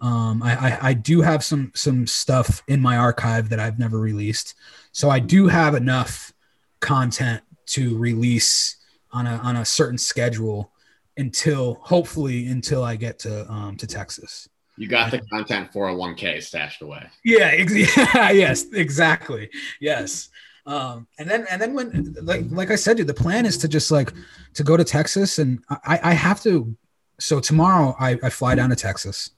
Um, 0.00 0.42
I, 0.42 0.54
I 0.54 0.78
I 0.90 0.94
do 0.94 1.20
have 1.20 1.42
some 1.42 1.72
some 1.74 2.06
stuff 2.06 2.62
in 2.68 2.80
my 2.80 2.96
archive 2.96 3.48
that 3.48 3.60
I've 3.60 3.78
never 3.78 3.98
released, 3.98 4.54
so 4.92 5.10
I 5.10 5.18
do 5.18 5.48
have 5.48 5.74
enough 5.74 6.32
content 6.80 7.42
to 7.66 7.98
release 7.98 8.76
on 9.12 9.26
a 9.26 9.36
on 9.38 9.56
a 9.56 9.64
certain 9.64 9.98
schedule 9.98 10.72
until 11.16 11.74
hopefully 11.82 12.46
until 12.46 12.84
I 12.84 12.96
get 12.96 13.18
to 13.20 13.50
um, 13.50 13.76
to 13.76 13.86
Texas. 13.86 14.48
You 14.76 14.88
got 14.88 15.10
the 15.10 15.20
content 15.30 15.72
401k 15.72 16.42
stashed 16.42 16.80
away. 16.80 17.06
Yeah, 17.22 17.50
ex- 17.52 17.96
yeah, 18.14 18.30
yes, 18.30 18.64
exactly. 18.72 19.50
Yes. 19.78 20.30
Um, 20.70 21.08
and 21.18 21.28
then 21.28 21.46
and 21.50 21.60
then 21.60 21.74
when 21.74 22.14
like 22.22 22.44
like 22.48 22.70
I 22.70 22.76
said, 22.76 22.96
dude, 22.96 23.08
the 23.08 23.14
plan 23.14 23.44
is 23.44 23.58
to 23.58 23.68
just 23.68 23.90
like 23.90 24.12
to 24.54 24.62
go 24.62 24.76
to 24.76 24.84
Texas 24.84 25.40
and 25.40 25.64
I, 25.68 25.98
I 26.02 26.12
have 26.12 26.40
to 26.42 26.76
so 27.18 27.40
tomorrow 27.40 27.96
I, 27.98 28.18
I 28.22 28.30
fly 28.30 28.54
down 28.54 28.70
to 28.70 28.76
Texas 28.76 29.30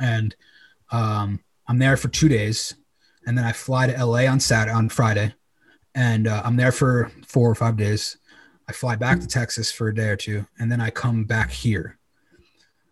and 0.00 0.34
um 0.90 1.40
I'm 1.66 1.78
there 1.78 1.98
for 1.98 2.08
two 2.08 2.28
days 2.28 2.74
and 3.26 3.36
then 3.36 3.44
I 3.44 3.52
fly 3.52 3.88
to 3.88 4.04
LA 4.04 4.26
on 4.26 4.40
Saturday 4.40 4.74
on 4.74 4.88
Friday 4.88 5.34
and 5.94 6.26
uh, 6.26 6.40
I'm 6.42 6.56
there 6.56 6.72
for 6.72 7.12
four 7.26 7.50
or 7.50 7.54
five 7.54 7.76
days. 7.76 8.16
I 8.66 8.72
fly 8.72 8.96
back 8.96 9.20
to 9.20 9.26
Texas 9.26 9.70
for 9.70 9.88
a 9.88 9.94
day 9.94 10.08
or 10.08 10.16
two 10.16 10.46
and 10.58 10.72
then 10.72 10.80
I 10.80 10.88
come 10.88 11.24
back 11.24 11.50
here 11.50 11.98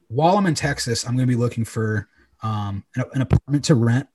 while 0.08 0.38
I'm 0.38 0.46
in 0.46 0.54
Texas, 0.54 1.04
I'm 1.04 1.16
going 1.16 1.26
to 1.26 1.32
be 1.32 1.40
looking 1.40 1.64
for 1.64 2.08
um, 2.42 2.84
an, 2.94 3.04
an, 3.14 3.22
apartment 3.22 3.64
to 3.64 3.74
rent 3.74 4.08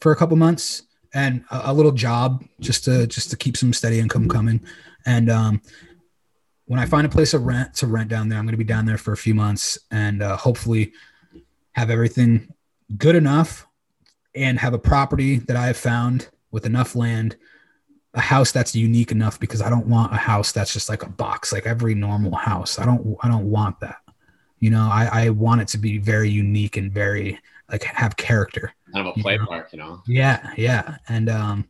for 0.00 0.10
a 0.10 0.16
couple 0.16 0.36
months 0.36 0.82
and 1.14 1.44
a, 1.50 1.70
a, 1.70 1.72
little 1.72 1.92
job 1.92 2.44
just 2.60 2.84
to 2.84 3.06
just 3.06 3.30
to 3.30 3.36
keep 3.36 3.56
some 3.56 3.72
steady 3.72 3.98
income 3.98 4.28
coming. 4.28 4.60
And 5.06 5.30
um, 5.30 5.62
when 6.66 6.78
I 6.78 6.86
find 6.86 7.06
a 7.06 7.10
place 7.10 7.30
to 7.32 7.38
rent 7.38 7.74
to 7.76 7.86
rent 7.86 8.08
down 8.08 8.28
there, 8.28 8.38
I'm 8.38 8.44
going 8.44 8.52
to 8.52 8.58
be 8.58 8.64
down 8.64 8.86
there 8.86 8.98
for 8.98 9.12
a 9.12 9.16
few 9.16 9.34
months 9.34 9.78
and 9.90 10.22
uh, 10.22 10.36
hopefully 10.36 10.92
have 11.72 11.90
everything 11.90 12.52
good 12.96 13.14
enough 13.14 13.66
and 14.34 14.58
have 14.58 14.74
a 14.74 14.78
property 14.78 15.38
that 15.38 15.56
I 15.56 15.66
have 15.66 15.76
found 15.76 16.28
with 16.50 16.66
enough 16.66 16.94
land 16.94 17.36
a 18.14 18.20
house 18.20 18.52
that's 18.52 18.74
unique 18.74 19.12
enough 19.12 19.38
because 19.38 19.60
I 19.60 19.70
don't 19.70 19.86
want 19.86 20.12
a 20.12 20.16
house 20.16 20.50
that's 20.52 20.72
just 20.72 20.88
like 20.88 21.02
a 21.02 21.08
box 21.08 21.52
like 21.52 21.66
every 21.66 21.94
normal 21.94 22.34
house. 22.34 22.78
I 22.78 22.84
don't 22.84 23.16
I 23.22 23.28
don't 23.28 23.50
want 23.50 23.80
that. 23.80 23.98
You 24.58 24.70
know, 24.70 24.88
I, 24.90 25.08
I 25.12 25.30
want 25.30 25.60
it 25.60 25.68
to 25.68 25.78
be 25.78 25.98
very 25.98 26.28
unique 26.28 26.76
and 26.76 26.92
very 26.92 27.38
like 27.70 27.84
have 27.84 28.16
character. 28.16 28.74
Kind 28.92 29.06
of 29.06 29.16
a 29.16 29.20
play 29.20 29.34
you 29.34 29.40
know? 29.40 29.46
park, 29.46 29.68
you 29.72 29.78
know. 29.78 30.02
Yeah, 30.06 30.52
yeah, 30.56 30.96
and 31.08 31.28
um, 31.28 31.68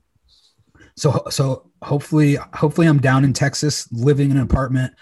so 0.96 1.22
so 1.30 1.70
hopefully 1.82 2.36
hopefully 2.54 2.86
I'm 2.86 2.98
down 2.98 3.24
in 3.24 3.32
Texas, 3.32 3.90
living 3.92 4.30
in 4.30 4.36
an 4.36 4.42
apartment 4.42 4.94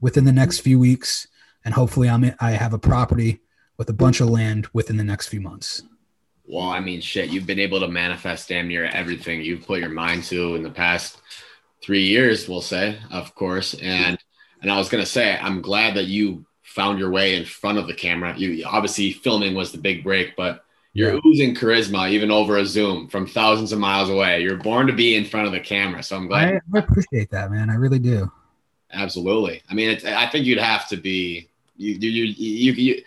within 0.00 0.24
the 0.24 0.32
next 0.32 0.60
few 0.60 0.78
weeks, 0.78 1.28
and 1.64 1.74
hopefully 1.74 2.08
I'm 2.08 2.24
in, 2.24 2.34
I 2.40 2.52
have 2.52 2.72
a 2.72 2.78
property 2.78 3.40
with 3.76 3.88
a 3.88 3.94
bunch 3.94 4.20
of 4.20 4.28
land 4.28 4.68
within 4.72 4.96
the 4.96 5.04
next 5.04 5.28
few 5.28 5.40
months. 5.40 5.82
Well, 6.44 6.68
I 6.68 6.80
mean, 6.80 7.00
shit, 7.00 7.30
you've 7.30 7.46
been 7.46 7.60
able 7.60 7.80
to 7.80 7.88
manifest 7.88 8.48
damn 8.48 8.68
near 8.68 8.86
everything 8.86 9.40
you've 9.40 9.66
put 9.66 9.80
your 9.80 9.90
mind 9.90 10.24
to 10.24 10.56
in 10.56 10.62
the 10.62 10.70
past 10.70 11.20
three 11.82 12.02
years, 12.02 12.48
we'll 12.48 12.60
say, 12.60 12.98
of 13.10 13.34
course. 13.34 13.74
And 13.74 14.18
and 14.62 14.70
I 14.70 14.76
was 14.76 14.88
gonna 14.88 15.06
say, 15.06 15.38
I'm 15.40 15.62
glad 15.62 15.94
that 15.94 16.06
you 16.06 16.44
found 16.62 16.98
your 16.98 17.10
way 17.10 17.34
in 17.34 17.44
front 17.44 17.78
of 17.78 17.86
the 17.86 17.94
camera. 17.94 18.36
You 18.36 18.64
obviously 18.64 19.12
filming 19.12 19.54
was 19.54 19.72
the 19.72 19.78
big 19.78 20.04
break, 20.04 20.36
but 20.36 20.64
you're 20.92 21.14
yeah. 21.14 21.20
oozing 21.24 21.54
charisma 21.54 22.10
even 22.10 22.30
over 22.30 22.58
a 22.58 22.66
Zoom 22.66 23.08
from 23.08 23.26
thousands 23.26 23.72
of 23.72 23.78
miles 23.78 24.10
away. 24.10 24.42
You're 24.42 24.56
born 24.56 24.86
to 24.88 24.92
be 24.92 25.14
in 25.14 25.24
front 25.24 25.46
of 25.46 25.52
the 25.52 25.60
camera, 25.60 26.02
so 26.02 26.16
I'm 26.16 26.26
glad. 26.26 26.60
I, 26.74 26.78
appreciate 26.78 27.30
that, 27.30 27.50
man. 27.50 27.70
I 27.70 27.74
really 27.74 27.98
do. 27.98 28.30
Absolutely. 28.92 29.62
I 29.70 29.74
mean, 29.74 29.98
I 30.04 30.26
think 30.26 30.46
you'd 30.46 30.58
have 30.58 30.88
to 30.88 30.96
be 30.96 31.48
you, 31.76 31.94
you, 31.94 32.24
you, 32.24 32.72
you, 32.72 33.02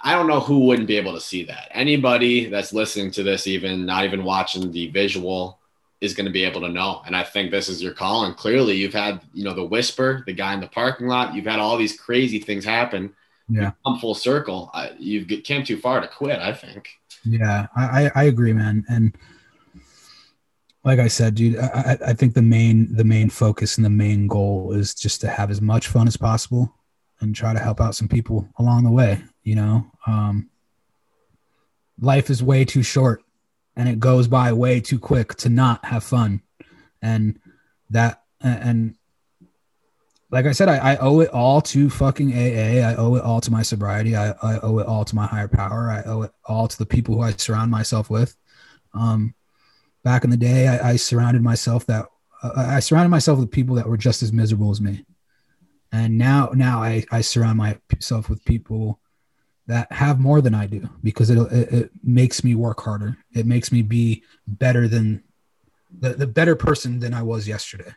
I 0.00 0.12
don't 0.12 0.28
know 0.28 0.40
who 0.40 0.60
wouldn't 0.60 0.88
be 0.88 0.96
able 0.96 1.14
to 1.14 1.20
see 1.20 1.44
that. 1.44 1.68
Anybody 1.72 2.46
that's 2.46 2.72
listening 2.72 3.10
to 3.12 3.22
this, 3.22 3.46
even 3.46 3.84
not 3.84 4.04
even 4.04 4.24
watching 4.24 4.70
the 4.70 4.88
visual, 4.88 5.58
is 6.00 6.14
going 6.14 6.26
to 6.26 6.32
be 6.32 6.44
able 6.44 6.60
to 6.60 6.68
know. 6.68 7.02
And 7.06 7.16
I 7.16 7.22
think 7.22 7.50
this 7.50 7.68
is 7.68 7.82
your 7.82 7.94
call. 7.94 8.26
And 8.26 8.36
clearly, 8.36 8.76
you've 8.76 8.94
had, 8.94 9.20
you 9.32 9.44
know, 9.44 9.54
the 9.54 9.64
whisper, 9.64 10.22
the 10.26 10.32
guy 10.32 10.54
in 10.54 10.60
the 10.60 10.68
parking 10.68 11.06
lot. 11.06 11.34
You've 11.34 11.46
had 11.46 11.58
all 11.58 11.76
these 11.76 11.98
crazy 11.98 12.38
things 12.38 12.64
happen. 12.64 13.14
Yeah, 13.48 13.72
come 13.84 13.98
full 13.98 14.14
circle. 14.14 14.70
Uh, 14.72 14.88
you 14.98 15.24
came 15.24 15.64
too 15.64 15.78
far 15.78 16.00
to 16.00 16.08
quit. 16.08 16.38
I 16.38 16.52
think. 16.52 16.88
Yeah, 17.24 17.66
I 17.76 18.10
I 18.14 18.24
agree, 18.24 18.52
man. 18.52 18.84
And 18.88 19.16
like 20.84 20.98
I 20.98 21.08
said, 21.08 21.34
dude, 21.34 21.58
I, 21.58 21.96
I 22.08 22.12
think 22.12 22.34
the 22.34 22.42
main 22.42 22.94
the 22.94 23.04
main 23.04 23.30
focus 23.30 23.76
and 23.76 23.84
the 23.84 23.90
main 23.90 24.26
goal 24.26 24.72
is 24.72 24.94
just 24.94 25.20
to 25.22 25.28
have 25.28 25.50
as 25.50 25.60
much 25.60 25.88
fun 25.88 26.06
as 26.06 26.16
possible 26.16 26.74
and 27.20 27.34
try 27.34 27.52
to 27.52 27.58
help 27.58 27.80
out 27.80 27.94
some 27.94 28.08
people 28.08 28.48
along 28.58 28.84
the 28.84 28.90
way. 28.90 29.22
You 29.42 29.56
know, 29.56 29.90
um, 30.06 30.50
life 32.00 32.28
is 32.30 32.42
way 32.42 32.64
too 32.64 32.82
short 32.82 33.22
and 33.76 33.88
it 33.88 33.98
goes 33.98 34.28
by 34.28 34.52
way 34.52 34.80
too 34.80 34.98
quick 34.98 35.34
to 35.36 35.48
not 35.48 35.84
have 35.86 36.04
fun 36.04 36.42
and 37.00 37.38
that 37.90 38.22
and 38.40 38.96
like 40.34 40.46
i 40.46 40.52
said 40.52 40.68
I, 40.68 40.94
I, 40.94 40.96
owe 40.96 41.20
it 41.20 41.30
all 41.30 41.60
to 41.62 41.88
fucking 41.88 42.32
aa 42.32 42.88
i 42.90 42.94
owe 42.96 43.14
it 43.14 43.22
all 43.22 43.40
to 43.40 43.50
my 43.52 43.62
sobriety 43.62 44.16
I, 44.16 44.30
I 44.42 44.58
owe 44.60 44.78
it 44.78 44.86
all 44.86 45.04
to 45.04 45.14
my 45.14 45.26
higher 45.26 45.48
power 45.48 45.88
i 45.90 46.02
owe 46.04 46.22
it 46.22 46.32
all 46.44 46.66
to 46.66 46.76
the 46.76 46.86
people 46.86 47.14
who 47.14 47.22
i 47.22 47.30
surround 47.30 47.70
myself 47.70 48.10
with 48.10 48.36
um 48.92 49.34
back 50.02 50.24
in 50.24 50.30
the 50.30 50.36
day 50.36 50.66
i, 50.68 50.90
I 50.90 50.96
surrounded 50.96 51.42
myself 51.42 51.86
that 51.86 52.06
uh, 52.42 52.52
i 52.56 52.80
surrounded 52.80 53.10
myself 53.10 53.38
with 53.38 53.50
people 53.50 53.76
that 53.76 53.88
were 53.88 53.96
just 53.96 54.22
as 54.22 54.32
miserable 54.32 54.70
as 54.72 54.80
me 54.80 55.06
and 55.92 56.18
now 56.18 56.50
now 56.52 56.82
i 56.82 57.04
i 57.12 57.20
surround 57.20 57.58
myself 57.58 58.28
with 58.28 58.44
people 58.44 59.00
that 59.66 59.90
have 59.90 60.20
more 60.20 60.42
than 60.42 60.54
I 60.54 60.66
do 60.66 60.88
because 61.02 61.30
it, 61.30 61.38
it, 61.38 61.72
it 61.72 61.90
makes 62.02 62.44
me 62.44 62.54
work 62.54 62.82
harder. 62.82 63.16
It 63.32 63.46
makes 63.46 63.72
me 63.72 63.80
be 63.80 64.22
better 64.46 64.88
than 64.88 65.22
the, 66.00 66.10
the 66.10 66.26
better 66.26 66.54
person 66.54 66.98
than 66.98 67.14
I 67.14 67.22
was 67.22 67.48
yesterday. 67.48 67.92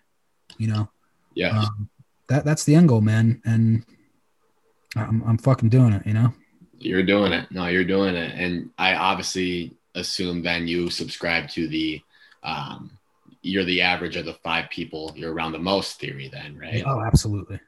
You 0.57 0.67
know? 0.67 0.89
Yeah. 1.33 1.59
Um, 1.59 1.89
that 2.29 2.45
that's 2.45 2.63
the 2.63 2.75
end 2.75 2.89
goal, 2.89 3.01
man. 3.01 3.41
And 3.45 3.85
I'm, 4.95 5.23
I'm 5.25 5.37
fucking 5.37 5.69
doing 5.69 5.93
it, 5.93 6.05
you 6.05 6.13
know? 6.13 6.33
You're 6.79 7.03
doing 7.03 7.33
it. 7.33 7.51
No, 7.51 7.67
you're 7.67 7.83
doing 7.83 8.15
it. 8.15 8.33
And 8.35 8.69
I 8.77 8.95
obviously 8.95 9.75
assume 9.95 10.43
then 10.43 10.67
you 10.67 10.89
subscribe 10.89 11.49
to 11.49 11.67
the, 11.67 12.01
um, 12.43 12.91
you're 13.41 13.63
the 13.63 13.81
average 13.81 14.15
of 14.15 14.25
the 14.25 14.33
five 14.33 14.69
people 14.69 15.13
you're 15.15 15.33
around 15.33 15.53
the 15.53 15.59
most 15.59 15.99
theory 15.99 16.29
then, 16.31 16.57
right? 16.57 16.83
Oh, 16.85 17.01
absolutely. 17.01 17.59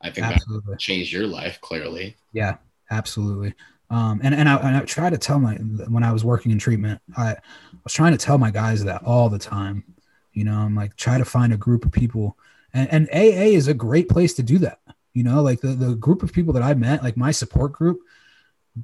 I 0.00 0.10
think 0.10 0.26
absolutely. 0.26 0.72
that 0.72 0.78
changed 0.78 1.12
your 1.12 1.26
life 1.26 1.60
clearly. 1.60 2.16
Yeah, 2.32 2.56
absolutely. 2.90 3.54
Um, 3.88 4.20
and 4.22 4.34
and 4.34 4.48
I, 4.48 4.56
and 4.56 4.76
I 4.76 4.80
try 4.80 5.10
to 5.10 5.18
tell 5.18 5.38
my 5.38 5.54
when 5.54 6.02
I 6.02 6.12
was 6.12 6.24
working 6.24 6.52
in 6.52 6.58
treatment, 6.58 7.00
I 7.16 7.36
was 7.84 7.92
trying 7.92 8.12
to 8.12 8.18
tell 8.18 8.36
my 8.36 8.50
guys 8.50 8.84
that 8.84 9.02
all 9.04 9.28
the 9.28 9.38
time. 9.38 9.84
You 10.32 10.44
know, 10.44 10.58
I'm 10.58 10.74
like 10.74 10.96
try 10.96 11.18
to 11.18 11.24
find 11.24 11.52
a 11.52 11.56
group 11.56 11.84
of 11.84 11.92
people, 11.92 12.36
and, 12.76 12.92
and 12.92 13.08
AA 13.12 13.54
is 13.56 13.68
a 13.68 13.74
great 13.74 14.08
place 14.08 14.34
to 14.34 14.42
do 14.42 14.58
that. 14.58 14.80
You 15.14 15.22
know, 15.22 15.42
like 15.42 15.60
the 15.60 15.68
the 15.68 15.94
group 15.94 16.22
of 16.22 16.32
people 16.32 16.52
that 16.54 16.62
I 16.62 16.74
met, 16.74 17.02
like 17.02 17.16
my 17.16 17.30
support 17.30 17.72
group, 17.72 18.00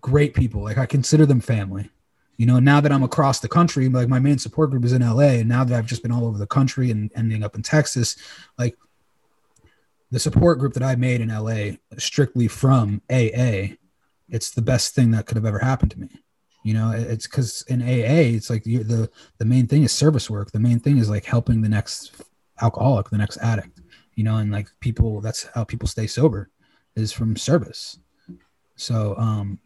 great 0.00 0.34
people. 0.34 0.62
Like 0.62 0.78
I 0.78 0.86
consider 0.86 1.26
them 1.26 1.40
family. 1.40 1.90
You 2.38 2.46
know, 2.46 2.58
now 2.58 2.80
that 2.80 2.90
I'm 2.90 3.02
across 3.02 3.40
the 3.40 3.48
country, 3.48 3.88
like 3.88 4.08
my 4.08 4.18
main 4.18 4.38
support 4.38 4.70
group 4.70 4.84
is 4.84 4.92
in 4.92 5.02
LA, 5.02 5.40
and 5.40 5.48
now 5.48 5.62
that 5.62 5.76
I've 5.76 5.86
just 5.86 6.02
been 6.02 6.10
all 6.10 6.26
over 6.26 6.38
the 6.38 6.46
country 6.46 6.90
and 6.90 7.10
ending 7.14 7.44
up 7.44 7.54
in 7.54 7.62
Texas, 7.62 8.16
like 8.58 8.76
the 10.10 10.18
support 10.18 10.58
group 10.58 10.72
that 10.74 10.82
I 10.82 10.94
made 10.94 11.20
in 11.20 11.28
LA, 11.28 11.76
strictly 11.98 12.48
from 12.48 13.02
AA, 13.10 13.76
it's 14.30 14.50
the 14.50 14.62
best 14.62 14.94
thing 14.94 15.10
that 15.10 15.26
could 15.26 15.36
have 15.36 15.46
ever 15.46 15.58
happened 15.58 15.90
to 15.90 16.00
me 16.00 16.08
you 16.62 16.74
know 16.74 16.92
it's 16.94 17.26
because 17.26 17.62
in 17.68 17.82
aa 17.82 18.36
it's 18.36 18.50
like 18.50 18.64
the 18.64 19.10
the 19.38 19.44
main 19.44 19.66
thing 19.66 19.82
is 19.82 19.92
service 19.92 20.30
work 20.30 20.50
the 20.52 20.60
main 20.60 20.78
thing 20.78 20.98
is 20.98 21.10
like 21.10 21.24
helping 21.24 21.60
the 21.60 21.68
next 21.68 22.12
alcoholic 22.60 23.08
the 23.10 23.18
next 23.18 23.36
addict 23.38 23.71
you 24.14 24.24
know 24.24 24.36
and 24.36 24.50
like 24.50 24.68
people 24.80 25.20
that's 25.20 25.48
how 25.54 25.64
people 25.64 25.88
stay 25.88 26.06
sober 26.06 26.50
is 26.96 27.12
from 27.12 27.36
service 27.36 27.98
so 28.76 29.14
um 29.18 29.58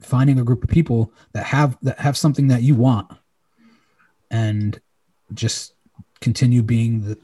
finding 0.00 0.38
a 0.38 0.44
group 0.44 0.62
of 0.62 0.70
people 0.70 1.12
that 1.32 1.44
have 1.44 1.76
that 1.82 1.98
have 1.98 2.16
something 2.16 2.48
that 2.48 2.62
you 2.62 2.74
want 2.74 3.10
and 4.30 4.80
just 5.34 5.74
continue 6.20 6.62
being 6.62 7.04
the 7.04 7.18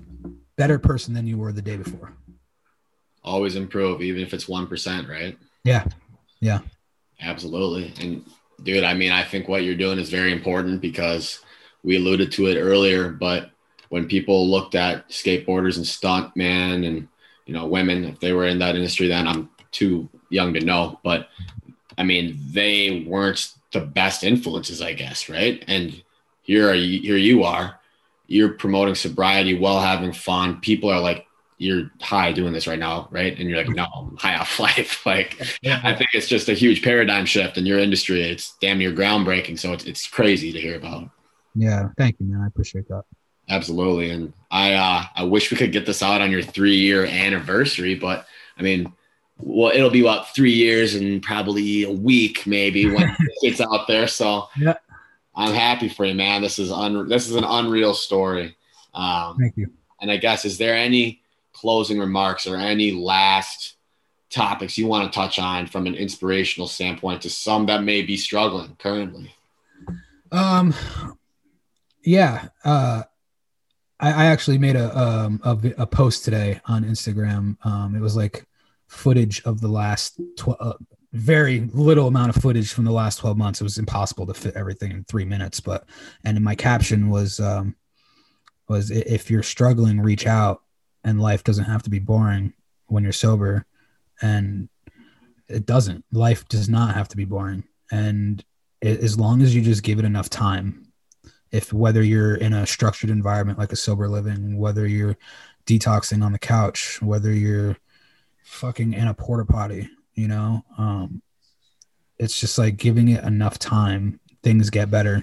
better 0.57 0.79
person 0.79 1.15
than 1.15 1.27
you 1.27 1.37
were 1.37 1.53
the 1.53 1.63
day 1.63 1.77
before 1.77 2.13
always 3.23 3.57
improve 3.57 4.03
even 4.03 4.23
if 4.23 4.35
it's 4.35 4.47
1% 4.47 5.09
right 5.09 5.39
yeah 5.65 5.85
yeah. 6.45 6.61
Absolutely. 7.23 7.95
And 8.01 8.23
dude, 8.63 8.85
I 8.85 8.93
mean, 8.93 9.11
I 9.11 9.25
think 9.25 9.49
what 9.49 9.63
you're 9.63 9.75
doing 9.75 9.99
is 9.99 10.11
very 10.11 10.31
important 10.31 10.83
because 10.83 11.41
we 11.83 11.97
alluded 11.97 12.31
to 12.33 12.49
it 12.49 12.61
earlier, 12.61 13.11
but 13.11 13.51
when 13.95 14.09
people 14.09 14.51
looked 14.51 14.75
at 14.75 15.09
skateboarders 15.09 15.77
and 15.77 15.87
stuntmen 15.87 16.85
and 16.85 17.07
you 17.47 17.55
know 17.55 17.65
women, 17.65 18.03
if 18.03 18.19
they 18.19 18.33
were 18.33 18.45
in 18.45 18.59
that 18.59 18.75
industry, 18.75 19.07
then 19.07 19.29
I'm 19.29 19.49
too 19.71 20.09
young 20.31 20.53
to 20.55 20.61
know. 20.61 20.99
But 21.05 21.29
I 21.97 22.03
mean, 22.03 22.37
they 22.51 23.05
weren't 23.07 23.53
the 23.71 23.79
best 23.79 24.25
influences, 24.25 24.83
I 24.83 24.95
guess, 24.95 25.29
right? 25.29 25.63
And 25.69 26.03
here 26.43 26.69
are 26.69 26.75
you, 26.75 27.03
here 27.03 27.17
you 27.17 27.45
are, 27.45 27.79
you're 28.27 28.55
promoting 28.55 28.97
sobriety 28.97 29.57
while 29.57 29.81
having 29.81 30.13
fun. 30.13 30.61
People 30.61 30.91
are 30.91 31.01
like, 31.01 31.29
you're 31.59 31.93
high 32.01 32.33
doing 32.33 32.53
this 32.53 32.67
right 32.67 32.81
now, 32.81 33.07
right? 33.13 33.39
And 33.39 33.49
you're 33.49 33.59
like, 33.59 33.69
no, 33.69 33.87
I'm 33.95 34.17
high 34.17 34.35
off 34.35 34.59
life. 34.59 35.07
like, 35.07 35.41
I 35.65 35.95
think 35.95 36.11
it's 36.15 36.27
just 36.27 36.49
a 36.49 36.55
huge 36.55 36.83
paradigm 36.83 37.27
shift 37.27 37.59
in 37.59 37.65
your 37.65 37.79
industry. 37.79 38.25
It's 38.25 38.57
damn 38.61 38.79
near 38.79 38.91
groundbreaking. 38.91 39.57
So 39.57 39.73
it's, 39.73 39.85
it's 39.85 40.09
crazy 40.09 40.51
to 40.51 40.61
hear 40.61 40.75
about. 40.75 41.11
Yeah, 41.55 41.91
thank 41.97 42.17
you, 42.19 42.27
man. 42.27 42.41
I 42.43 42.49
appreciate 42.49 42.89
that. 42.89 43.05
Absolutely. 43.49 44.11
And 44.11 44.33
I 44.51 44.73
uh, 44.75 45.05
I 45.17 45.25
wish 45.25 45.51
we 45.51 45.57
could 45.57 45.73
get 45.73 45.85
this 45.87 46.03
out 46.03 46.21
on 46.21 46.31
your 46.31 46.43
three 46.43 46.77
year 46.77 47.05
anniversary, 47.05 47.95
but 47.95 48.27
I 48.59 48.63
mean, 48.63 48.93
well, 49.39 49.71
it'll 49.75 49.91
be 49.91 50.01
about 50.01 50.35
three 50.35 50.53
years 50.53 50.95
and 50.95 51.23
probably 51.23 51.83
a 51.85 51.91
week 51.91 52.47
maybe 52.47 52.87
when 52.95 53.15
it's 53.43 53.61
out 53.61 53.87
there. 53.87 54.07
So 54.09 54.49
Yeah. 54.57 54.75
I'm 55.37 55.53
happy 55.55 55.89
for 55.89 56.05
you, 56.05 56.15
man. 56.15 56.41
This 56.43 56.59
is 56.59 56.71
un- 56.71 57.09
this 57.09 57.29
is 57.29 57.35
an 57.35 57.45
unreal 57.45 57.93
story. 57.95 58.57
Um, 58.95 59.37
Thank 59.39 59.57
you. 59.57 59.73
and 60.01 60.11
I 60.11 60.17
guess 60.17 60.45
is 60.45 60.57
there 60.59 60.75
any 60.77 61.21
closing 61.53 61.99
remarks 61.99 62.47
or 62.47 62.57
any 62.57 62.93
last 62.93 63.75
topics 64.31 64.79
you 64.79 64.87
want 64.87 65.13
to 65.13 65.15
touch 65.15 65.39
on 65.39 65.67
from 65.67 65.87
an 65.87 65.95
inspirational 65.95 66.67
standpoint 66.69 67.23
to 67.23 67.31
some 67.31 67.67
that 67.67 67.83
may 67.83 68.03
be 68.03 68.17
struggling 68.17 68.77
currently? 68.79 69.33
Um, 70.33 70.73
yeah. 72.05 72.49
Uh, 72.65 73.03
I, 74.05 74.11
I 74.11 74.25
actually 74.27 74.59
made 74.59 74.77
a, 74.77 74.97
um, 74.99 75.41
a 75.45 75.83
a 75.83 75.87
post 75.87 76.25
today 76.25 76.61
on 76.67 76.85
Instagram. 76.85 77.57
Um, 77.65 77.95
it 77.97 78.01
was 78.01 78.17
like 78.17 78.45
footage 78.87 79.43
of 79.45 79.63
the 79.63 79.69
last 79.69 80.21
tw- 80.37 80.61
uh, 80.61 80.75
very 81.13 81.61
little 81.73 82.09
amount 82.09 82.37
of 82.37 82.43
footage 82.43 82.73
from 82.73 82.85
the 82.85 82.93
last 82.93 83.19
12 83.21 83.39
months. 83.39 83.61
It 83.63 83.65
was 83.65 83.79
impossible 83.79 84.27
to 84.27 84.35
fit 84.35 84.57
everything 84.57 84.91
in 84.91 85.05
three 85.05 85.25
minutes, 85.25 85.59
but, 85.59 85.87
and 86.23 86.39
my 86.43 86.55
caption 86.55 87.09
was, 87.09 87.41
um, 87.41 87.77
was 88.69 88.91
if 88.91 89.31
you're 89.31 89.43
struggling, 89.43 90.01
reach 90.01 90.27
out 90.27 90.63
and 91.03 91.21
life 91.21 91.43
doesn't 91.43 91.65
have 91.65 91.83
to 91.85 91.91
be 91.91 91.99
boring 91.99 92.53
when 92.87 93.05
you're 93.05 93.13
sober. 93.13 93.65
And 94.21 94.69
it 95.49 95.65
doesn't, 95.65 96.05
life 96.13 96.47
does 96.49 96.69
not 96.69 96.95
have 96.95 97.09
to 97.09 97.17
be 97.17 97.25
boring. 97.25 97.65
And 97.91 98.45
a- 98.83 99.03
as 99.03 99.19
long 99.19 99.41
as 99.41 99.55
you 99.55 99.63
just 99.63 99.83
give 99.83 99.99
it 99.99 100.05
enough 100.05 100.29
time 100.29 100.84
if 101.55 101.73
whether 101.73 102.03
you're 102.03 102.35
in 102.35 102.53
a 102.53 102.67
structured 102.67 103.11
environment 103.11 103.59
like 103.59 103.73
a 103.73 103.77
sober 103.77 104.09
living 104.09 104.59
whether 104.59 104.87
you're 104.87 105.17
detoxing 105.67 106.23
on 106.25 106.33
the 106.33 106.39
couch 106.39 107.01
whether 107.01 107.33
you're 107.33 107.77
fucking 108.43 108.93
in 108.93 109.09
a 109.09 109.15
porta 109.15 109.45
potty 109.45 109.89
you 110.15 110.29
know 110.29 110.63
um 110.79 111.23
it's 112.19 112.39
just 112.39 112.59
like 112.59 112.77
giving 112.77 113.09
it 113.09 113.23
enough 113.25 113.59
time 113.59 114.21
things 114.43 114.69
get 114.71 114.91
better 114.91 115.23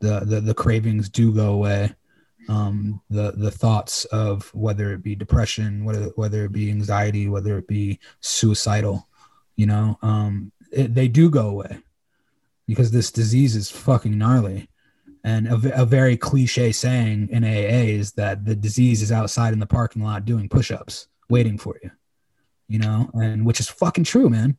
the 0.00 0.20
the, 0.20 0.40
the 0.40 0.54
cravings 0.54 1.08
do 1.08 1.32
go 1.32 1.52
away 1.52 1.94
um 2.48 3.00
the 3.10 3.32
the 3.32 3.50
thoughts 3.50 4.04
of 4.06 4.52
whether 4.54 4.92
it 4.92 5.02
be 5.02 5.14
depression 5.14 5.84
whether 5.84 6.06
whether 6.16 6.44
it 6.44 6.52
be 6.52 6.70
anxiety 6.70 7.28
whether 7.28 7.56
it 7.58 7.68
be 7.68 7.98
suicidal 8.20 9.08
you 9.56 9.66
know 9.66 9.98
um 10.02 10.52
it, 10.72 10.94
they 10.94 11.08
do 11.08 11.30
go 11.30 11.48
away 11.48 11.80
because 12.70 12.92
this 12.92 13.10
disease 13.10 13.56
is 13.56 13.68
fucking 13.68 14.16
gnarly. 14.16 14.69
And 15.22 15.48
a 15.48 15.84
very 15.84 16.16
cliche 16.16 16.72
saying 16.72 17.28
in 17.30 17.44
AA 17.44 17.84
is 17.92 18.12
that 18.12 18.44
the 18.44 18.54
disease 18.54 19.02
is 19.02 19.12
outside 19.12 19.52
in 19.52 19.58
the 19.58 19.66
parking 19.66 20.02
lot 20.02 20.24
doing 20.24 20.48
push-ups, 20.48 21.08
waiting 21.28 21.58
for 21.58 21.78
you. 21.82 21.90
You 22.68 22.78
know, 22.78 23.10
and 23.14 23.44
which 23.44 23.60
is 23.60 23.68
fucking 23.68 24.04
true, 24.04 24.30
man. 24.30 24.56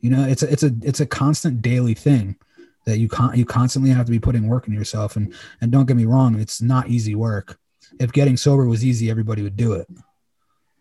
You 0.00 0.10
know, 0.10 0.24
it's 0.24 0.42
a 0.42 0.52
it's 0.52 0.62
a 0.62 0.70
it's 0.82 1.00
a 1.00 1.06
constant 1.06 1.62
daily 1.62 1.94
thing 1.94 2.36
that 2.84 2.98
you 2.98 3.08
con- 3.08 3.36
you 3.36 3.44
constantly 3.44 3.90
have 3.90 4.06
to 4.06 4.12
be 4.12 4.20
putting 4.20 4.46
work 4.46 4.68
in 4.68 4.74
yourself. 4.74 5.16
And 5.16 5.34
and 5.60 5.72
don't 5.72 5.86
get 5.86 5.96
me 5.96 6.04
wrong, 6.04 6.38
it's 6.38 6.60
not 6.62 6.88
easy 6.88 7.14
work. 7.14 7.58
If 7.98 8.12
getting 8.12 8.36
sober 8.36 8.66
was 8.66 8.84
easy, 8.84 9.10
everybody 9.10 9.42
would 9.42 9.56
do 9.56 9.72
it. 9.72 9.88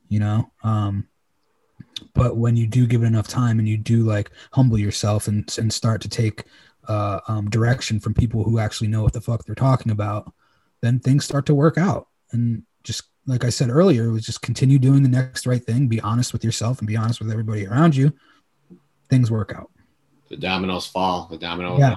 You 0.09 0.19
know, 0.19 0.51
um, 0.63 1.07
but 2.13 2.37
when 2.37 2.55
you 2.55 2.67
do 2.67 2.85
give 2.85 3.01
it 3.01 3.07
enough 3.07 3.27
time 3.27 3.59
and 3.59 3.67
you 3.67 3.77
do 3.77 4.03
like 4.03 4.29
humble 4.51 4.77
yourself 4.77 5.27
and 5.27 5.51
and 5.57 5.71
start 5.73 6.01
to 6.01 6.09
take 6.09 6.43
uh, 6.87 7.19
um, 7.27 7.49
direction 7.49 7.99
from 7.99 8.13
people 8.13 8.43
who 8.43 8.59
actually 8.59 8.87
know 8.87 9.03
what 9.03 9.13
the 9.13 9.21
fuck 9.21 9.45
they're 9.45 9.55
talking 9.55 9.91
about, 9.91 10.31
then 10.81 10.99
things 10.99 11.25
start 11.25 11.45
to 11.45 11.55
work 11.55 11.77
out. 11.77 12.07
And 12.31 12.63
just 12.83 13.03
like 13.25 13.43
I 13.43 13.49
said 13.49 13.69
earlier, 13.69 14.05
it 14.05 14.11
was 14.11 14.25
just 14.25 14.41
continue 14.41 14.77
doing 14.77 15.03
the 15.03 15.09
next 15.09 15.47
right 15.47 15.63
thing, 15.63 15.87
be 15.87 16.01
honest 16.01 16.33
with 16.33 16.43
yourself 16.43 16.79
and 16.79 16.87
be 16.87 16.97
honest 16.97 17.21
with 17.21 17.31
everybody 17.31 17.65
around 17.65 17.95
you. 17.95 18.11
Things 19.09 19.31
work 19.31 19.53
out. 19.55 19.69
The 20.29 20.37
dominoes 20.37 20.87
fall. 20.87 21.27
The 21.29 21.37
dominoes. 21.37 21.79
Yeah. 21.79 21.95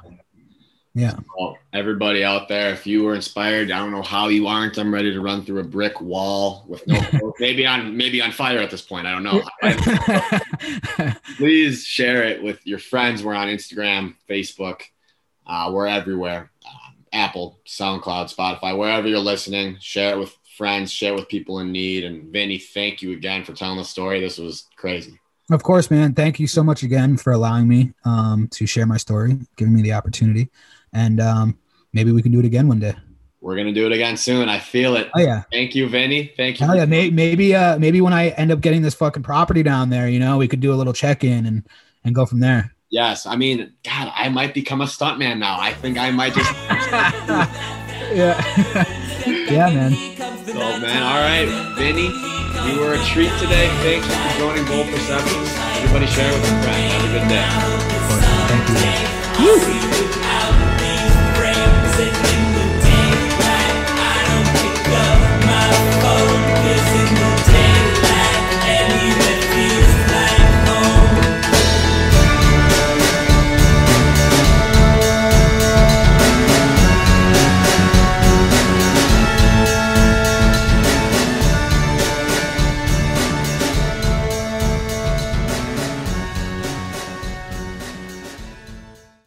Yeah. 0.97 1.15
Well, 1.39 1.59
everybody 1.75 2.25
out 2.25 2.49
there, 2.49 2.73
if 2.73 2.87
you 2.87 3.05
were 3.05 3.15
inspired, 3.15 3.71
I 3.71 3.79
don't 3.79 3.91
know 3.91 4.01
how 4.01 4.29
you 4.29 4.47
aren't. 4.47 4.79
I'm 4.79 4.93
ready 4.93 5.13
to 5.13 5.21
run 5.21 5.45
through 5.45 5.61
a 5.61 5.65
brick 5.65 6.01
wall 6.01 6.65
with 6.67 6.87
no, 6.87 6.99
maybe 7.39 7.67
on 7.67 7.95
maybe 7.95 8.23
on 8.23 8.33
fire 8.33 8.61
at 8.61 8.71
this 8.71 8.81
point. 8.81 9.07
I 9.07 9.13
don't 9.13 9.23
know. 9.23 9.43
Please 11.37 11.85
share 11.85 12.25
it 12.25 12.43
with 12.43 12.67
your 12.67 12.79
friends. 12.79 13.23
We're 13.23 13.35
on 13.35 13.49
Instagram, 13.49 14.15
Facebook. 14.27 14.85
Uh, 15.47 15.71
we're 15.71 15.87
everywhere. 15.87 16.51
Um, 16.67 16.95
Apple, 17.13 17.61
SoundCloud, 17.67 18.35
Spotify, 18.35 18.77
wherever 18.77 19.07
you're 19.07 19.19
listening. 19.19 19.77
Share 19.79 20.15
it 20.15 20.19
with 20.19 20.35
friends. 20.57 20.91
Share 20.91 21.13
it 21.13 21.17
with 21.17 21.29
people 21.29 21.59
in 21.59 21.73
need. 21.73 22.05
And 22.05 22.33
Vinny, 22.33 22.57
thank 22.57 23.03
you 23.03 23.13
again 23.13 23.45
for 23.45 23.53
telling 23.53 23.77
the 23.77 23.85
story. 23.85 24.19
This 24.19 24.39
was 24.39 24.65
crazy. 24.77 25.21
of 25.51 25.63
course, 25.63 25.91
man. 25.91 26.15
Thank 26.15 26.41
you 26.41 26.47
so 26.47 26.65
much 26.65 26.83
again 26.83 27.19
for 27.19 27.35
allowing 27.35 27.69
me 27.69 27.93
um, 28.07 28.49
to 28.53 28.65
share 28.67 28.87
my 28.87 28.97
story, 28.97 29.39
giving 29.59 29.75
me 29.75 29.83
the 29.83 29.93
opportunity. 29.93 30.49
And 30.93 31.20
um, 31.20 31.59
maybe 31.93 32.12
we 32.12 32.22
can 32.22 32.32
do 32.32 32.39
it 32.39 32.45
again 32.45 32.68
one 32.68 32.80
day. 32.80 32.95
We're 33.41 33.57
gonna 33.57 33.72
do 33.72 33.87
it 33.87 33.93
again 33.93 34.16
soon. 34.16 34.49
I 34.49 34.59
feel 34.59 34.97
it. 34.97 35.09
Oh, 35.14 35.20
yeah. 35.20 35.43
Thank 35.53 35.76
you, 35.76 35.89
Vinny. 35.89 36.32
Thank 36.37 36.59
you. 36.59 36.66
Hell 36.66 36.74
yeah, 36.74 36.84
may, 36.84 37.11
maybe 37.11 37.55
uh 37.55 37.78
maybe 37.78 38.01
when 38.01 38.12
I 38.12 38.30
end 38.30 38.51
up 38.51 38.61
getting 38.61 38.82
this 38.82 38.95
fucking 38.95 39.22
property 39.22 39.62
down 39.62 39.91
there, 39.91 40.09
you 40.09 40.18
know, 40.18 40.37
we 40.37 40.49
could 40.49 40.59
do 40.59 40.72
a 40.72 40.74
little 40.74 40.93
check 40.93 41.22
in 41.22 41.47
and 41.47 41.64
and 42.03 42.12
go 42.12 42.26
from 42.26 42.41
there. 42.41 42.74
Yes, 42.89 43.26
I 43.26 43.37
mean, 43.37 43.72
God, 43.84 44.12
I 44.14 44.28
might 44.30 44.55
become 44.55 44.80
a 44.80 44.84
stuntman 44.84 45.39
now. 45.39 45.61
I 45.61 45.72
think 45.74 45.99
I 45.99 46.11
might 46.11 46.34
just. 46.34 46.53
yeah. 48.14 48.41
yeah, 49.26 49.70
man. 49.70 49.93
So, 50.47 50.55
man, 50.55 51.03
all 51.03 51.20
right, 51.20 51.47
Vinny, 51.76 52.07
you 52.70 52.80
were 52.80 52.95
a 52.95 53.05
treat 53.05 53.32
today. 53.39 53.68
Thanks 53.83 54.07
for 54.07 54.38
joining 54.38 54.64
Bold 54.67 54.87
Perceptions. 54.88 55.50
Everybody 55.79 56.07
share 56.07 56.33
with 56.33 56.42
a 56.42 56.63
friend. 56.63 56.92
Have 56.92 57.04
a 57.04 57.18
good 57.18 57.29
day. 57.29 57.46
Thank 58.49 58.71
you. 59.41 59.57
Out 60.22 60.76